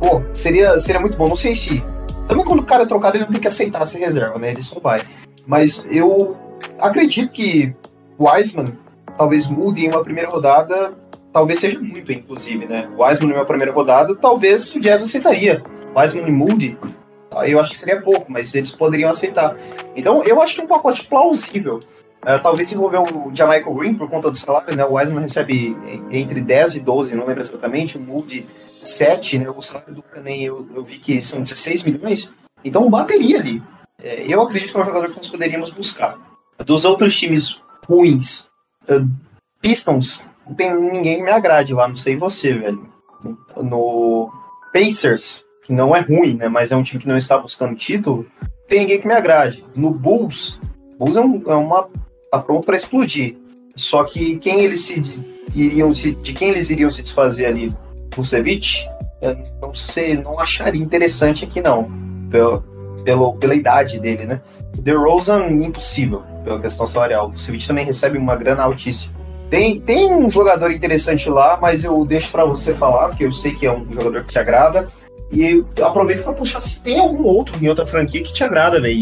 pô, 0.00 0.22
seria, 0.32 0.78
seria 0.78 1.00
muito 1.00 1.16
bom. 1.16 1.28
Não 1.28 1.36
sei 1.36 1.54
se. 1.54 1.82
Também 2.26 2.44
quando 2.44 2.60
o 2.60 2.64
cara 2.64 2.82
é 2.82 2.86
trocado, 2.86 3.16
ele 3.16 3.24
não 3.24 3.32
tem 3.32 3.40
que 3.40 3.46
aceitar 3.46 3.84
ser 3.86 3.98
reserva, 3.98 4.38
né? 4.38 4.50
Ele 4.50 4.62
só 4.62 4.78
vai. 4.80 5.02
Mas 5.48 5.88
eu 5.90 6.36
acredito 6.78 7.32
que 7.32 7.74
Wiseman 8.20 8.74
talvez 9.16 9.46
mude 9.46 9.86
em 9.86 9.88
uma 9.88 10.04
primeira 10.04 10.28
rodada. 10.28 10.92
Talvez 11.32 11.58
seja 11.58 11.80
muito, 11.80 12.12
inclusive, 12.12 12.66
né? 12.66 12.86
Wiseman 12.98 13.32
em 13.32 13.36
uma 13.36 13.46
primeira 13.46 13.72
rodada, 13.72 14.14
talvez 14.14 14.74
o 14.74 14.80
Jazz 14.80 15.02
aceitaria. 15.02 15.62
Wiseman 15.96 16.28
e 16.28 16.32
Moody, 16.32 16.78
eu 17.46 17.58
acho 17.58 17.70
que 17.70 17.78
seria 17.78 18.00
pouco, 18.02 18.30
mas 18.30 18.54
eles 18.54 18.72
poderiam 18.72 19.10
aceitar. 19.10 19.56
Então, 19.96 20.22
eu 20.22 20.42
acho 20.42 20.54
que 20.54 20.60
é 20.60 20.64
um 20.64 20.68
pacote 20.68 21.06
plausível. 21.06 21.80
Uh, 22.22 22.42
talvez 22.42 22.70
envolver 22.72 22.98
o 22.98 23.30
Jamaica 23.32 23.72
Green 23.72 23.94
por 23.94 24.10
conta 24.10 24.30
do 24.30 24.36
salário, 24.36 24.76
né? 24.76 24.84
O 24.84 24.94
Wiseman 24.94 25.22
recebe 25.22 25.74
entre 26.10 26.42
10 26.42 26.76
e 26.76 26.80
12, 26.80 27.14
não 27.14 27.24
lembro 27.24 27.40
exatamente. 27.40 27.96
O 27.96 28.00
Moody 28.00 28.46
7, 28.82 29.38
né? 29.38 29.48
O 29.48 29.62
salário 29.62 29.94
do 29.94 30.02
Canem 30.02 30.44
eu, 30.44 30.66
eu 30.74 30.84
vi 30.84 30.98
que 30.98 31.22
são 31.22 31.40
16 31.40 31.84
milhões. 31.84 32.34
Então 32.62 32.90
bateria 32.90 33.38
ali. 33.38 33.62
É, 34.02 34.24
eu 34.32 34.40
acredito 34.42 34.70
que 34.70 34.76
é 34.76 34.80
um 34.80 34.84
jogador 34.84 35.08
que 35.10 35.16
nós 35.16 35.28
poderíamos 35.28 35.70
buscar. 35.72 36.16
Dos 36.64 36.84
outros 36.84 37.16
times 37.16 37.60
ruins, 37.88 38.48
uh, 38.88 39.08
Pistons, 39.60 40.24
não 40.46 40.54
tem 40.54 40.74
ninguém 40.74 41.18
que 41.18 41.22
me 41.22 41.30
agrade 41.30 41.74
lá, 41.74 41.88
não 41.88 41.96
sei 41.96 42.16
você, 42.16 42.52
velho. 42.52 42.88
No 43.56 44.32
Pacers, 44.72 45.44
que 45.64 45.72
não 45.72 45.94
é 45.94 46.00
ruim, 46.00 46.34
né? 46.34 46.48
Mas 46.48 46.70
é 46.70 46.76
um 46.76 46.82
time 46.82 47.00
que 47.00 47.08
não 47.08 47.16
está 47.16 47.36
buscando 47.38 47.74
título, 47.76 48.26
tem 48.68 48.80
ninguém 48.80 49.00
que 49.00 49.06
me 49.06 49.14
agrade. 49.14 49.64
No 49.74 49.90
Bulls, 49.90 50.60
Bulls 50.98 51.16
é, 51.16 51.20
um, 51.20 51.42
é 51.46 51.54
uma. 51.54 51.88
tá 52.30 52.38
pronto 52.38 52.64
para 52.64 52.76
explodir. 52.76 53.36
Só 53.74 54.04
que 54.04 54.38
quem 54.38 54.60
eles 54.60 54.82
se 54.82 55.24
iriam 55.54 55.92
de 55.92 56.32
quem 56.34 56.50
eles 56.50 56.70
iriam 56.70 56.90
se 56.90 57.02
desfazer 57.02 57.46
ali? 57.46 57.74
Vucevic, 58.14 58.84
eu 59.20 59.36
não 59.60 59.74
sei, 59.74 60.16
não 60.16 60.40
acharia 60.40 60.82
interessante 60.82 61.44
aqui 61.44 61.60
não, 61.60 61.88
pelo, 62.30 62.64
pelo, 63.08 63.32
pela 63.38 63.54
idade 63.54 63.98
dele, 63.98 64.26
né? 64.26 64.38
O 64.76 64.82
DeRozan, 64.82 65.46
impossível, 65.46 66.22
pela 66.44 66.60
questão 66.60 66.86
salarial. 66.86 67.28
O 67.28 67.30
Vucevic 67.30 67.66
também 67.66 67.86
recebe 67.86 68.18
uma 68.18 68.36
grana 68.36 68.64
altíssima. 68.64 69.14
Tem, 69.48 69.80
tem 69.80 70.12
um 70.12 70.30
jogador 70.30 70.70
interessante 70.70 71.30
lá, 71.30 71.58
mas 71.58 71.84
eu 71.84 72.04
deixo 72.04 72.30
para 72.30 72.44
você 72.44 72.74
falar, 72.74 73.08
porque 73.08 73.24
eu 73.24 73.32
sei 73.32 73.54
que 73.54 73.64
é 73.64 73.72
um 73.72 73.90
jogador 73.90 74.24
que 74.24 74.28
te 74.28 74.38
agrada. 74.38 74.88
E 75.32 75.64
aproveito 75.82 76.22
para 76.22 76.34
puxar 76.34 76.60
se 76.60 76.82
tem 76.82 77.00
algum 77.00 77.24
outro 77.24 77.56
em 77.56 77.66
outra 77.66 77.86
franquia 77.86 78.22
que 78.22 78.32
te 78.32 78.44
agrada, 78.44 78.78
velho. 78.78 78.98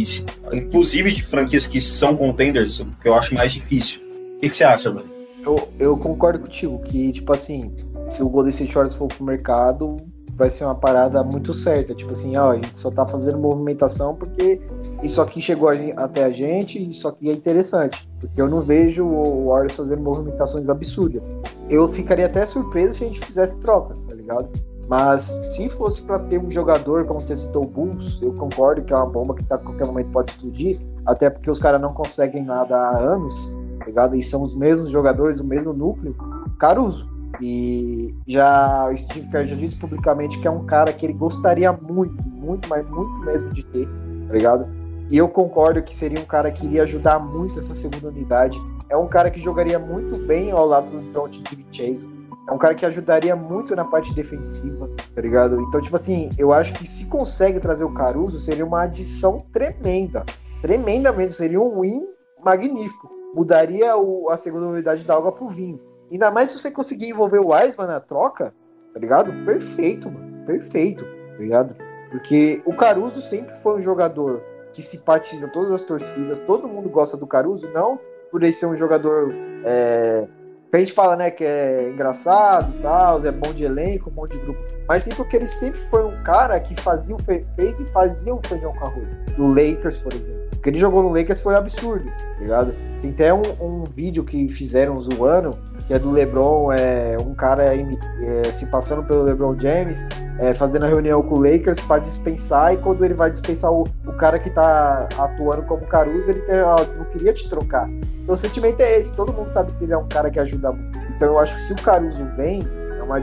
Inclusive 0.52 1.10
de 1.10 1.24
franquias 1.24 1.66
que 1.66 1.80
são 1.80 2.16
contenders, 2.16 2.86
que 3.02 3.08
eu 3.08 3.14
acho 3.14 3.34
mais 3.34 3.52
difícil. 3.52 4.00
O 4.36 4.40
que, 4.40 4.50
que 4.50 4.56
você 4.56 4.62
acha, 4.62 4.88
velho? 4.88 5.06
Eu, 5.44 5.68
eu 5.80 5.96
concordo 5.96 6.38
contigo 6.38 6.78
que, 6.78 7.10
tipo 7.10 7.32
assim, 7.32 7.74
se 8.08 8.22
o 8.22 8.28
Golden 8.28 8.50
State 8.50 8.72
Warriors 8.72 8.94
for 8.94 9.08
pro 9.08 9.24
mercado, 9.24 9.96
vai 10.36 10.50
ser 10.50 10.64
uma 10.64 10.74
parada 10.74 11.24
muito 11.24 11.52
certa. 11.54 11.94
Tipo 11.94 12.12
assim, 12.12 12.36
ó, 12.36 12.52
a 12.52 12.54
gente 12.54 12.78
só 12.78 12.90
tá 12.90 13.06
fazendo 13.06 13.38
movimentação 13.38 14.14
porque 14.14 14.60
isso 15.02 15.20
aqui 15.20 15.40
chegou 15.40 15.70
até 15.96 16.24
a 16.24 16.30
gente 16.30 16.78
e 16.78 16.88
isso 16.88 17.08
aqui 17.08 17.30
é 17.30 17.32
interessante. 17.32 18.08
Porque 18.20 18.40
eu 18.40 18.48
não 18.48 18.60
vejo 18.60 19.04
o 19.04 19.48
Warriors 19.48 19.74
fazendo 19.74 20.02
movimentações 20.02 20.68
absurdas. 20.68 21.34
Eu 21.68 21.88
ficaria 21.88 22.26
até 22.26 22.44
surpreso 22.44 22.94
se 22.94 23.04
a 23.04 23.06
gente 23.06 23.20
fizesse 23.24 23.56
trocas, 23.58 24.04
tá 24.04 24.14
ligado? 24.14 24.48
Mas 24.88 25.22
se 25.22 25.68
fosse 25.68 26.02
para 26.02 26.20
ter 26.20 26.38
um 26.38 26.50
jogador, 26.50 27.06
como 27.06 27.20
você 27.20 27.34
citou 27.34 27.64
o 27.64 27.66
Bulls, 27.66 28.20
eu 28.22 28.32
concordo 28.34 28.82
que 28.82 28.92
é 28.92 28.96
uma 28.96 29.06
bomba 29.06 29.34
que 29.34 29.42
tá, 29.42 29.56
a 29.56 29.58
qualquer 29.58 29.84
momento 29.84 30.10
pode 30.12 30.30
explodir, 30.30 30.80
até 31.04 31.28
porque 31.28 31.50
os 31.50 31.58
caras 31.58 31.80
não 31.80 31.92
conseguem 31.92 32.44
nada 32.44 32.76
há 32.76 32.98
anos, 32.98 33.56
tá 33.80 33.86
ligado? 33.86 34.14
E 34.14 34.22
são 34.22 34.42
os 34.42 34.54
mesmos 34.54 34.90
jogadores, 34.90 35.40
o 35.40 35.44
mesmo 35.44 35.72
núcleo. 35.72 36.14
Caruso. 36.58 37.15
E 37.40 38.14
já 38.26 38.88
o 38.88 38.96
Steve 38.96 39.28
Kerr 39.28 39.46
já 39.46 39.56
disse 39.56 39.76
publicamente 39.76 40.38
que 40.38 40.48
é 40.48 40.50
um 40.50 40.64
cara 40.64 40.92
que 40.92 41.04
ele 41.04 41.12
gostaria 41.12 41.72
muito, 41.72 42.22
muito, 42.28 42.68
mas 42.68 42.88
muito 42.88 43.20
mesmo 43.20 43.52
de 43.52 43.64
ter, 43.66 43.86
tá 44.28 44.34
ligado? 44.34 44.68
E 45.10 45.16
eu 45.18 45.28
concordo 45.28 45.82
que 45.82 45.94
seria 45.94 46.20
um 46.20 46.24
cara 46.24 46.50
que 46.50 46.66
iria 46.66 46.82
ajudar 46.82 47.18
muito 47.18 47.58
essa 47.58 47.74
segunda 47.74 48.08
unidade. 48.08 48.60
É 48.88 48.96
um 48.96 49.06
cara 49.06 49.30
que 49.30 49.38
jogaria 49.38 49.78
muito 49.78 50.16
bem 50.16 50.50
ao 50.50 50.66
lado 50.66 50.90
do 50.90 51.12
Don't 51.12 51.42
Chase 51.70 52.08
é 52.48 52.52
um 52.52 52.58
cara 52.58 52.74
que 52.74 52.86
ajudaria 52.86 53.34
muito 53.34 53.74
na 53.74 53.84
parte 53.84 54.14
defensiva, 54.14 54.88
tá 55.14 55.20
ligado? 55.20 55.60
Então, 55.60 55.80
tipo 55.80 55.96
assim, 55.96 56.30
eu 56.38 56.52
acho 56.52 56.72
que 56.74 56.88
se 56.88 57.06
consegue 57.06 57.58
trazer 57.58 57.84
o 57.84 57.92
Caruso, 57.92 58.38
seria 58.38 58.64
uma 58.64 58.84
adição 58.84 59.44
tremenda. 59.52 60.24
Tremenda 60.62 61.12
mesmo, 61.12 61.32
seria 61.32 61.60
um 61.60 61.80
win 61.80 62.06
magnífico. 62.44 63.10
Mudaria 63.34 63.96
o, 63.96 64.30
a 64.30 64.36
segunda 64.36 64.68
unidade 64.68 65.04
da 65.04 65.16
água 65.16 65.32
pro 65.32 65.48
vinho. 65.48 65.80
Ainda 66.10 66.30
mais 66.30 66.50
se 66.50 66.58
você 66.58 66.70
conseguir 66.70 67.08
envolver 67.08 67.38
o 67.38 67.48
Wiseman 67.48 67.88
na 67.88 68.00
troca, 68.00 68.54
tá 68.92 69.00
ligado? 69.00 69.32
Perfeito, 69.44 70.10
mano. 70.10 70.44
Perfeito, 70.46 71.04
tá 71.04 71.38
ligado? 71.38 71.76
Porque 72.10 72.62
o 72.64 72.74
Caruso 72.74 73.20
sempre 73.20 73.54
foi 73.56 73.78
um 73.78 73.80
jogador 73.80 74.42
que 74.72 74.82
simpatiza 74.82 75.48
todas 75.48 75.72
as 75.72 75.82
torcidas, 75.82 76.38
todo 76.38 76.68
mundo 76.68 76.88
gosta 76.88 77.16
do 77.16 77.26
Caruso, 77.26 77.68
não 77.72 77.98
por 78.30 78.42
ele 78.42 78.52
ser 78.52 78.66
um 78.66 78.76
jogador 78.76 79.32
é, 79.64 80.28
a 80.76 80.78
gente 80.78 80.92
fala, 80.92 81.16
né, 81.16 81.30
que 81.30 81.44
é 81.44 81.88
engraçado 81.90 82.72
tal, 82.82 83.18
é 83.24 83.32
bom 83.32 83.52
de 83.52 83.64
elenco, 83.64 84.10
bom 84.10 84.26
de 84.26 84.38
grupo. 84.38 84.60
Mas 84.88 85.04
sim 85.04 85.14
porque 85.14 85.36
ele 85.36 85.48
sempre 85.48 85.78
foi 85.78 86.04
um 86.04 86.22
cara 86.22 86.58
que 86.60 86.78
fazia 86.80 87.14
o 87.14 87.22
fe... 87.22 87.44
fez 87.56 87.80
e 87.80 87.86
fazia 87.92 88.34
o 88.34 88.40
feijão 88.46 88.74
com 88.74 88.84
arroz. 88.84 89.14
No 89.38 89.48
Lakers, 89.48 89.98
por 89.98 90.12
exemplo. 90.12 90.40
O 90.52 90.60
que 90.60 90.70
ele 90.70 90.78
jogou 90.78 91.02
no 91.02 91.08
Lakers 91.08 91.40
foi 91.40 91.54
absurdo, 91.54 92.04
tá 92.04 92.40
ligado? 92.40 92.74
Tem 93.00 93.10
até 93.10 93.32
um, 93.32 93.42
um 93.60 93.84
vídeo 93.84 94.24
que 94.24 94.48
fizeram 94.48 94.98
zoando, 94.98 95.58
que 95.86 95.94
é 95.94 95.98
do 95.98 96.10
LeBron, 96.10 96.72
é, 96.72 97.16
um 97.18 97.34
cara 97.34 97.74
é, 97.74 98.52
se 98.52 98.70
passando 98.70 99.06
pelo 99.06 99.22
LeBron 99.22 99.56
James, 99.58 100.08
é, 100.40 100.52
fazendo 100.52 100.84
a 100.84 100.88
reunião 100.88 101.22
com 101.22 101.36
o 101.36 101.38
Lakers 101.38 101.80
para 101.80 102.00
dispensar, 102.00 102.74
e 102.74 102.76
quando 102.78 103.04
ele 103.04 103.14
vai 103.14 103.30
dispensar 103.30 103.72
o, 103.72 103.84
o 104.06 104.12
cara 104.14 104.38
que 104.38 104.50
tá 104.50 105.08
atuando 105.16 105.62
como 105.62 105.86
Caruso, 105.86 106.30
ele 106.30 106.40
tem, 106.40 106.60
ó, 106.60 106.84
não 106.84 107.04
queria 107.06 107.32
te 107.32 107.48
trocar. 107.48 107.88
Então 108.22 108.34
o 108.34 108.36
sentimento 108.36 108.80
é 108.80 108.98
esse, 108.98 109.14
todo 109.14 109.32
mundo 109.32 109.48
sabe 109.48 109.72
que 109.72 109.84
ele 109.84 109.92
é 109.92 109.98
um 109.98 110.08
cara 110.08 110.28
que 110.30 110.40
ajuda 110.40 110.72
muito. 110.72 110.98
Então 111.14 111.28
eu 111.28 111.38
acho 111.38 111.54
que 111.54 111.62
se 111.62 111.72
o 111.72 111.82
Caruso 111.82 112.26
vem, 112.36 112.66
é 112.98 113.02
uma 113.02 113.22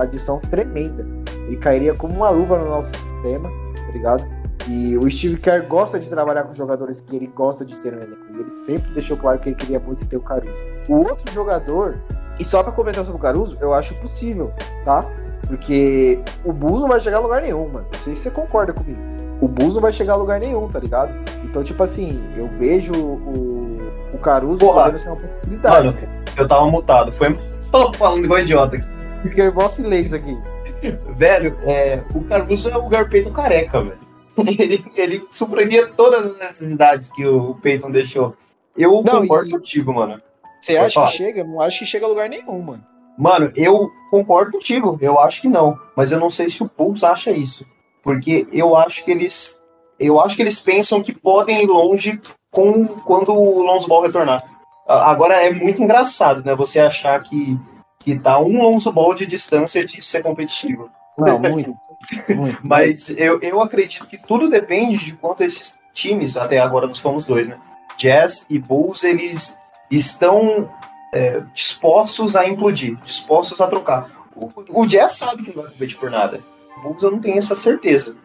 adição 0.00 0.40
tremenda. 0.50 1.06
Ele 1.46 1.56
cairia 1.56 1.94
como 1.94 2.14
uma 2.14 2.30
luva 2.30 2.58
no 2.58 2.64
nosso 2.68 2.96
sistema, 2.98 3.48
tá 3.48 3.92
ligado? 3.92 4.42
E 4.68 4.96
o 4.96 5.08
Steve 5.10 5.36
Kerr 5.38 5.66
gosta 5.68 5.98
de 5.98 6.08
trabalhar 6.08 6.44
com 6.44 6.52
jogadores 6.52 7.00
que 7.00 7.16
ele 7.16 7.26
gosta 7.28 7.64
de 7.64 7.76
ter 7.78 7.92
no 7.92 8.02
elenco. 8.02 8.22
E 8.32 8.40
ele 8.40 8.50
sempre 8.50 8.92
deixou 8.92 9.16
claro 9.16 9.38
que 9.38 9.48
ele 9.48 9.56
queria 9.56 9.80
muito 9.80 10.06
ter 10.06 10.16
o 10.16 10.20
Caruso. 10.20 10.71
O 10.88 10.96
outro 10.96 11.30
jogador, 11.32 11.98
e 12.38 12.44
só 12.44 12.62
para 12.62 12.72
comentar 12.72 13.04
sobre 13.04 13.18
o 13.18 13.22
Caruso, 13.22 13.56
eu 13.60 13.72
acho 13.72 13.94
possível, 13.96 14.52
tá? 14.84 15.06
Porque 15.46 16.20
o 16.44 16.52
Bulls 16.52 16.80
não 16.80 16.88
vai 16.88 17.00
chegar 17.00 17.18
a 17.18 17.20
lugar 17.20 17.42
nenhum, 17.42 17.68
mano. 17.68 17.86
Não 17.92 18.00
sei 18.00 18.14
se 18.14 18.22
você 18.22 18.30
concorda 18.30 18.72
comigo. 18.72 19.00
O 19.40 19.48
Bulls 19.48 19.74
não 19.74 19.80
vai 19.80 19.92
chegar 19.92 20.12
a 20.12 20.16
lugar 20.16 20.40
nenhum, 20.40 20.68
tá 20.68 20.78
ligado? 20.78 21.12
Então, 21.44 21.62
tipo 21.62 21.82
assim, 21.82 22.22
eu 22.36 22.48
vejo 22.48 22.94
o, 22.94 23.78
o 24.14 24.18
Caruso 24.18 24.60
Porra. 24.60 24.84
podendo 24.84 24.98
ser 24.98 25.08
uma 25.10 25.20
possibilidade. 25.20 25.86
Mano, 25.86 25.98
eu 26.36 26.48
tava 26.48 26.66
mutado. 26.70 27.12
Foi 27.12 27.36
falando 27.98 28.24
igual 28.24 28.40
idiota 28.40 28.76
aqui. 28.76 28.86
Fiquei 29.22 29.44
igual 29.46 29.68
silêncio 29.68 30.16
aqui. 30.16 30.38
Velho, 31.16 31.56
é, 31.62 32.02
o 32.14 32.22
Caruso 32.24 32.70
é 32.70 32.76
o 32.76 32.88
Garpeito 32.88 33.30
careca, 33.30 33.82
velho. 33.82 33.98
Ele, 34.38 34.82
ele 34.96 35.26
surpreendia 35.30 35.88
todas 35.88 36.24
as 36.24 36.38
necessidades 36.38 37.10
que 37.10 37.26
o 37.26 37.54
Peyton 37.56 37.90
deixou. 37.90 38.34
Eu 38.74 39.02
não, 39.02 39.20
concordo 39.20 39.50
e... 39.50 39.52
contigo, 39.52 39.92
mano. 39.92 40.22
Você 40.62 40.76
acha 40.76 40.94
falar. 40.94 41.08
que 41.08 41.16
chega? 41.16 41.44
Não 41.44 41.60
acho 41.60 41.80
que 41.80 41.86
chega 41.86 42.06
a 42.06 42.08
lugar 42.08 42.28
nenhum, 42.28 42.62
mano. 42.62 42.86
Mano, 43.18 43.52
eu 43.56 43.90
concordo 44.10 44.52
contigo. 44.52 44.96
Eu 45.00 45.18
acho 45.18 45.42
que 45.42 45.48
não. 45.48 45.78
Mas 45.96 46.12
eu 46.12 46.20
não 46.20 46.30
sei 46.30 46.48
se 46.48 46.62
o 46.62 46.68
Pulse 46.68 47.04
acha 47.04 47.32
isso. 47.32 47.66
Porque 48.02 48.46
eu 48.52 48.76
acho 48.76 49.04
que 49.04 49.10
eles. 49.10 49.60
Eu 49.98 50.20
acho 50.20 50.34
que 50.36 50.42
eles 50.42 50.58
pensam 50.58 51.02
que 51.02 51.12
podem 51.12 51.62
ir 51.62 51.66
longe 51.66 52.20
com 52.50 52.86
quando 52.86 53.32
o 53.32 53.62
Lonzo 53.62 53.88
Ball 53.88 54.02
retornar. 54.02 54.42
Agora 54.86 55.34
é 55.42 55.52
muito 55.52 55.82
engraçado, 55.82 56.44
né? 56.44 56.54
Você 56.54 56.80
achar 56.80 57.22
que, 57.22 57.58
que 58.00 58.18
tá 58.18 58.38
um 58.38 58.62
Lonzo 58.62 58.90
Ball 58.92 59.14
de 59.14 59.26
distância 59.26 59.84
de 59.84 60.02
ser 60.02 60.22
competitivo. 60.22 60.90
Não, 61.16 61.38
muito. 61.40 61.74
muito 62.28 62.58
Mas 62.66 63.10
eu, 63.10 63.40
eu 63.40 63.60
acredito 63.60 64.06
que 64.06 64.18
tudo 64.18 64.48
depende 64.50 65.04
de 65.04 65.12
quanto 65.14 65.42
esses 65.42 65.78
times, 65.92 66.36
até 66.36 66.58
agora 66.58 66.86
nós 66.86 66.98
fomos 66.98 67.26
dois, 67.26 67.46
né? 67.48 67.58
Jazz 67.96 68.46
e 68.50 68.58
Bulls, 68.58 69.04
eles 69.04 69.56
estão 69.96 70.70
é, 71.12 71.42
dispostos 71.54 72.36
a 72.36 72.48
implodir, 72.48 72.96
dispostos 73.04 73.60
a 73.60 73.66
trocar. 73.66 74.10
O, 74.34 74.50
o 74.68 74.86
Jazz 74.86 75.12
sabe 75.12 75.42
que 75.42 75.54
não 75.54 75.62
vai 75.62 75.72
competir 75.72 75.98
por 75.98 76.10
nada. 76.10 76.40
O 76.78 76.82
Bulls 76.82 77.02
eu 77.02 77.10
não 77.10 77.20
tenho 77.20 77.38
essa 77.38 77.54
certeza. 77.54 78.16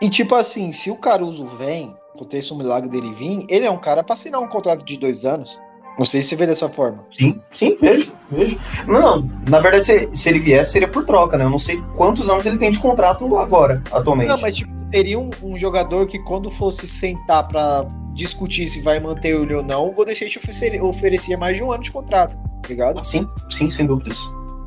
E 0.00 0.08
tipo 0.08 0.34
assim, 0.34 0.72
se 0.72 0.90
o 0.90 0.96
Caruso 0.96 1.46
vem, 1.56 1.94
aconteça 2.14 2.54
um 2.54 2.58
milagre 2.58 2.88
dele 2.88 3.12
vir, 3.12 3.44
ele 3.48 3.66
é 3.66 3.70
um 3.70 3.78
cara 3.78 4.02
para 4.02 4.14
assinar 4.14 4.40
um 4.40 4.48
contrato 4.48 4.84
de 4.84 4.98
dois 4.98 5.24
anos. 5.24 5.60
Não 5.98 6.04
sei 6.04 6.22
se 6.22 6.30
você 6.30 6.36
vê 6.36 6.46
dessa 6.46 6.68
forma. 6.68 7.04
Sim, 7.10 7.40
sim, 7.50 7.76
vejo, 7.78 8.12
vejo. 8.30 8.58
Não, 8.86 9.28
na 9.48 9.60
verdade, 9.60 9.84
se, 9.84 10.16
se 10.16 10.28
ele 10.28 10.38
viesse, 10.38 10.72
seria 10.72 10.88
por 10.88 11.04
troca, 11.04 11.36
né? 11.36 11.44
Eu 11.44 11.50
não 11.50 11.58
sei 11.58 11.82
quantos 11.94 12.30
anos 12.30 12.46
ele 12.46 12.56
tem 12.56 12.70
de 12.70 12.78
contrato 12.78 13.36
agora, 13.36 13.82
atualmente. 13.92 14.28
Não, 14.28 14.40
mas 14.40 14.56
tipo, 14.56 14.70
teria 14.90 15.18
um, 15.18 15.30
um 15.42 15.56
jogador 15.56 16.06
que 16.06 16.18
quando 16.18 16.50
fosse 16.50 16.86
sentar 16.86 17.46
para 17.48 17.84
discutir 18.14 18.68
se 18.68 18.80
vai 18.82 19.00
manter 19.00 19.34
ele 19.40 19.54
ou 19.54 19.62
não, 19.62 19.88
o 19.88 19.92
Golden 19.92 20.12
State 20.12 20.38
oferecia, 20.38 20.84
oferecia 20.84 21.38
mais 21.38 21.56
de 21.56 21.62
um 21.62 21.72
ano 21.72 21.82
de 21.82 21.92
contrato, 21.92 22.36
tá 22.36 22.68
ligado? 22.68 23.04
Sim, 23.04 23.26
sim, 23.50 23.70
sem 23.70 23.86
dúvidas. 23.86 24.16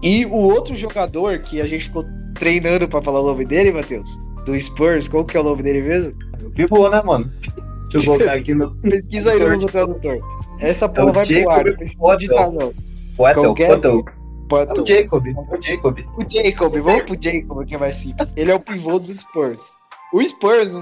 E 0.02 0.26
o 0.26 0.36
outro 0.36 0.76
jogador 0.76 1.40
que 1.40 1.62
a 1.62 1.66
gente 1.66 1.86
ficou 1.86 2.04
treinando 2.36 2.88
para 2.88 3.02
falar 3.02 3.22
o 3.22 3.28
nome 3.28 3.46
dele, 3.46 3.72
Matheus, 3.72 4.10
do 4.46 4.60
Spurs, 4.60 5.08
qual 5.08 5.24
que 5.24 5.38
é 5.38 5.40
o 5.40 5.44
nome 5.44 5.64
dele 5.64 5.82
mesmo? 5.82 6.14
Pivô, 6.56 6.90
né, 6.90 7.02
mano? 7.02 7.32
Deixa 7.90 8.10
eu 8.10 8.14
colocar 8.14 8.34
aqui 8.34 8.54
no. 8.54 8.76
Pesquisa 8.82 9.32
aí 9.32 9.40
no 9.40 9.68
tradutor. 9.68 10.20
Essa 10.60 10.90
porra 10.90 11.10
é 11.10 11.14
vai 11.14 11.26
pro 11.26 11.50
ar, 11.50 11.66
não 11.66 11.76
precisa 11.76 12.16
digitar, 12.16 12.52
não. 12.52 12.74
Poetel, 13.16 13.54
Poetel. 13.54 14.04
É 14.78 14.82
o 14.82 14.86
Jacob, 14.86 15.28
é 15.28 15.58
o 15.58 15.62
Jacob. 15.62 16.00
O 16.18 16.28
Jacob, 16.28 16.74
vamos 16.74 17.04
pro 17.04 17.18
Jacob, 17.22 17.66
que 17.66 17.76
é 17.76 17.78
mais 17.78 17.96
simples. 17.96 18.34
Ele 18.36 18.52
é 18.52 18.56
o 18.56 18.60
pivô 18.60 19.00
do 19.00 19.16
Spurs. 19.16 19.76
O 20.14 20.22
Spurs 20.22 20.74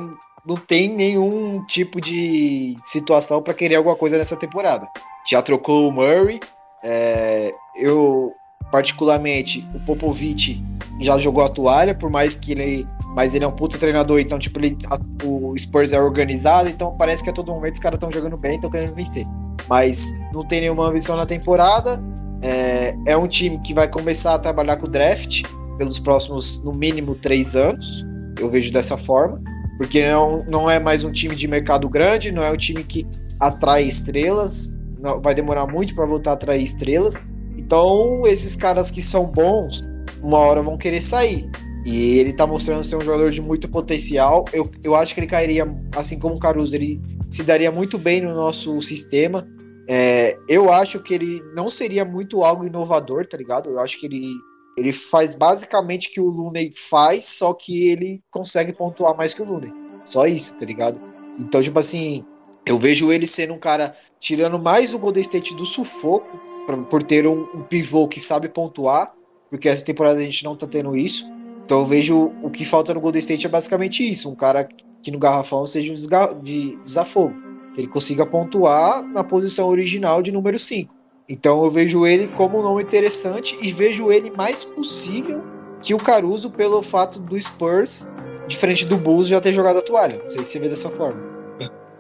não, 0.45 0.55
tem 0.55 0.87
nenhum 0.87 1.63
tipo 1.65 2.01
de 2.01 2.77
situação 2.83 3.41
para 3.41 3.53
querer 3.53 3.75
alguma 3.75 3.95
coisa 3.95 4.17
nessa 4.17 4.35
temporada. 4.37 4.87
Já 5.29 5.41
trocou 5.41 5.87
o 5.87 5.91
Murray. 5.91 6.39
É, 6.83 7.53
eu, 7.75 8.33
particularmente, 8.71 9.67
o 9.75 9.79
Popovich 9.81 10.63
já 10.99 11.17
jogou 11.17 11.43
a 11.43 11.49
toalha, 11.49 11.93
por 11.93 12.09
mais 12.09 12.35
que 12.35 12.51
ele. 12.51 12.87
Mas 13.15 13.35
ele 13.35 13.43
é 13.43 13.47
um 13.47 13.51
puta 13.51 13.77
treinador, 13.77 14.19
então, 14.19 14.39
tipo, 14.39 14.57
ele, 14.59 14.77
a, 14.89 14.97
o 15.25 15.53
Spurs 15.57 15.91
é 15.91 15.99
organizado, 15.99 16.69
então 16.69 16.95
parece 16.97 17.21
que 17.21 17.29
a 17.29 17.33
todo 17.33 17.51
momento 17.51 17.73
os 17.73 17.79
caras 17.79 17.97
estão 17.97 18.09
jogando 18.09 18.37
bem, 18.37 18.55
estão 18.55 18.71
querendo 18.71 18.95
vencer. 18.95 19.25
Mas 19.67 20.07
não 20.33 20.47
tem 20.47 20.61
nenhuma 20.61 20.87
ambição 20.87 21.17
na 21.17 21.25
temporada. 21.25 22.01
É, 22.41 22.95
é 23.05 23.17
um 23.17 23.27
time 23.27 23.59
que 23.59 23.73
vai 23.73 23.87
começar 23.87 24.35
a 24.35 24.39
trabalhar 24.39 24.77
com 24.77 24.87
o 24.87 24.89
draft 24.89 25.43
pelos 25.77 25.99
próximos, 25.99 26.63
no 26.63 26.71
mínimo, 26.71 27.15
três 27.15 27.55
anos. 27.55 28.05
Eu 28.39 28.49
vejo 28.49 28.71
dessa 28.71 28.97
forma. 28.97 29.41
Porque 29.81 30.05
não, 30.05 30.45
não 30.47 30.69
é 30.69 30.79
mais 30.79 31.03
um 31.03 31.11
time 31.11 31.35
de 31.35 31.47
mercado 31.47 31.89
grande, 31.89 32.31
não 32.31 32.43
é 32.43 32.51
um 32.51 32.55
time 32.55 32.83
que 32.83 33.03
atrai 33.39 33.81
estrelas. 33.81 34.79
Não, 34.99 35.19
vai 35.19 35.33
demorar 35.33 35.65
muito 35.65 35.95
para 35.95 36.05
voltar 36.05 36.29
a 36.29 36.33
atrair 36.35 36.61
estrelas. 36.61 37.33
Então, 37.57 38.21
esses 38.27 38.55
caras 38.55 38.91
que 38.91 39.01
são 39.01 39.25
bons, 39.25 39.83
uma 40.21 40.37
hora 40.37 40.61
vão 40.61 40.77
querer 40.77 41.01
sair. 41.01 41.49
E 41.83 42.19
ele 42.19 42.31
tá 42.31 42.45
mostrando 42.45 42.83
ser 42.83 42.95
um 42.95 43.01
jogador 43.01 43.31
de 43.31 43.41
muito 43.41 43.67
potencial. 43.67 44.45
Eu, 44.53 44.69
eu 44.83 44.93
acho 44.93 45.15
que 45.15 45.19
ele 45.19 45.25
cairia, 45.25 45.65
assim 45.95 46.19
como 46.19 46.35
o 46.35 46.39
Caruso, 46.39 46.75
ele 46.75 47.01
se 47.31 47.41
daria 47.41 47.71
muito 47.71 47.97
bem 47.97 48.21
no 48.21 48.35
nosso 48.35 48.79
sistema. 48.83 49.47
É, 49.87 50.37
eu 50.47 50.71
acho 50.71 50.99
que 50.99 51.15
ele 51.15 51.41
não 51.55 51.71
seria 51.71 52.05
muito 52.05 52.43
algo 52.43 52.67
inovador, 52.67 53.25
tá 53.25 53.35
ligado? 53.35 53.67
Eu 53.67 53.79
acho 53.79 53.99
que 53.99 54.05
ele, 54.05 54.31
ele 54.77 54.91
faz 54.91 55.33
basicamente 55.33 56.09
o 56.09 56.11
que 56.11 56.21
o 56.21 56.29
Looney 56.29 56.71
faz, 56.71 57.25
só 57.25 57.53
que 57.53 57.89
ele 57.89 58.21
consegue 58.31 58.73
pontuar 58.73 59.15
mais 59.15 59.33
que 59.33 59.41
o 59.41 59.45
Looney. 59.45 59.73
Só 60.05 60.25
isso, 60.25 60.57
tá 60.57 60.65
ligado? 60.65 60.99
Então, 61.39 61.61
tipo 61.61 61.77
assim, 61.79 62.25
eu 62.65 62.77
vejo 62.77 63.11
ele 63.11 63.27
sendo 63.27 63.53
um 63.53 63.59
cara 63.59 63.95
tirando 64.19 64.59
mais 64.59 64.93
o 64.93 64.99
Golden 64.99 65.21
State 65.21 65.55
do 65.55 65.65
sufoco, 65.65 66.39
por, 66.65 66.85
por 66.85 67.03
ter 67.03 67.27
um, 67.27 67.41
um 67.53 67.63
pivô 67.63 68.07
que 68.07 68.19
sabe 68.19 68.47
pontuar, 68.47 69.13
porque 69.49 69.67
essa 69.67 69.83
temporada 69.83 70.19
a 70.19 70.23
gente 70.23 70.43
não 70.43 70.55
tá 70.55 70.67
tendo 70.67 70.95
isso. 70.95 71.25
Então 71.65 71.79
eu 71.79 71.85
vejo 71.85 72.31
o 72.41 72.49
que 72.49 72.65
falta 72.65 72.93
no 72.93 73.01
Golden 73.01 73.19
State 73.19 73.45
é 73.45 73.49
basicamente 73.49 74.07
isso, 74.07 74.29
um 74.29 74.35
cara 74.35 74.67
que 75.01 75.11
no 75.11 75.19
garrafão 75.19 75.65
seja 75.65 75.91
um 75.91 76.41
de 76.41 76.77
desafogo, 76.83 77.33
que 77.73 77.81
ele 77.81 77.87
consiga 77.87 78.25
pontuar 78.25 79.03
na 79.03 79.23
posição 79.23 79.67
original 79.67 80.21
de 80.21 80.31
número 80.31 80.59
5. 80.59 80.93
Então 81.31 81.63
eu 81.63 81.71
vejo 81.71 82.05
ele 82.05 82.27
como 82.27 82.59
um 82.59 82.61
nome 82.61 82.83
interessante 82.83 83.57
e 83.61 83.71
vejo 83.71 84.11
ele 84.11 84.29
mais 84.31 84.65
possível 84.65 85.41
que 85.81 85.93
o 85.93 85.97
Caruso 85.97 86.51
pelo 86.51 86.83
fato 86.83 87.21
do 87.21 87.39
Spurs, 87.39 88.13
diferente 88.49 88.85
do 88.85 88.97
Bulls, 88.97 89.29
já 89.29 89.39
ter 89.39 89.53
jogado 89.53 89.79
a 89.79 89.81
toalha. 89.81 90.19
Não 90.21 90.27
sei 90.27 90.43
se 90.43 90.51
você 90.51 90.59
vê 90.59 90.67
dessa 90.67 90.89
forma. 90.89 91.17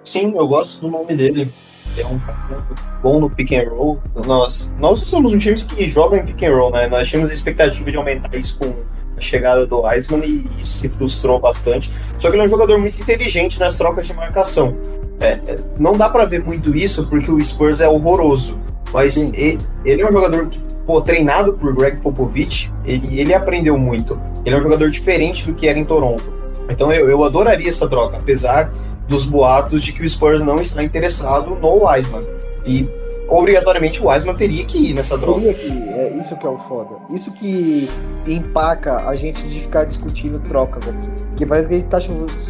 Sim, 0.03 0.33
eu 0.35 0.45
gosto 0.45 0.81
do 0.81 0.89
nome 0.89 1.15
dele. 1.15 1.49
É 1.97 2.05
um 2.05 2.19
cara 2.19 2.61
bom 3.01 3.21
no 3.21 3.29
pick 3.29 3.53
and 3.53 3.69
roll. 3.69 4.01
Nós, 4.27 4.69
nós 4.77 4.99
somos 4.99 5.31
um 5.31 5.37
time 5.37 5.55
que 5.55 5.87
joga 5.87 6.17
em 6.17 6.25
pick 6.25 6.43
and 6.43 6.53
roll, 6.53 6.69
né? 6.69 6.89
Nós 6.89 7.07
tínhamos 7.07 7.31
a 7.31 7.33
expectativa 7.33 7.89
de 7.89 7.95
aumentar 7.95 8.35
isso 8.35 8.59
com 8.59 8.73
a 9.15 9.21
chegada 9.21 9.65
do 9.65 9.83
Wiseman 9.83 10.25
e 10.25 10.59
isso 10.59 10.79
se 10.79 10.89
frustrou 10.89 11.39
bastante. 11.39 11.89
Só 12.17 12.27
que 12.27 12.35
ele 12.35 12.41
é 12.41 12.45
um 12.45 12.49
jogador 12.49 12.77
muito 12.77 12.99
inteligente 13.01 13.57
nas 13.57 13.77
trocas 13.77 14.07
de 14.07 14.13
marcação. 14.13 14.75
É, 15.21 15.39
é 15.47 15.59
não 15.79 15.93
dá 15.93 16.09
para 16.09 16.25
ver 16.25 16.43
muito 16.43 16.75
isso 16.75 17.07
porque 17.07 17.31
o 17.31 17.41
Spurs 17.41 17.79
é 17.79 17.87
horroroso. 17.87 18.59
Mas 18.93 19.15
ele, 19.17 19.57
ele, 19.85 20.01
é 20.01 20.07
um 20.07 20.11
jogador 20.11 20.47
que, 20.47 20.59
pô, 20.85 21.01
treinado 21.01 21.53
por 21.53 21.73
Greg 21.73 21.97
Popovich, 21.97 22.71
ele, 22.85 23.19
ele 23.19 23.33
aprendeu 23.33 23.77
muito. 23.77 24.19
Ele 24.45 24.55
é 24.55 24.57
um 24.57 24.61
jogador 24.61 24.89
diferente 24.89 25.45
do 25.45 25.53
que 25.53 25.67
era 25.67 25.79
em 25.79 25.85
Toronto. 25.85 26.23
Então 26.69 26.91
eu, 26.91 27.09
eu 27.09 27.23
adoraria 27.23 27.69
essa 27.69 27.87
troca, 27.87 28.17
apesar 28.17 28.71
dos 29.07 29.25
boatos 29.25 29.83
de 29.83 29.93
que 29.93 30.03
o 30.03 30.09
Spurs 30.09 30.41
não 30.41 30.55
está 30.55 30.83
interessado 30.83 31.55
no 31.55 31.85
Wiseman. 31.85 32.23
E 32.65 32.87
obrigatoriamente 33.27 34.01
o 34.01 34.09
Wiseman 34.09 34.35
teria 34.35 34.63
que 34.65 34.89
ir 34.89 34.93
nessa 34.93 35.17
droga. 35.17 35.41
Teria 35.41 35.53
que 35.53 35.67
ir, 35.67 35.89
é 35.89 36.17
isso 36.17 36.35
que 36.37 36.45
é 36.45 36.49
o 36.49 36.57
foda. 36.57 36.95
Isso 37.09 37.31
que 37.31 37.89
empaca 38.27 39.07
a 39.07 39.15
gente 39.15 39.47
de 39.47 39.59
ficar 39.59 39.85
discutindo 39.85 40.39
trocas 40.39 40.87
aqui. 40.87 41.09
Porque 41.29 41.45
parece 41.45 41.67
que 41.67 41.75
a 41.75 41.77
gente 41.77 41.89
tá 41.89 41.99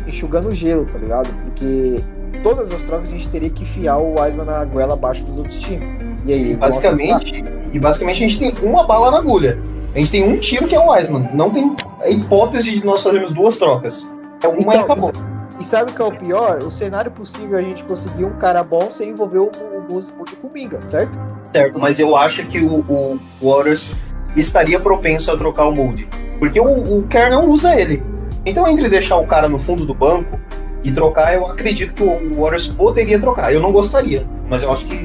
enxugando 0.08 0.52
gelo, 0.52 0.86
tá 0.86 0.98
ligado? 0.98 1.30
Porque 1.46 2.04
todas 2.44 2.72
as 2.72 2.84
trocas 2.84 3.08
a 3.08 3.12
gente 3.12 3.28
teria 3.28 3.50
que 3.50 3.64
enfiar 3.64 3.98
o 3.98 4.20
Wiseman 4.20 4.46
na 4.46 4.66
goela 4.66 4.94
abaixo 4.94 5.24
dos 5.26 5.38
outros 5.38 5.60
times. 5.60 5.96
E 6.26 6.34
aí, 6.34 6.56
basicamente, 6.56 7.44
e 7.74 7.80
basicamente 7.80 8.24
a 8.24 8.28
gente 8.28 8.40
tem 8.40 8.70
uma 8.70 8.86
bala 8.86 9.12
na 9.12 9.18
agulha. 9.18 9.60
A 9.94 10.00
gente 10.00 10.12
tem 10.12 10.24
um 10.24 10.38
tiro 10.38 10.68
que 10.68 10.76
é 10.76 10.80
o 10.80 10.90
Wiseman. 10.90 11.30
Não 11.34 11.50
tem 11.50 11.76
a 12.00 12.10
hipótese 12.10 12.72
de 12.72 12.86
nós 12.86 13.04
fazermos 13.04 13.32
duas 13.34 13.58
trocas. 13.58 14.08
É 14.42 14.48
uma 14.48 14.60
então, 14.60 14.82
e 14.82 14.84
acabou. 14.84 15.12
E 15.60 15.64
sabe 15.64 15.92
o 15.92 15.94
que 15.94 16.02
é 16.02 16.06
o 16.06 16.12
pior? 16.12 16.64
O 16.64 16.72
cenário 16.72 17.12
possível 17.12 17.58
é 17.58 17.62
a 17.62 17.64
gente 17.64 17.84
conseguir 17.84 18.26
um 18.26 18.34
cara 18.38 18.64
bom 18.64 18.90
sem 18.90 19.10
envolver 19.10 19.40
o, 19.40 19.52
o 19.52 20.00
o 20.44 20.50
Minga, 20.54 20.82
certo? 20.84 21.20
Certo, 21.44 21.78
mas 21.78 22.00
eu 22.00 22.16
acho 22.16 22.46
que 22.46 22.60
o, 22.60 22.80
o 22.90 23.20
Waters 23.42 23.92
estaria 24.36 24.80
propenso 24.80 25.30
a 25.32 25.38
trocar 25.38 25.66
o 25.68 25.72
Moody. 25.72 26.08
Porque 26.40 26.60
o, 26.60 27.00
o 27.00 27.04
Kerr 27.08 27.30
não 27.30 27.50
usa 27.50 27.76
ele. 27.76 28.02
Então, 28.46 28.68
entre 28.68 28.90
deixar 28.90 29.18
o 29.18 29.28
cara 29.28 29.48
no 29.48 29.60
fundo 29.60 29.86
do 29.86 29.94
banco 29.94 30.40
e 30.84 30.92
trocar, 30.92 31.34
eu 31.36 31.46
acredito 31.46 31.94
que 31.94 32.04
o 32.04 32.36
Warriors 32.36 32.68
poderia 32.68 33.20
trocar. 33.20 33.54
Eu 33.54 33.62
não 33.62 33.72
gostaria, 33.72 34.26
mas 34.50 34.64
eu 34.64 34.72
acho 34.72 34.86
que 34.88 34.96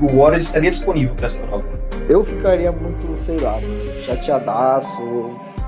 o 0.00 0.06
Warriors 0.06 0.44
estaria 0.44 0.70
disponível 0.70 1.14
para 1.14 1.26
essa 1.26 1.38
troca. 1.38 1.66
Eu 2.08 2.24
ficaria 2.24 2.72
muito, 2.72 3.14
sei 3.14 3.38
lá, 3.38 3.58
chateadaço 4.04 5.00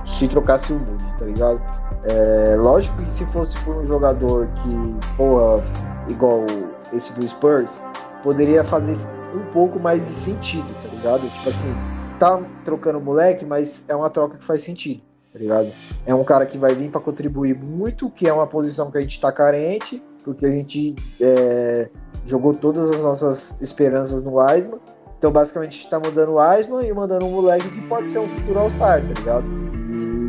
se 0.04 0.26
trocasse 0.28 0.72
o 0.72 0.78
Moody, 0.78 1.18
tá 1.18 1.24
ligado? 1.24 1.62
É, 2.04 2.56
lógico 2.58 2.96
que 3.02 3.12
se 3.12 3.24
fosse 3.26 3.56
por 3.60 3.76
um 3.76 3.84
jogador 3.84 4.48
que, 4.56 5.16
porra, 5.16 5.62
igual 6.08 6.44
esse 6.92 7.12
do 7.14 7.26
Spurs, 7.26 7.84
poderia 8.22 8.64
fazer 8.64 9.08
um 9.34 9.44
pouco 9.52 9.78
mais 9.78 10.08
de 10.08 10.14
sentido, 10.14 10.74
tá 10.82 10.88
ligado? 10.88 11.28
Tipo 11.30 11.48
assim, 11.48 11.72
tá 12.18 12.40
trocando 12.64 13.00
moleque, 13.00 13.44
mas 13.44 13.88
é 13.88 13.94
uma 13.94 14.10
troca 14.10 14.36
que 14.36 14.44
faz 14.44 14.62
sentido, 14.64 15.00
tá 15.32 15.38
ligado? 15.38 15.72
É 16.04 16.14
um 16.14 16.24
cara 16.24 16.44
que 16.44 16.58
vai 16.58 16.74
vir 16.74 16.90
para 16.90 17.00
contribuir 17.00 17.56
muito, 17.56 18.10
que 18.10 18.28
é 18.28 18.32
uma 18.32 18.46
posição 18.46 18.90
que 18.90 18.98
a 18.98 19.00
gente 19.00 19.18
tá 19.18 19.32
carente, 19.32 20.02
porque 20.24 20.44
a 20.44 20.50
gente 20.50 20.94
é, 21.20 21.88
jogou 22.26 22.54
todas 22.54 22.90
as 22.90 23.02
nossas 23.02 23.60
esperanças 23.60 24.22
no 24.22 24.34
Wiseman. 24.36 24.78
Então, 25.18 25.30
basicamente, 25.30 25.70
a 25.70 25.72
gente 25.74 25.90
tá 25.90 26.00
mudando 26.00 26.30
o 26.30 26.34
Wiseman 26.34 26.84
e 26.84 26.92
mandando 26.92 27.24
um 27.26 27.30
moleque 27.30 27.68
que 27.68 27.80
pode 27.82 28.08
ser 28.08 28.18
um 28.18 28.28
futuro 28.28 28.58
All-Star, 28.58 29.02
tá 29.06 29.14
ligado? 29.14 29.46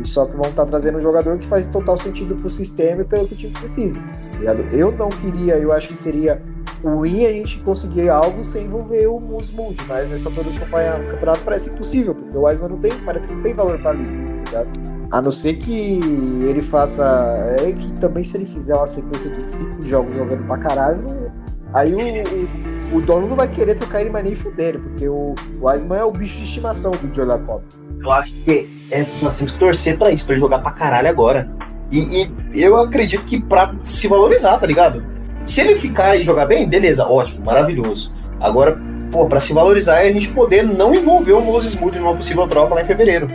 Só 0.04 0.26
que 0.26 0.32
vão 0.32 0.50
estar 0.50 0.64
tá 0.64 0.66
trazendo 0.66 0.98
um 0.98 1.00
jogador 1.00 1.38
que 1.38 1.46
faz 1.46 1.66
total 1.66 1.96
sentido 1.96 2.36
pro 2.36 2.50
sistema 2.50 3.02
e 3.02 3.04
pelo 3.04 3.26
que 3.26 3.34
o 3.34 3.36
time 3.36 3.52
precisa. 3.54 3.98
Tá 4.00 4.76
eu 4.76 4.92
não 4.92 5.08
queria, 5.08 5.56
eu 5.56 5.72
acho 5.72 5.88
que 5.88 5.96
seria 5.96 6.40
ruim 6.82 7.24
a 7.24 7.30
gente 7.30 7.60
conseguir 7.60 8.10
algo 8.10 8.44
sem 8.44 8.66
envolver 8.66 9.06
o 9.06 9.18
Musmund, 9.18 9.76
mas 9.88 10.12
essa 10.12 10.28
altura 10.28 10.50
do 10.50 10.60
campeonato 10.60 11.40
parece 11.42 11.70
impossível, 11.70 12.14
porque 12.14 12.36
o 12.36 12.42
Wiseman 12.42 12.70
não 12.70 12.78
tem, 12.78 12.92
parece 13.04 13.26
que 13.26 13.34
não 13.34 13.42
tem 13.42 13.54
valor 13.54 13.78
para 13.80 13.90
ali, 13.90 14.06
tá 14.50 14.93
A 15.10 15.20
não 15.20 15.30
ser 15.30 15.54
que 15.54 16.00
ele 16.48 16.62
faça. 16.62 17.04
É 17.60 17.72
que 17.72 17.92
também 17.94 18.24
se 18.24 18.36
ele 18.36 18.46
fizer 18.46 18.74
uma 18.74 18.86
sequência 18.86 19.30
de 19.30 19.44
cinco 19.44 19.84
jogos 19.84 20.16
jogando 20.16 20.46
pra 20.46 20.58
caralho, 20.58 21.32
aí 21.72 21.92
o, 21.94 22.96
o, 22.96 23.00
dono 23.00 23.28
não 23.28 23.36
vai 23.36 23.48
querer 23.48 23.74
trocar 23.74 24.00
ele 24.00 24.10
mais 24.10 24.24
nem 24.24 24.34
fuder, 24.34 24.78
porque 24.80 25.08
o 25.08 25.34
Wiseman 25.60 25.98
é 25.98 26.04
o 26.04 26.10
bicho 26.10 26.38
de 26.38 26.44
estimação 26.44 26.92
do 26.92 27.14
Joe 27.14 27.26
Lacob. 27.26 27.62
Eu 28.00 28.10
acho 28.10 28.32
que 28.44 28.86
é, 28.90 29.06
nós 29.22 29.36
temos 29.36 29.52
que 29.52 29.58
torcer 29.58 29.98
para 29.98 30.10
isso, 30.10 30.24
para 30.24 30.34
ele 30.34 30.40
jogar 30.40 30.58
pra 30.58 30.72
caralho 30.72 31.08
agora. 31.08 31.48
E, 31.90 31.98
e, 31.98 32.62
eu 32.62 32.76
acredito 32.76 33.24
que 33.24 33.40
pra 33.40 33.74
se 33.84 34.08
valorizar, 34.08 34.58
tá 34.58 34.66
ligado? 34.66 35.04
Se 35.46 35.60
ele 35.60 35.76
ficar 35.76 36.16
e 36.16 36.22
jogar 36.22 36.46
bem, 36.46 36.68
beleza, 36.68 37.06
ótimo, 37.06 37.44
maravilhoso. 37.44 38.12
Agora, 38.40 38.78
pô, 39.12 39.26
pra 39.26 39.40
se 39.40 39.52
valorizar 39.52 40.00
é 40.00 40.08
a 40.08 40.12
gente 40.12 40.28
poder 40.30 40.64
não 40.64 40.94
envolver 40.94 41.32
o 41.32 41.40
Moses 41.40 41.74
Moody 41.74 41.98
numa 41.98 42.14
possível 42.14 42.48
troca 42.48 42.74
lá 42.74 42.82
em 42.82 42.86
fevereiro. 42.86 43.28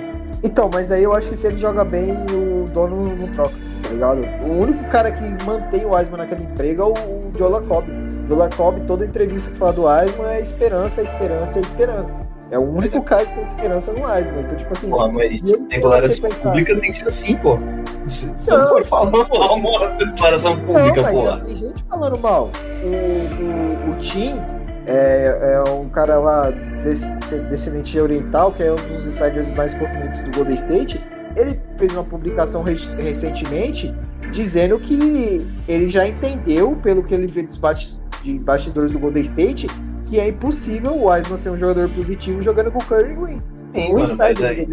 Então, 0.43 0.69
mas 0.71 0.91
aí 0.91 1.03
eu 1.03 1.13
acho 1.13 1.29
que 1.29 1.35
se 1.35 1.47
ele 1.47 1.57
joga 1.57 1.83
bem, 1.83 2.13
o 2.13 2.65
dono 2.69 3.15
não 3.15 3.27
troca, 3.31 3.51
tá 3.83 3.89
ligado? 3.89 4.25
O 4.47 4.61
único 4.61 4.83
cara 4.89 5.11
que 5.11 5.43
mantém 5.43 5.85
o 5.85 5.93
Wiseman 5.93 6.17
naquele 6.19 6.43
emprego 6.43 6.81
é 6.81 6.85
o, 6.85 7.49
Lacob. 7.49 7.87
O 7.89 8.27
Joe 8.27 8.37
Lacob, 8.37 8.79
toda 8.87 9.05
entrevista 9.05 9.51
que 9.51 9.57
fala 9.57 9.73
do 9.73 9.83
Wiseman 9.85 10.27
é 10.27 10.41
esperança, 10.41 11.01
é 11.01 11.03
esperança, 11.03 11.59
é 11.59 11.61
esperança. 11.61 12.15
É 12.51 12.57
o 12.57 12.63
único 12.63 13.03
cara 13.03 13.25
que 13.25 13.33
tem 13.33 13.43
esperança 13.43 13.91
no 13.93 14.05
Wiseman. 14.05 14.41
Então, 14.41 14.57
tipo 14.57 14.73
assim. 14.73 14.89
Pô, 14.89 15.07
mas 15.09 15.41
declaração 15.41 16.29
pública 16.29 16.79
tem 16.79 16.89
que 16.89 16.95
ser 16.95 17.07
assim, 17.07 17.35
pô. 17.37 17.59
Você 18.05 18.27
não, 18.49 18.61
não 18.61 18.69
pode 18.69 18.87
falar 18.87 19.11
mal 19.11 19.27
uma 19.55 19.87
declaração 19.97 20.59
pública, 20.61 21.03
pô. 21.03 21.25
Já 21.25 21.37
tem 21.39 21.55
gente 21.55 21.83
falando 21.83 22.17
mal. 22.17 22.49
O, 22.83 23.89
o, 23.89 23.91
o 23.91 23.95
Tim 23.97 24.39
é, 24.87 25.63
é 25.65 25.69
um 25.69 25.89
cara 25.89 26.17
lá 26.17 26.51
descendente 27.49 27.99
oriental, 27.99 28.51
que 28.51 28.63
é 28.63 28.71
um 28.71 28.75
dos 28.75 29.05
insiders 29.05 29.51
mais 29.53 29.73
confiantes 29.73 30.23
do 30.23 30.31
Golden 30.31 30.55
State. 30.55 31.03
Ele 31.35 31.59
fez 31.77 31.93
uma 31.93 32.03
publicação 32.03 32.63
recentemente 32.63 33.93
dizendo 34.31 34.79
que 34.79 35.47
ele 35.67 35.89
já 35.89 36.07
entendeu, 36.07 36.75
pelo 36.75 37.03
que 37.03 37.13
ele 37.13 37.27
vê 37.27 37.43
dos 37.43 37.59
bastidores 38.41 38.93
do 38.93 38.99
Golden 38.99 39.23
State, 39.23 39.67
que 40.05 40.19
é 40.19 40.27
impossível 40.27 40.91
o 40.91 41.05
Wiseman 41.07 41.37
ser 41.37 41.51
um 41.51 41.57
jogador 41.57 41.89
positivo 41.89 42.41
jogando 42.41 42.71
com 42.71 42.79
o 42.79 42.85
Curry 42.85 43.15
Green. 43.15 43.41
Sim, 43.73 43.93
mano, 43.93 43.99
mas 44.17 44.19
aí, 44.43 44.67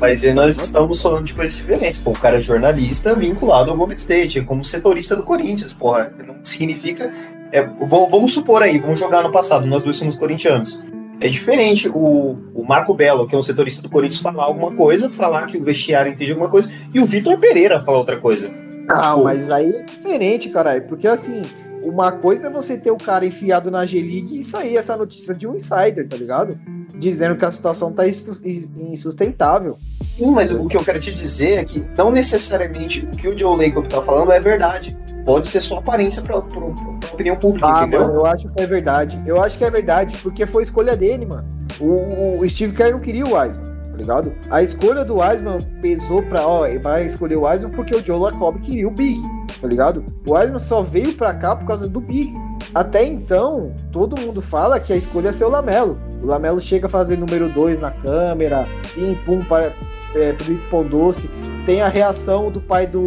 mas 0.00 0.24
aí 0.24 0.34
nós 0.34 0.58
estamos 0.58 1.00
falando 1.00 1.24
de 1.24 1.32
coisas 1.32 1.56
diferentes. 1.56 1.98
Pô, 1.98 2.10
o 2.10 2.18
cara 2.18 2.36
é 2.36 2.42
jornalista 2.42 3.14
vinculado 3.14 3.70
ao 3.70 3.76
Golden 3.76 3.96
State, 3.96 4.42
como 4.42 4.62
setorista 4.62 5.16
do 5.16 5.22
Corinthians, 5.22 5.72
porra. 5.72 6.12
Não 6.26 6.44
significa. 6.44 7.10
É, 7.50 7.62
vamos 7.62 8.34
supor 8.34 8.62
aí, 8.62 8.78
vamos 8.78 8.98
jogar 9.00 9.22
no 9.22 9.32
passado, 9.32 9.66
nós 9.66 9.82
dois 9.82 9.96
somos 9.96 10.14
corintianos. 10.16 10.82
É 11.20 11.28
diferente 11.28 11.88
o, 11.88 12.36
o 12.54 12.64
Marco 12.64 12.92
Belo, 12.92 13.26
que 13.26 13.34
é 13.34 13.38
um 13.38 13.42
setorista 13.42 13.82
do 13.82 13.88
Corinthians, 13.88 14.20
falar 14.20 14.44
alguma 14.44 14.72
coisa, 14.72 15.08
falar 15.08 15.46
que 15.46 15.56
o 15.56 15.64
vestiário 15.64 16.12
entende 16.12 16.30
alguma 16.30 16.50
coisa, 16.50 16.70
e 16.92 17.00
o 17.00 17.06
Vitor 17.06 17.38
Pereira 17.38 17.80
falar 17.80 17.98
outra 17.98 18.18
coisa. 18.18 18.50
Ah, 18.90 19.12
tipo, 19.12 19.24
mas 19.24 19.50
aí 19.50 19.64
é 19.64 19.82
diferente, 19.82 20.48
caralho, 20.50 20.82
porque 20.86 21.08
assim, 21.08 21.48
uma 21.82 22.12
coisa 22.12 22.48
é 22.48 22.50
você 22.50 22.76
ter 22.76 22.90
o 22.90 22.98
cara 22.98 23.24
enfiado 23.24 23.70
na 23.70 23.86
G-League 23.86 24.38
e 24.38 24.44
sair 24.44 24.76
essa 24.76 24.96
notícia 24.96 25.34
de 25.34 25.46
um 25.46 25.56
insider, 25.56 26.06
tá 26.08 26.16
ligado? 26.16 26.58
Dizendo 26.98 27.36
que 27.36 27.44
a 27.44 27.50
situação 27.50 27.92
tá 27.92 28.04
insustentável. 28.06 29.78
Sim, 30.16 30.30
mas 30.30 30.50
o 30.50 30.66
que 30.66 30.76
eu 30.76 30.84
quero 30.84 31.00
te 31.00 31.12
dizer 31.12 31.58
é 31.58 31.64
que 31.64 31.86
não 31.96 32.10
necessariamente 32.10 33.04
o 33.04 33.10
que 33.16 33.28
o 33.28 33.38
Joe 33.38 33.56
Lacob 33.56 33.88
tá 33.88 34.02
falando 34.02 34.32
é 34.32 34.40
verdade. 34.40 34.96
Pode 35.26 35.48
ser 35.48 35.60
só 35.60 35.78
aparência 35.78 36.22
pra, 36.22 36.40
pra, 36.40 36.60
pra 36.60 37.12
opinião 37.12 37.36
pública, 37.36 37.66
ah, 37.68 37.82
entendeu? 37.82 38.00
Mano, 38.02 38.14
eu 38.14 38.26
acho 38.26 38.48
que 38.48 38.60
é 38.60 38.66
verdade. 38.66 39.20
Eu 39.26 39.42
acho 39.42 39.58
que 39.58 39.64
é 39.64 39.70
verdade, 39.70 40.18
porque 40.22 40.46
foi 40.46 40.62
escolha 40.62 40.96
dele, 40.96 41.26
mano. 41.26 41.44
O, 41.80 42.38
o 42.40 42.48
Steve 42.48 42.72
Kerr 42.72 42.92
não 42.92 43.00
queria 43.00 43.26
o 43.26 43.36
Wiseman, 43.36 43.68
tá 43.90 43.96
ligado? 43.96 44.32
A 44.50 44.62
escolha 44.62 45.04
do 45.04 45.18
Wiseman 45.18 45.60
pesou 45.82 46.22
pra, 46.22 46.46
ó, 46.46 46.66
vai 46.80 47.04
escolher 47.04 47.36
o 47.36 47.44
Wiseman 47.44 47.74
porque 47.74 47.94
o 47.94 48.02
Joe 48.02 48.18
Lacob 48.18 48.58
queria 48.60 48.88
o 48.88 48.90
Big 48.90 49.20
tá 49.60 49.68
ligado? 49.68 50.04
O 50.26 50.34
Wiseman 50.34 50.58
só 50.58 50.82
veio 50.82 51.16
pra 51.16 51.34
cá 51.34 51.56
por 51.56 51.66
causa 51.66 51.88
do 51.88 52.00
Big. 52.00 52.32
até 52.74 53.04
então, 53.04 53.74
todo 53.92 54.16
mundo 54.16 54.42
fala 54.42 54.78
que 54.78 54.92
a 54.92 54.96
escolha 54.96 55.28
é 55.28 55.32
ser 55.32 55.44
o 55.44 55.48
Lamelo. 55.48 55.98
O 56.22 56.26
Lamelo 56.26 56.60
chega 56.60 56.86
a 56.86 56.90
fazer 56.90 57.16
número 57.18 57.48
2 57.48 57.80
na 57.80 57.90
câmera, 57.90 58.66
pim 58.94 59.14
pum 59.24 59.44
para 59.44 59.72
é, 60.14 60.34
pão 60.70 60.84
doce. 60.84 61.30
Tem 61.64 61.82
a 61.82 61.88
reação 61.88 62.50
do 62.50 62.60
pai 62.60 62.86
do 62.86 63.02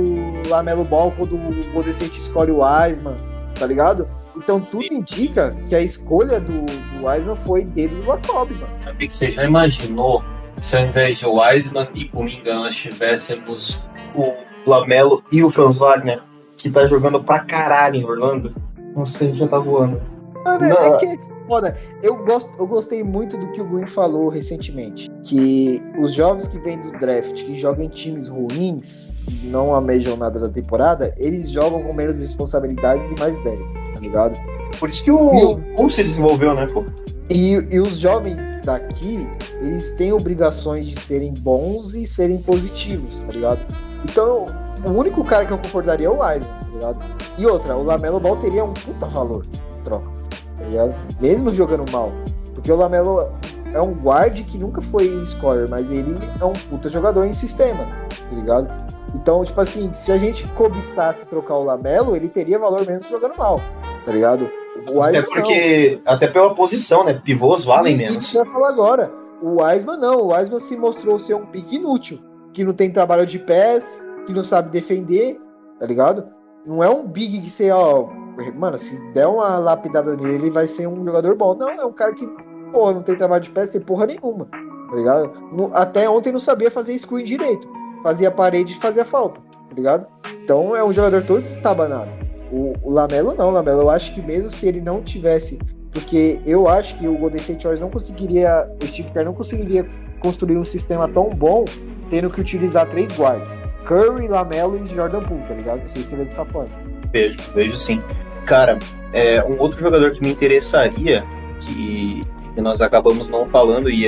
Lamelo 0.48 0.86
Ball 0.86 1.12
quando 1.12 1.36
o 1.36 1.72
Golden 1.74 1.92
State 1.92 2.20
escolhe 2.20 2.52
o 2.52 2.60
Wiseman, 2.60 3.16
tá 3.58 3.66
ligado? 3.66 4.08
Então 4.38 4.60
tudo 4.60 4.86
indica 4.92 5.56
que 5.68 5.76
a 5.76 5.82
escolha 5.82 6.40
do, 6.40 6.66
do 6.66 7.06
Wiseman 7.06 7.36
foi 7.36 7.66
dedo 7.66 7.96
do 7.96 8.08
Lacob, 8.08 8.52
mano. 8.54 8.68
Amigo, 8.86 9.12
você 9.12 9.32
já 9.32 9.46
imaginou 9.46 10.24
se 10.62 10.76
ao 10.76 10.86
invés 10.86 11.18
de 11.18 11.26
Wiseman 11.26 11.88
e 11.96 12.06
Kuminga 12.06 12.54
nós 12.54 12.76
tivéssemos 12.76 13.82
o 14.16 14.34
Lamelo 14.70 15.24
e 15.32 15.44
o 15.44 15.50
Franz 15.50 15.78
Wagner, 15.78 16.22
que 16.58 16.70
tá 16.70 16.86
jogando 16.88 17.24
pra 17.24 17.40
caralho 17.40 17.96
em 17.96 18.04
Orlando? 18.04 18.54
Nossa, 18.96 19.24
ele 19.24 19.34
já 19.34 19.48
tá 19.48 19.58
voando. 19.58 20.02
Mano, 20.46 20.66
é 20.66 20.88
é 20.88 20.98
que 20.98 21.39
foda. 21.50 21.76
Eu, 22.04 22.24
gosto, 22.24 22.52
eu 22.60 22.68
gostei 22.68 23.04
muito 23.04 23.36
do 23.38 23.52
que 23.52 23.60
o 23.60 23.66
Green 23.66 23.88
falou 23.88 24.30
recentemente. 24.30 25.10
Que 25.24 25.82
os 26.00 26.14
jovens 26.14 26.48
que 26.48 26.60
vêm 26.60 26.80
do 26.80 26.92
draft, 26.92 27.44
que 27.44 27.56
jogam 27.56 27.86
em 27.86 27.90
times 27.90 28.30
ruins, 28.30 29.12
não 29.44 29.74
amejam 29.74 30.16
nada 30.16 30.40
da 30.40 30.48
temporada, 30.48 31.14
eles 31.18 31.50
jogam 31.50 31.82
com 31.82 31.92
menos 31.92 32.20
responsabilidades 32.20 33.12
e 33.12 33.16
mais 33.16 33.40
ideia, 33.40 33.60
tá 33.94 34.00
ligado? 34.00 34.38
Por 34.80 34.90
isso 34.90 35.04
que 35.04 35.12
o 35.12 35.58
Pulse 35.76 35.96
se 35.96 36.04
desenvolveu, 36.04 36.54
né, 36.54 36.68
pô? 36.68 36.86
E, 37.32 37.54
e 37.72 37.80
os 37.80 37.98
jovens 37.98 38.40
daqui, 38.64 39.28
eles 39.62 39.92
têm 39.92 40.14
obrigações 40.14 40.88
de 40.88 41.00
serem 41.00 41.34
bons 41.34 41.94
e 41.96 42.06
serem 42.06 42.40
positivos, 42.42 43.22
tá 43.24 43.32
ligado? 43.32 43.60
Então, 44.04 44.48
o 44.86 44.90
único 44.90 45.24
cara 45.24 45.46
que 45.46 45.54
eu 45.54 45.58
concordaria 45.58 46.08
é 46.08 46.10
o 46.10 46.20
Wiseman, 46.20 46.60
tá 46.60 46.70
ligado? 46.74 47.00
E 47.38 47.46
outra, 47.46 47.76
o 47.76 47.84
Lamelo 47.84 48.20
Ball 48.20 48.38
teria 48.38 48.64
um 48.64 48.74
puta 48.74 49.06
valor 49.08 49.46
em 49.46 49.84
trocas, 49.84 50.28
ligado? 50.70 50.96
Mesmo 51.20 51.54
jogando 51.54 51.90
mal. 51.92 52.12
Porque 52.54 52.72
o 52.72 52.76
Lamelo 52.76 53.32
é 53.74 53.82
um 53.82 53.94
guard 53.94 54.44
que 54.46 54.58
nunca 54.58 54.82
foi 54.82 55.26
scorer, 55.26 55.68
mas 55.68 55.92
ele 55.92 56.18
é 56.40 56.46
um 56.46 56.54
puta 56.70 56.90
jogador 56.90 57.26
em 57.26 57.34
sistemas, 57.34 57.96
tá 57.96 58.36
ligado? 58.36 58.70
Então, 59.16 59.44
tipo 59.44 59.60
assim, 59.60 59.92
se 59.92 60.12
a 60.12 60.18
gente 60.18 60.48
cobiçasse 60.50 61.28
trocar 61.28 61.56
o 61.56 61.64
Lamelo, 61.64 62.16
ele 62.16 62.30
teria 62.30 62.60
valor 62.60 62.86
mesmo 62.86 63.06
jogando 63.10 63.36
mal, 63.38 63.60
tá 64.06 64.12
ligado? 64.12 64.50
O 64.92 65.02
até 65.02 65.22
porque, 65.22 66.02
não. 66.06 66.14
até 66.14 66.28
pela 66.28 66.54
posição, 66.54 67.04
né? 67.04 67.14
Pivôs 67.24 67.64
valem 67.64 67.94
Isso 67.94 68.04
menos. 68.04 68.24
Isso 68.24 68.32
que 68.32 68.38
eu 68.38 68.54
falar 68.54 68.70
agora. 68.70 69.12
O 69.42 69.62
Wiseman 69.62 69.98
não, 69.98 70.22
o 70.22 70.34
Wiseman 70.34 70.60
se 70.60 70.78
mostrou 70.78 71.18
ser 71.18 71.36
um 71.36 71.46
pique 71.46 71.76
inútil, 71.76 72.20
que 72.54 72.64
não 72.64 72.74
tem 72.74 72.92
trabalho 72.92 73.26
de 73.26 73.40
pés, 73.40 74.08
que 74.26 74.34
não 74.34 74.44
sabe 74.44 74.70
defender, 74.70 75.38
tá 75.80 75.86
ligado? 75.86 76.28
Não 76.66 76.84
é 76.84 76.90
um 76.90 77.08
big 77.08 77.42
que 77.42 77.50
você, 77.50 77.72
ó, 77.72 78.08
mano, 78.56 78.78
se 78.78 79.00
der 79.14 79.28
uma 79.28 79.58
lapidada 79.58 80.16
nele, 80.16 80.36
ele 80.36 80.50
vai 80.50 80.68
ser 80.68 80.88
um 80.88 81.06
jogador 81.06 81.36
bom. 81.36 81.56
Não, 81.56 81.70
é 81.70 81.86
um 81.86 81.92
cara 81.92 82.14
que, 82.14 82.28
porra, 82.72 82.94
não 82.94 83.04
tem 83.04 83.16
trabalho 83.16 83.44
de 83.44 83.50
pés, 83.50 83.70
tem 83.70 83.82
porra 83.82 84.06
nenhuma, 84.06 84.46
tá 84.46 84.96
ligado? 84.96 85.32
Até 85.74 86.10
ontem 86.10 86.32
não 86.32 86.40
sabia 86.40 86.72
fazer 86.72 86.98
screen 86.98 87.24
direito. 87.24 87.68
Fazia 88.04 88.32
parede 88.32 88.72
e 88.72 88.76
fazia 88.76 89.04
falta, 89.04 89.42
tá 89.42 89.76
ligado? 89.76 90.08
Então 90.44 90.76
é 90.76 90.84
um 90.84 90.92
jogador 90.92 91.24
todo 91.24 91.44
estabanado. 91.44 92.10
O, 92.52 92.74
o 92.82 92.92
Lamelo 92.92 93.36
não, 93.36 93.50
o 93.50 93.52
Lamelo 93.52 93.82
eu 93.82 93.90
acho 93.90 94.14
que 94.14 94.22
mesmo 94.22 94.50
se 94.50 94.68
ele 94.68 94.82
não 94.82 95.04
tivesse, 95.04 95.60
porque 95.92 96.40
eu 96.46 96.68
acho 96.68 96.98
que 96.98 97.08
o 97.08 97.18
Golden 97.18 97.40
State 97.40 97.64
Warriors 97.64 97.82
não 97.82 97.90
conseguiria, 97.90 98.70
o 98.82 98.88
Steve 98.88 99.12
Kerr 99.12 99.26
não 99.26 99.34
conseguiria 99.34 99.88
construir 100.22 100.58
um 100.58 100.64
sistema 100.64 101.08
tão 101.08 101.30
bom 101.30 101.66
tendo 102.10 102.30
que 102.30 102.42
utilizar 102.42 102.88
três 102.88 103.12
guards. 103.12 103.64
Curry, 103.86 104.28
Lamelo 104.28 104.78
e 104.78 104.86
Jordan 104.86 105.24
Poole, 105.24 105.44
tá 105.44 105.54
ligado? 105.54 105.80
Não 105.80 105.88
sei 105.88 106.04
se 106.04 106.10
você 106.10 106.16
vê 106.18 106.26
dessa 106.26 106.46
forma. 106.46 106.70
Vejo, 107.12 107.40
vejo 107.54 107.78
sim. 107.78 108.02
Cara, 108.50 108.80
é, 109.14 109.44
um 109.44 109.60
outro 109.60 109.80
jogador 109.80 110.10
que 110.10 110.24
me 110.24 110.32
interessaria, 110.32 111.24
que, 111.60 112.24
que 112.56 112.60
nós 112.60 112.82
acabamos 112.82 113.30
não 113.30 113.48
falando, 113.48 113.92
e 113.92 114.08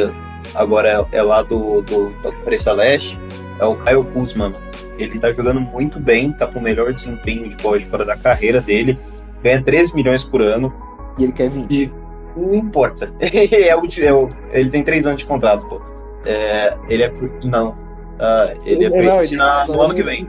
agora 0.56 1.08
é, 1.14 1.18
é 1.18 1.22
lá 1.22 1.44
do, 1.44 1.84
do, 1.84 2.10
da 2.24 2.32
Conferência 2.32 2.74
Leste, 2.74 3.20
é 3.60 3.66
o 3.66 3.76
Kyle 3.76 4.04
Kuzma. 4.04 4.52
Ele 4.98 5.20
tá 5.20 5.32
jogando 5.32 5.62
muito 5.62 6.00
bem, 6.00 6.32
tá 6.32 6.48
com 6.48 6.58
o 6.58 6.62
melhor 6.62 6.92
desempenho 6.92 7.48
de 7.48 7.56
pós 7.58 7.84
fora 7.84 8.04
da 8.04 8.18
carreira 8.18 8.60
dele, 8.60 8.98
ganha 9.44 9.62
13 9.62 9.94
milhões 9.94 10.24
por 10.24 10.42
ano. 10.42 10.74
E 11.20 11.24
ele 11.24 11.34
quer 11.34 11.48
20. 11.48 11.72
E 11.72 11.92
não 12.36 12.56
importa. 12.56 13.14
é 13.22 13.76
o, 13.76 13.84
é 14.04 14.14
o, 14.14 14.28
ele 14.50 14.72
tem 14.72 14.84
3 14.84 15.06
anos 15.06 15.20
de 15.20 15.28
contrato, 15.28 15.68
pô. 15.68 15.80
É, 16.26 16.76
ele 16.90 17.04
é. 17.04 17.12
Não. 17.44 17.70
Uh, 17.70 18.60
ele 18.66 18.86
é 18.86 18.90
free 18.90 19.38
no 19.68 19.82
ano 19.82 19.94
que 19.94 20.02
vem. 20.02 20.26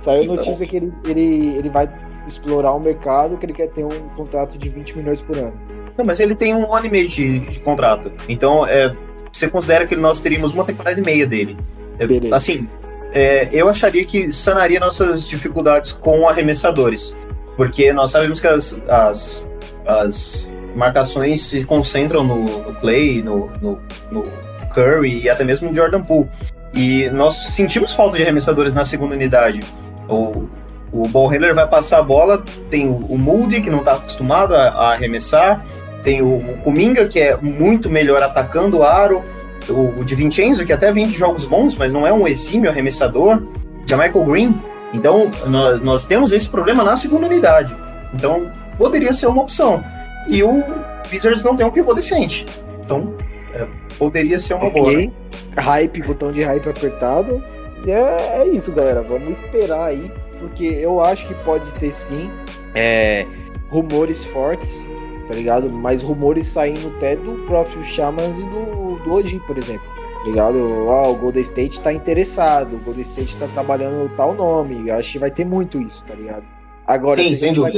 Saiu 0.00 0.22
então, 0.22 0.36
notícia 0.36 0.64
que 0.64 0.76
ele, 0.76 0.92
ele, 1.04 1.56
ele 1.56 1.68
vai 1.70 1.88
explorar 2.28 2.72
o 2.72 2.80
mercado, 2.80 3.36
que 3.36 3.46
ele 3.46 3.52
quer 3.52 3.68
ter 3.68 3.84
um 3.84 4.08
contrato 4.10 4.58
de 4.58 4.68
20 4.68 4.98
milhões 4.98 5.20
por 5.20 5.36
ano. 5.36 5.52
Não, 5.96 6.04
mas 6.04 6.20
ele 6.20 6.34
tem 6.34 6.54
um 6.54 6.74
ano 6.74 6.86
e 6.86 6.90
meio 6.90 7.08
de, 7.08 7.40
de 7.40 7.60
contrato. 7.60 8.12
Então, 8.28 8.66
é, 8.66 8.94
você 9.32 9.48
considera 9.48 9.86
que 9.86 9.96
nós 9.96 10.20
teríamos 10.20 10.54
uma 10.54 10.64
temporada 10.64 10.98
e 10.98 11.02
meia 11.02 11.26
dele. 11.26 11.56
É, 11.98 12.34
assim, 12.34 12.68
é, 13.12 13.48
eu 13.52 13.68
acharia 13.68 14.04
que 14.04 14.32
sanaria 14.32 14.78
nossas 14.78 15.26
dificuldades 15.26 15.92
com 15.92 16.28
arremessadores. 16.28 17.16
Porque 17.56 17.92
nós 17.92 18.12
sabemos 18.12 18.40
que 18.40 18.46
as, 18.46 18.80
as, 18.88 19.48
as 19.84 20.52
marcações 20.76 21.42
se 21.42 21.64
concentram 21.64 22.22
no, 22.22 22.44
no 22.44 22.74
Clay, 22.80 23.20
no, 23.22 23.50
no, 23.60 23.78
no, 24.12 24.24
Curry 24.72 25.22
e 25.22 25.30
até 25.30 25.42
mesmo 25.42 25.68
no 25.68 25.74
Jordan 25.74 26.02
Poole. 26.02 26.28
E 26.72 27.08
nós 27.10 27.34
sentimos 27.54 27.92
falta 27.92 28.16
de 28.16 28.22
arremessadores 28.22 28.74
na 28.74 28.84
segunda 28.84 29.14
unidade. 29.14 29.60
O, 30.08 30.48
o 30.92 31.06
ball 31.08 31.28
handler 31.28 31.54
vai 31.54 31.66
passar 31.66 31.98
a 31.98 32.02
bola, 32.02 32.42
tem 32.70 32.88
o, 32.88 33.18
Moody, 33.18 33.60
que 33.60 33.70
não 33.70 33.78
está 33.78 33.94
acostumado 33.94 34.54
a, 34.54 34.68
a, 34.68 34.92
arremessar, 34.92 35.64
tem 36.02 36.22
o, 36.22 36.36
o 36.36 36.58
Kuminga, 36.64 37.06
que 37.06 37.20
é 37.20 37.36
muito 37.36 37.90
melhor 37.90 38.22
atacando 38.22 38.78
o 38.78 38.82
aro, 38.82 39.22
o, 39.68 40.00
o 40.00 40.04
Di 40.04 40.14
Vincenzo, 40.14 40.64
que 40.64 40.72
até 40.72 40.90
vem 40.92 41.06
de 41.06 41.14
jogos 41.14 41.44
bons, 41.44 41.76
mas 41.76 41.92
não 41.92 42.06
é 42.06 42.12
um 42.12 42.26
exímio 42.26 42.70
arremessador, 42.70 43.42
Michael 43.96 44.24
Green. 44.24 44.62
Então, 44.92 45.30
nós, 45.46 45.82
nós 45.82 46.04
temos 46.06 46.32
esse 46.32 46.48
problema 46.48 46.82
na 46.82 46.96
segunda 46.96 47.26
unidade. 47.26 47.74
Então, 48.14 48.50
poderia 48.76 49.12
ser 49.12 49.26
uma 49.26 49.42
opção. 49.42 49.84
E 50.26 50.42
o 50.42 50.62
Wizards 51.12 51.44
não 51.44 51.56
tem 51.56 51.66
um 51.66 51.70
pivô 51.70 51.94
decente. 51.94 52.46
Então, 52.84 53.14
é, 53.54 53.66
poderia 53.98 54.40
ser 54.40 54.54
uma 54.54 54.68
okay. 54.68 54.82
boa. 54.82 54.92
Né? 54.94 55.12
Hype, 55.56 56.02
botão 56.02 56.32
de 56.32 56.42
hype 56.42 56.68
apertado. 56.68 57.42
É, 57.86 58.42
é 58.42 58.48
isso, 58.48 58.72
galera. 58.72 59.02
Vamos 59.02 59.42
esperar 59.42 59.86
aí, 59.86 60.10
porque 60.38 60.64
eu 60.64 61.00
acho 61.00 61.26
que 61.26 61.34
pode 61.44 61.74
ter 61.74 61.92
sim 61.92 62.30
é, 62.74 63.26
rumores 63.70 64.24
fortes, 64.24 64.88
tá 65.26 65.34
ligado? 65.34 65.70
Mas 65.70 66.02
rumores 66.02 66.46
saindo 66.46 66.88
até 66.96 67.16
do 67.16 67.44
próprio 67.46 67.82
Shamans 67.84 68.40
e 68.40 68.48
do, 68.48 68.96
do 69.04 69.14
Oji, 69.14 69.40
por 69.46 69.56
exemplo. 69.56 69.86
Tá 70.18 70.24
ligado? 70.24 70.86
Ó, 70.86 71.12
o 71.12 71.16
Golden 71.16 71.42
State 71.42 71.80
tá 71.80 71.92
interessado, 71.92 72.76
o 72.76 72.78
Golden 72.80 73.02
State 73.02 73.36
tá 73.36 73.46
trabalhando 73.48 74.10
tal 74.16 74.34
nome. 74.34 74.90
Acho 74.90 75.12
que 75.12 75.18
vai 75.18 75.30
ter 75.30 75.44
muito 75.44 75.80
isso, 75.80 76.04
tá 76.04 76.14
ligado? 76.14 76.44
Agora, 76.86 77.22
sim, 77.22 77.36
se 77.36 77.44
a 77.44 77.48
gente 77.48 77.60
vai 77.60 77.72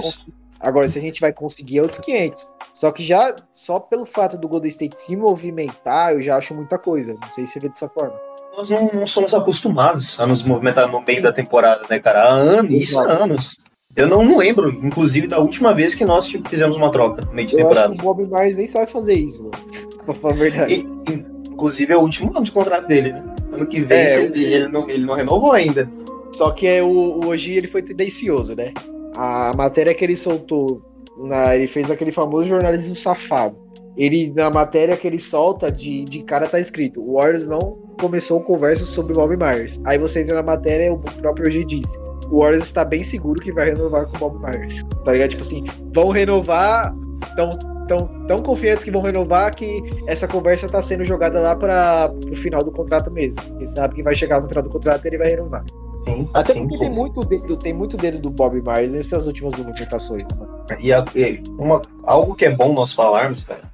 Agora, 0.61 0.87
se 0.87 0.99
a 0.99 1.01
gente 1.01 1.21
vai 1.23 1.33
conseguir 1.33 1.79
é 1.79 1.83
outros 1.83 2.01
500. 2.01 2.55
Só 2.75 2.93
que 2.93 3.03
já, 3.03 3.35
só 3.51 3.81
pelo 3.81 4.05
fato 4.05 4.39
do 4.39 4.47
Golden 4.47 4.69
State 4.69 4.97
se 4.97 5.17
movimentar, 5.17 6.13
eu 6.13 6.21
já 6.21 6.37
acho 6.37 6.55
muita 6.55 6.79
coisa. 6.79 7.17
Não 7.21 7.31
sei 7.31 7.47
se 7.47 7.55
você 7.55 7.61
vê 7.61 7.69
dessa 7.69 7.89
forma. 7.89 8.15
Nós 8.57 8.69
não, 8.69 8.91
não 8.93 9.07
somos 9.07 9.33
acostumados 9.33 10.19
a 10.21 10.27
nos 10.27 10.43
movimentar 10.43 10.91
no 10.91 11.01
meio 11.01 11.23
da 11.23 11.33
temporada, 11.33 11.83
né, 11.89 11.99
cara? 11.99 12.25
Há 12.25 12.33
anos, 12.33 12.71
isso 12.71 12.99
há 12.99 13.05
anos. 13.05 13.57
Eu 13.97 14.07
não, 14.07 14.25
não, 14.25 14.39
lembro, 14.39 14.71
inclusive, 14.85 15.27
da 15.27 15.39
última 15.39 15.75
vez 15.75 15.95
que 15.95 16.05
nós 16.05 16.27
tipo, 16.27 16.49
fizemos 16.49 16.77
uma 16.77 16.91
troca 16.91 17.23
no 17.23 17.33
meio 17.33 17.49
de 17.49 17.55
eu 17.55 17.59
temporada. 17.59 17.87
Acho 17.87 17.97
que 17.97 18.01
o 18.01 18.05
Bob 18.05 18.27
Myers 18.27 18.57
nem 18.57 18.67
sabe 18.67 18.91
fazer 18.91 19.15
isso, 19.15 19.51
mano. 19.51 19.65
pra 20.21 20.33
verdade. 20.33 20.75
E, 20.75 21.49
inclusive, 21.49 21.93
é 21.93 21.97
o 21.97 22.01
último 22.01 22.31
ano 22.31 22.45
de 22.45 22.53
contrato 22.53 22.87
dele, 22.87 23.13
né? 23.13 23.25
Ano 23.53 23.67
que 23.67 23.81
vem, 23.81 23.99
é, 23.99 24.23
ele, 24.23 24.45
ele, 24.45 24.69
não, 24.69 24.89
ele 24.89 25.05
não 25.05 25.15
renovou 25.15 25.53
ainda. 25.53 25.91
Só 26.33 26.53
que 26.53 26.67
é, 26.67 26.83
o, 26.83 26.87
o 26.87 27.27
hoje 27.27 27.53
ele 27.53 27.67
foi 27.67 27.83
tendencioso, 27.83 28.55
né? 28.55 28.73
A 29.15 29.53
matéria 29.55 29.93
que 29.93 30.05
ele 30.05 30.17
soltou 30.17 30.81
na, 31.19 31.55
ele 31.55 31.67
fez 31.67 31.91
aquele 31.91 32.13
famoso 32.13 32.49
jornalismo 32.49 32.95
safado. 32.95 33.57
Ele, 33.97 34.33
na 34.35 34.49
matéria 34.49 34.97
que 34.97 35.07
ele 35.07 35.19
solta, 35.19 35.71
de, 35.71 36.05
de 36.05 36.23
cara 36.23 36.49
tá 36.49 36.59
escrito: 36.59 37.01
o 37.01 37.15
Warriors 37.15 37.47
não 37.47 37.79
começou 38.01 38.43
conversa 38.43 38.87
sobre 38.87 39.15
Bob 39.15 39.37
Myers. 39.37 39.81
Aí 39.85 39.99
você 39.99 40.23
entra 40.23 40.37
na 40.37 40.43
matéria 40.43 40.93
o 40.93 40.99
próprio 40.99 41.47
hoje 41.47 41.65
disse: 41.65 41.99
o 42.31 42.39
Warriors 42.39 42.67
está 42.67 42.85
bem 42.85 43.03
seguro 43.03 43.41
que 43.41 43.53
vai 43.53 43.71
renovar 43.71 44.07
com 44.07 44.17
o 44.17 44.19
Bob 44.19 44.39
Myers. 44.39 44.83
Tá 45.05 45.13
ligado? 45.13 45.31
Tipo 45.31 45.43
assim, 45.43 45.65
vão 45.93 46.11
renovar, 46.11 46.95
tão, 47.37 47.51
tão, 47.89 48.27
tão 48.27 48.43
confiantes 48.43 48.85
que 48.85 48.91
vão 48.91 49.03
renovar 49.03 49.55
que 49.55 49.83
essa 50.07 50.29
conversa 50.29 50.69
tá 50.69 50.81
sendo 50.81 51.05
jogada 51.05 51.41
lá 51.41 51.57
para 51.57 52.13
o 52.31 52.37
final 52.37 52.63
do 52.63 52.71
contrato 52.71 53.11
mesmo. 53.11 53.37
Ele 53.57 53.67
sabe 53.67 53.97
que 53.97 54.03
vai 54.03 54.15
chegar 54.15 54.41
no 54.41 54.49
final 54.49 54.63
do 54.63 54.71
contrato 54.71 55.05
e 55.05 55.09
ele 55.09 55.19
vai 55.19 55.31
renovar. 55.31 55.65
Sim, 56.05 56.29
Até 56.33 56.55
sim, 56.55 56.61
porque 56.61 56.79
tem 56.79 56.91
muito, 56.91 57.25
dedo, 57.25 57.57
tem 57.57 57.75
muito 57.75 57.97
dedo 57.97 58.19
do 58.19 58.31
Bob 58.31 58.63
Myers 58.63 58.93
nessas 58.93 59.27
últimas 59.27 59.55
movimentações. 59.55 60.25
Né? 60.25 60.79
E, 60.81 60.93
a, 60.93 61.05
e 61.15 61.43
uma, 61.59 61.83
algo 62.05 62.35
que 62.35 62.47
é 62.47 62.51
bom 62.51 62.73
nós 62.73 62.93
falarmos, 62.93 63.43
cara, 63.43 63.70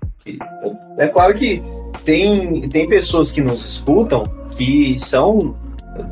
é 0.99 1.09
claro 1.09 1.35
que 1.35 1.63
tem, 2.05 2.69
tem 2.69 2.89
pessoas 2.89 3.31
que 3.31 3.41
nos 3.41 3.65
escutam 3.65 4.25
que 4.57 4.97
são 4.99 5.55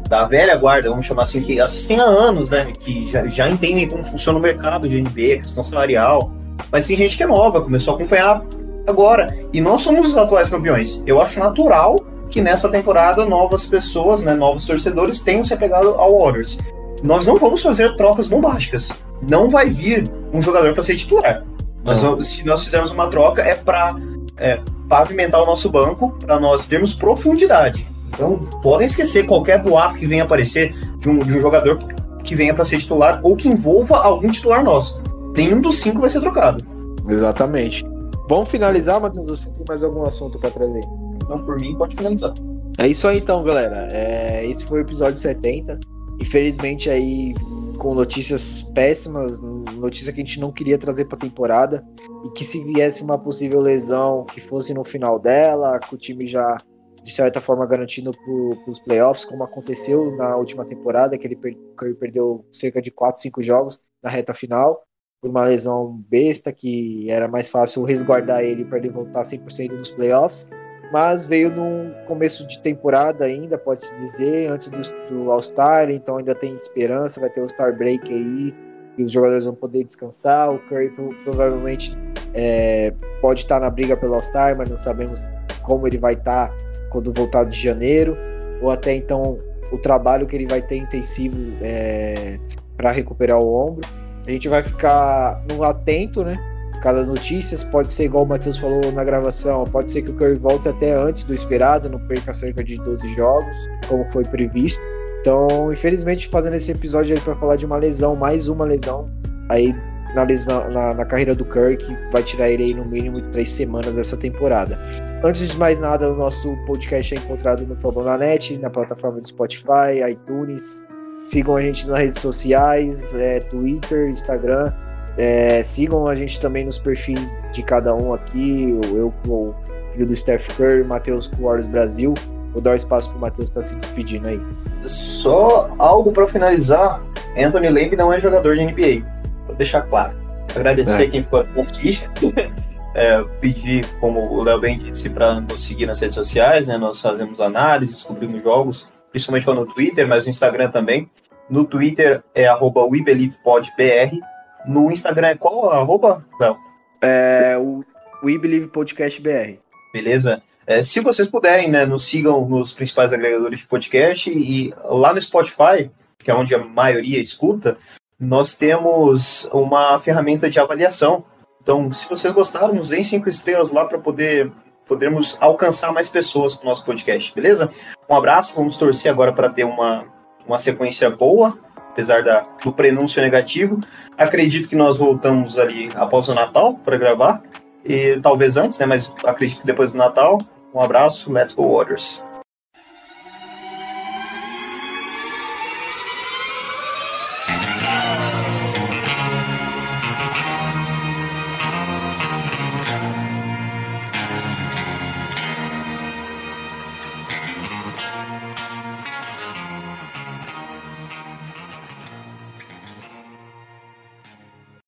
da 0.09 0.25
velha 0.25 0.57
guarda, 0.57 0.91
vamos 0.91 1.07
chamar 1.07 1.23
assim, 1.23 1.43
que 1.43 1.61
assistem 1.61 2.01
há 2.01 2.05
anos, 2.05 2.51
né? 2.51 2.73
Que 2.79 3.11
já, 3.11 3.27
já 3.27 3.49
entendem 3.49 3.89
como 3.89 4.03
funciona 4.03 4.39
o 4.39 4.43
mercado 4.43 4.89
de 4.89 5.01
NBA, 5.01 5.41
questão 5.41 5.63
salarial. 5.63 6.33
mas 6.71 6.87
tem 6.87 6.97
gente 6.97 7.17
que 7.17 7.23
é 7.23 7.27
nova, 7.27 7.61
começou 7.61 7.93
a 7.93 7.97
acompanhar 7.97 8.43
agora. 8.87 9.35
E 9.53 9.61
nós 9.61 9.83
somos 9.83 10.09
os 10.09 10.17
atuais 10.17 10.51
campeões. 10.51 11.03
Eu 11.07 11.21
acho 11.21 11.39
natural 11.39 12.05
que 12.31 12.41
nessa 12.41 12.69
temporada 12.69 13.25
novas 13.25 13.67
pessoas, 13.67 14.23
né, 14.23 14.35
novos 14.35 14.67
torcedores 14.67 15.21
tenham 15.21 15.45
se 15.45 15.55
apegado 15.55 15.89
ao 15.89 16.19
Warriors. 16.19 16.59
Nós 17.03 17.27
não 17.27 17.39
vamos 17.39 17.63
fazer 17.63 17.97
trocas 17.97 18.27
bombásticas. 18.27 18.91
Não 19.23 19.51
vai 19.51 19.69
vir 19.71 20.11
um 20.33 20.41
jogador 20.41 20.73
para 20.73 20.83
ser 20.83 20.97
titular. 20.97 21.45
Mas 21.85 22.27
se 22.27 22.47
nós 22.47 22.65
fizermos 22.65 22.91
uma 22.91 23.09
troca 23.09 23.43
é 23.43 23.55
para 23.55 23.95
é, 24.37 24.61
pavimentar 24.89 25.43
o 25.43 25.47
nosso 25.47 25.71
banco, 25.71 26.11
para 26.21 26.41
nós 26.41 26.67
termos 26.67 26.95
profundidade. 26.95 27.87
Então, 28.09 28.39
podem 28.63 28.87
esquecer 28.87 29.27
qualquer 29.27 29.63
boato 29.63 29.99
que 29.99 30.07
venha 30.07 30.23
aparecer 30.23 30.75
de 30.99 31.09
um, 31.09 31.19
de 31.19 31.37
um 31.37 31.41
jogador 31.41 31.79
que 32.23 32.35
venha 32.35 32.55
para 32.55 32.65
ser 32.65 32.79
titular 32.79 33.21
ou 33.23 33.37
que 33.37 33.49
envolva 33.49 33.99
algum 33.99 34.31
titular 34.31 34.65
nosso. 34.65 35.03
Nenhum 35.37 35.61
dos 35.61 35.79
cinco 35.79 36.01
vai 36.01 36.09
ser 36.09 36.21
trocado. 36.21 36.65
Exatamente. 37.09 37.85
Vamos 38.29 38.49
finalizar, 38.49 39.01
Matheus? 39.01 39.27
Você 39.27 39.53
tem 39.53 39.65
mais 39.69 39.83
algum 39.83 40.05
assunto 40.05 40.39
para 40.39 40.51
trazer? 40.51 40.83
Não, 41.29 41.45
por 41.45 41.59
mim, 41.59 41.77
pode 41.77 41.97
finalizar. 41.97 42.33
É 42.79 42.87
isso 42.87 43.07
aí 43.07 43.19
então, 43.19 43.43
galera. 43.43 43.89
É, 43.93 44.47
esse 44.47 44.65
foi 44.65 44.79
o 44.79 44.83
episódio 44.83 45.17
70. 45.17 45.79
Infelizmente 46.21 46.89
aí 46.89 47.35
com 47.79 47.95
notícias 47.95 48.63
péssimas, 48.75 49.41
notícia 49.41 50.13
que 50.13 50.21
a 50.21 50.25
gente 50.25 50.41
não 50.41 50.53
queria 50.53 50.79
trazer 50.79 51.07
para 51.07 51.17
a 51.17 51.21
temporada 51.21 51.87
e 52.25 52.31
que 52.31 52.45
se 52.45 52.63
viesse 52.65 53.03
uma 53.03 53.19
possível 53.19 53.61
lesão 53.61 54.25
que 54.25 54.41
fosse 54.41 54.73
no 54.73 54.85
final 54.85 55.19
dela, 55.19 55.79
que 55.79 55.95
o 55.95 55.99
time 55.99 56.27
já 56.27 56.59
de 57.03 57.13
certa 57.13 57.41
forma 57.41 57.67
garantindo 57.67 58.13
para 58.13 58.71
os 58.71 58.79
playoffs, 58.79 59.27
como 59.27 59.45
aconteceu 59.45 60.17
na 60.17 60.37
última 60.37 60.65
temporada, 60.65 61.19
que 61.19 61.27
ele, 61.27 61.37
per 61.37 61.53
que 61.53 61.85
ele 61.85 61.95
perdeu 61.95 62.47
cerca 62.51 62.81
de 62.81 62.91
4, 62.91 63.21
5 63.21 63.43
jogos 63.43 63.85
na 64.03 64.09
reta 64.09 64.33
final, 64.33 64.83
por 65.21 65.29
uma 65.31 65.45
lesão 65.45 66.03
besta, 66.09 66.51
que 66.51 67.11
era 67.11 67.29
mais 67.29 67.51
fácil 67.51 67.83
resguardar 67.83 68.43
ele 68.43 68.65
para 68.65 68.79
ele 68.79 68.89
voltar 68.89 69.21
100% 69.21 69.73
nos 69.73 69.91
playoffs. 69.91 70.51
Mas 70.95 71.25
veio 71.25 71.51
num 71.51 71.93
começo 72.07 72.47
de 72.47 72.61
temporada 72.61 73.25
ainda, 73.25 73.59
pode-se 73.59 73.97
dizer, 73.97 74.49
antes 74.49 74.71
do, 74.71 74.81
do 75.09 75.33
All-Star, 75.33 75.91
então 75.91 76.19
ainda 76.19 76.37
tem 76.37 76.55
esperança, 76.55 77.19
vai 77.19 77.29
ter 77.29 77.41
o 77.41 77.43
All-Star 77.43 77.77
Break 77.77 78.09
aí, 78.09 78.55
e 78.97 79.03
os 79.03 79.11
jogadores 79.11 79.45
vão 79.45 79.57
poder 79.57 79.83
descansar. 79.83 80.55
O 80.55 80.59
Curry 80.69 80.93
provavelmente 81.25 81.99
é, 82.33 82.95
pode 83.21 83.41
estar 83.41 83.59
na 83.59 83.69
briga 83.71 83.97
pelo 83.97 84.15
All-Star, 84.15 84.57
mas 84.57 84.71
não 84.71 84.77
sabemos 84.77 85.29
como 85.65 85.85
ele 85.89 85.99
vai 85.99 86.13
estar 86.13 86.55
quando 86.91 87.13
voltar 87.13 87.43
de 87.43 87.61
janeiro, 87.61 88.17
ou 88.63 88.71
até 88.71 88.95
então 88.95 89.41
o 89.73 89.79
trabalho 89.79 90.29
que 90.29 90.37
ele 90.37 90.47
vai 90.47 90.63
ter 90.63 90.77
intensivo 90.77 91.37
é, 91.61 92.39
para 92.77 92.93
recuperar 92.93 93.41
o 93.41 93.53
ombro. 93.53 93.85
A 94.25 94.31
gente 94.31 94.49
vai 94.49 94.63
ficar 94.63 95.45
no 95.49 95.65
atento, 95.65 96.23
né? 96.23 96.37
Cada 96.85 97.03
notícias 97.03 97.65
pode 97.65 97.91
ser 97.91 98.05
igual 98.05 98.25
o 98.25 98.29
Matheus 98.29 98.59
falou 98.59 98.93
na 98.93 99.03
gravação, 99.03 99.65
pode 99.65 99.91
ser 99.91 100.03
que 100.03 100.11
o 100.11 100.15
Curry 100.17 100.35
volte 100.35 100.69
até 100.69 100.93
antes 100.93 101.25
do 101.25 101.33
esperado, 101.33 101.89
não 101.89 101.99
perca 101.99 102.31
cerca 102.31 102.63
de 102.63 102.77
12 102.77 103.09
jogos, 103.15 103.57
como 103.89 104.05
foi 104.13 104.23
previsto. 104.23 104.85
Então, 105.19 105.73
infelizmente, 105.73 106.29
fazendo 106.29 106.57
esse 106.57 106.71
episódio 106.71 107.17
aí 107.17 107.23
para 107.23 107.35
falar 107.37 107.57
de 107.57 107.65
uma 107.65 107.79
lesão, 107.79 108.15
mais 108.15 108.49
uma 108.49 108.67
lesão 108.67 109.11
aí 109.51 109.75
na, 110.15 110.25
lesão, 110.25 110.69
na, 110.69 110.93
na 110.93 111.07
carreira 111.07 111.35
do 111.35 111.47
Curry, 111.47 111.79
que 111.79 111.97
vai 112.13 112.23
tirar 112.23 112.51
ele 112.51 112.65
aí 112.65 112.75
no 112.75 112.85
mínimo 112.85 113.23
três 113.31 113.51
semanas 113.51 113.97
dessa 113.97 114.19
temporada. 114.19 114.79
Antes 115.25 115.53
de 115.53 115.59
mais 115.59 115.81
nada, 115.81 116.13
o 116.13 116.15
nosso 116.15 116.55
podcast 116.67 117.15
é 117.15 117.19
encontrado 117.19 117.67
no 117.67 117.77
Fabonanet, 117.77 118.59
na 118.59 118.69
plataforma 118.69 119.23
do 119.23 119.27
Spotify, 119.27 120.05
iTunes. 120.11 120.85
Sigam 121.25 121.57
a 121.57 121.63
gente 121.63 121.89
nas 121.89 121.99
redes 121.99 122.19
sociais, 122.19 123.15
é, 123.15 123.41
Twitter, 123.41 124.11
Instagram. 124.11 124.71
É, 125.17 125.63
sigam 125.63 126.07
a 126.07 126.15
gente 126.15 126.41
também 126.41 126.65
nos 126.65 126.79
perfis 126.79 127.41
de 127.53 127.63
cada 127.63 127.95
um 127.95 128.13
aqui. 128.13 128.71
Eu 128.95 129.13
com 129.25 129.31
o 129.31 129.55
filho 129.93 130.07
do 130.07 130.17
Steph 130.17 130.49
Curry, 130.57 130.83
o 130.83 130.87
Matheus 130.87 131.27
com 131.29 131.37
o 131.37 131.45
Warriors 131.45 131.67
Brasil. 131.67 132.15
Vou 132.53 132.63
dar 132.63 132.73
o 132.73 132.77
espaço 132.77 133.11
para 133.11 133.19
o 133.19 133.21
Matheus 133.21 133.49
estar 133.49 133.61
tá 133.61 133.67
se 133.67 133.77
despedindo 133.77 134.29
aí. 134.29 134.41
Só 134.85 135.71
algo 135.79 136.13
para 136.13 136.27
finalizar. 136.29 137.03
Anthony 137.37 137.69
Lamb 137.69 137.97
não 137.97 138.13
é 138.13 138.21
jogador 138.21 138.57
de 138.57 138.65
NBA. 138.65 139.05
Vou 139.47 139.57
deixar 139.57 139.83
claro. 139.83 140.15
Agradecer 140.55 141.05
é. 141.05 141.07
quem 141.09 141.23
ficou 141.23 141.41
aqui. 141.41 141.99
é, 142.95 143.23
pedir, 143.41 143.89
como 143.99 144.21
o 144.21 144.43
Léo 144.43 144.61
bem 144.61 144.79
disse, 144.79 145.11
para 145.11 145.41
nos 145.41 145.65
seguir 145.65 145.87
nas 145.87 146.01
redes 146.01 146.15
sociais, 146.15 146.67
né? 146.67 146.79
Nós 146.79 147.01
fazemos 147.01 147.41
análises, 147.41 148.03
cobrimos 148.05 148.43
jogos, 148.43 148.89
principalmente 149.11 149.47
no 149.49 149.67
Twitter, 149.67 150.07
mas 150.07 150.25
no 150.25 150.31
Instagram 150.31 150.71
também. 150.71 151.11
No 151.51 151.65
Twitter 151.65 152.23
é 152.35 152.47
arroba 152.47 152.85
WeBelievePodBR. 152.85 154.21
No 154.67 154.91
Instagram 154.91 155.29
é 155.29 155.35
qual 155.35 155.73
arroba, 155.73 156.25
Léo? 156.41 156.57
É 157.03 157.57
o 157.59 157.85
WeBelievePodcastBR. 158.23 159.59
Beleza? 159.93 160.43
É, 160.67 160.83
se 160.83 161.01
vocês 161.01 161.29
puderem, 161.29 161.71
né, 161.71 161.85
nos 161.85 162.05
sigam 162.05 162.49
nos 162.49 162.73
principais 162.73 163.13
agregadores 163.13 163.61
de 163.61 163.67
podcast 163.67 164.31
e 164.31 164.73
lá 164.85 165.13
no 165.13 165.21
Spotify, 165.21 165.91
que 166.19 166.31
é 166.31 166.35
onde 166.35 166.55
a 166.55 166.59
maioria 166.59 167.21
escuta, 167.21 167.77
nós 168.19 168.55
temos 168.55 169.49
uma 169.53 169.99
ferramenta 170.01 170.49
de 170.49 170.59
avaliação 170.59 171.25
então, 171.65 171.91
se 171.95 172.07
vocês 172.07 172.31
gostaram, 172.31 172.75
nos 172.75 172.91
deem 172.91 173.03
cinco 173.03 173.27
estrelas 173.27 173.73
lá 173.73 173.87
para 173.87 173.99
poder 173.99 174.53
podermos 174.87 175.35
alcançar 175.41 175.91
mais 175.95 176.11
pessoas 176.11 176.53
com 176.53 176.67
o 176.67 176.69
nosso 176.69 176.85
podcast, 176.85 177.35
beleza? 177.35 177.73
Um 178.07 178.15
abraço, 178.15 178.55
vamos 178.55 178.77
torcer 178.77 179.11
agora 179.11 179.33
para 179.33 179.49
ter 179.49 179.65
uma, 179.65 180.05
uma 180.47 180.59
sequência 180.59 181.09
boa, 181.09 181.57
apesar 181.95 182.25
da, 182.25 182.43
do 182.63 182.73
prenúncio 182.73 183.23
negativo. 183.23 183.79
Acredito 184.19 184.69
que 184.69 184.75
nós 184.75 184.99
voltamos 184.99 185.61
ali 185.61 185.89
após 185.95 186.29
o 186.29 186.35
Natal 186.35 186.75
para 186.75 186.97
gravar, 186.97 187.41
e 187.85 188.19
talvez 188.21 188.57
antes, 188.57 188.79
né? 188.81 188.87
Mas 188.87 189.15
acredito 189.25 189.61
que 189.61 189.67
depois 189.67 189.93
do 189.93 189.99
Natal. 189.99 190.41
Um 190.75 190.81
abraço, 190.81 191.33
let's 191.33 191.55
go 191.55 191.79
Waters. 191.79 192.23